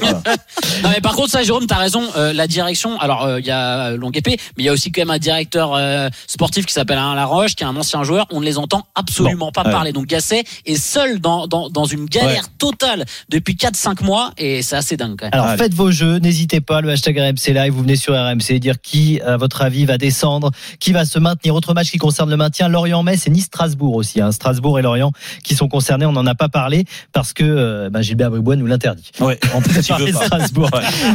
Non 0.83 0.89
mais 0.91 1.01
par 1.01 1.15
contre 1.15 1.31
ça 1.31 1.43
Jérôme 1.43 1.67
t'as 1.67 1.77
raison 1.77 2.03
euh, 2.17 2.33
la 2.33 2.47
direction 2.47 2.99
alors 3.01 3.25
euh, 3.25 3.41
il 3.41 3.47
y 3.47 3.51
a 3.51 3.91
Longue 3.93 4.17
Épée 4.17 4.37
mais 4.57 4.63
il 4.63 4.67
y 4.67 4.69
a 4.69 4.73
aussi 4.73 4.91
quand 4.93 5.01
même 5.03 5.11
un 5.11 5.19
directeur 5.19 5.75
euh, 5.75 6.09
sportif 6.27 6.67
qui 6.67 6.73
s'appelle 6.73 6.99
Alain 6.99 7.15
Laroche 7.15 7.55
qui 7.55 7.65
est 7.65 7.67
un 7.67 7.77
ancien 7.77 8.03
joueur 8.03 8.27
on 8.31 8.41
ne 8.41 8.45
les 8.45 8.59
entend 8.59 8.87
absolument 8.95 9.53
pas 9.53 9.65
ouais. 9.65 9.71
parler 9.71 9.93
donc 9.93 10.07
Gasset 10.07 10.45
est 10.67 10.77
seul 10.77 11.21
dans, 11.21 11.47
dans, 11.47 11.69
dans 11.71 11.85
une 11.93 12.07
galère 12.07 12.49
totale 12.59 13.05
depuis 13.29 13.55
4-5 13.55 14.05
mois 14.05 14.33
et 14.39 14.63
c'est 14.63 14.77
assez 14.77 14.97
dingue 14.97 15.17
quand 15.19 15.27
même. 15.27 15.35
Alors 15.35 15.47
Allez. 15.47 15.59
faites 15.59 15.75
vos 15.75 15.91
jeux, 15.91 16.19
n'hésitez 16.19 16.61
pas, 16.61 16.81
le 16.81 16.91
hashtag 16.91 17.19
RMC 17.19 17.53
Live, 17.55 17.73
vous 17.73 17.83
venez 17.83 17.97
sur 17.97 18.15
RMC 18.15 18.59
dire 18.61 18.81
qui, 18.81 19.21
à 19.23 19.37
votre 19.37 19.63
avis, 19.63 19.85
va 19.85 19.99
descendre, 19.99 20.51
qui 20.79 20.93
va 20.93 21.05
se 21.05 21.19
maintenir. 21.19 21.55
Autre 21.55 21.75
match 21.75 21.91
qui 21.91 21.99
concerne 21.99 22.31
le 22.31 22.37
maintien, 22.37 22.69
Lorient-Metz 22.69 23.27
et 23.27 23.31
Nice-Strasbourg 23.31 23.95
aussi. 23.95 24.21
Hein. 24.21 24.33
Strasbourg 24.33 24.79
et 24.79 24.83
Lorient 24.83 25.13
qui 25.45 25.55
sont 25.55 25.69
concernés, 25.69 26.07
on 26.07 26.13
n'en 26.13 26.27
a 26.27 26.35
pas 26.35 26.49
parlé 26.49 26.85
parce 27.13 27.33
que 27.33 27.45
euh, 27.45 27.91
ben, 27.91 28.03
Gilbert 28.03 28.31
Bribois 28.31 28.57
nous 28.57 28.67
l'interdit. 28.67 29.11
Ouais. 29.21 29.39
On 29.55 29.61
peut 29.61 29.81
parler 29.87 30.13
pas. 30.13 30.27
Strasbourg. 30.27 30.71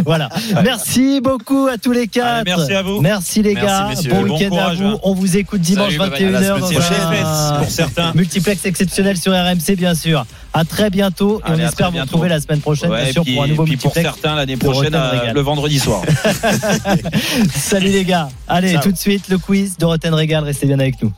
Voilà. 0.05 0.29
Merci 0.63 1.21
beaucoup 1.21 1.67
à 1.67 1.77
tous 1.77 1.91
les 1.91 2.07
quatre. 2.07 2.25
Allez, 2.27 2.43
merci 2.55 2.73
à 2.73 2.81
vous. 2.81 3.01
Merci 3.01 3.41
les 3.41 3.53
Merci, 3.53 3.67
gars. 3.67 3.87
messieurs. 3.89 4.11
Bon 4.11 4.21
Bon 4.27 4.33
week-end 4.37 4.55
à 4.57 4.73
vous. 4.73 4.83
hein. 4.83 4.99
On 5.03 5.13
vous 5.13 5.37
écoute 5.37 5.61
dimanche 5.61 5.95
Salut, 5.97 5.99
bye 5.99 6.09
bye. 6.09 6.21
21h 6.21 6.35
À 6.35 6.41
la 6.41 6.59
dans 6.59 6.67
semaine 6.67 7.25
un 7.25 7.59
pour 7.59 7.69
certains. 7.71 8.13
multiplex 8.13 8.65
exceptionnel 8.65 9.17
sur 9.17 9.31
RMC 9.33 9.75
bien 9.77 9.95
sûr. 9.95 10.25
À 10.53 10.63
très 10.65 10.89
bientôt 10.89 11.39
et 11.47 11.51
on 11.51 11.57
espère 11.57 11.87
vous 11.87 11.93
bientôt. 11.93 12.07
retrouver 12.07 12.29
la 12.29 12.39
semaine 12.39 12.59
prochaine 12.59 12.89
Ouais, 12.91 13.03
bien 13.03 13.11
sûr 13.13 13.23
puis, 13.23 13.33
pour 13.35 13.43
un 13.43 13.47
nouveau 13.47 13.63
puis 13.63 13.77
pour 13.77 13.93
certains 13.93 14.35
l'année 14.35 14.57
prochaine 14.57 14.93
euh, 14.95 15.33
le 15.33 15.41
vendredi 15.41 15.79
soir. 15.79 16.01
Salut 17.55 17.89
les 17.89 18.05
gars. 18.05 18.29
Allez, 18.47 18.73
Ciao. 18.73 18.83
tout 18.83 18.91
de 18.91 18.97
suite 18.97 19.29
le 19.29 19.37
quiz 19.37 19.77
de 19.77 19.85
Rotten 19.85 20.13
Régal. 20.13 20.43
Restez 20.43 20.67
bien 20.67 20.79
avec 20.79 21.01
nous. 21.01 21.11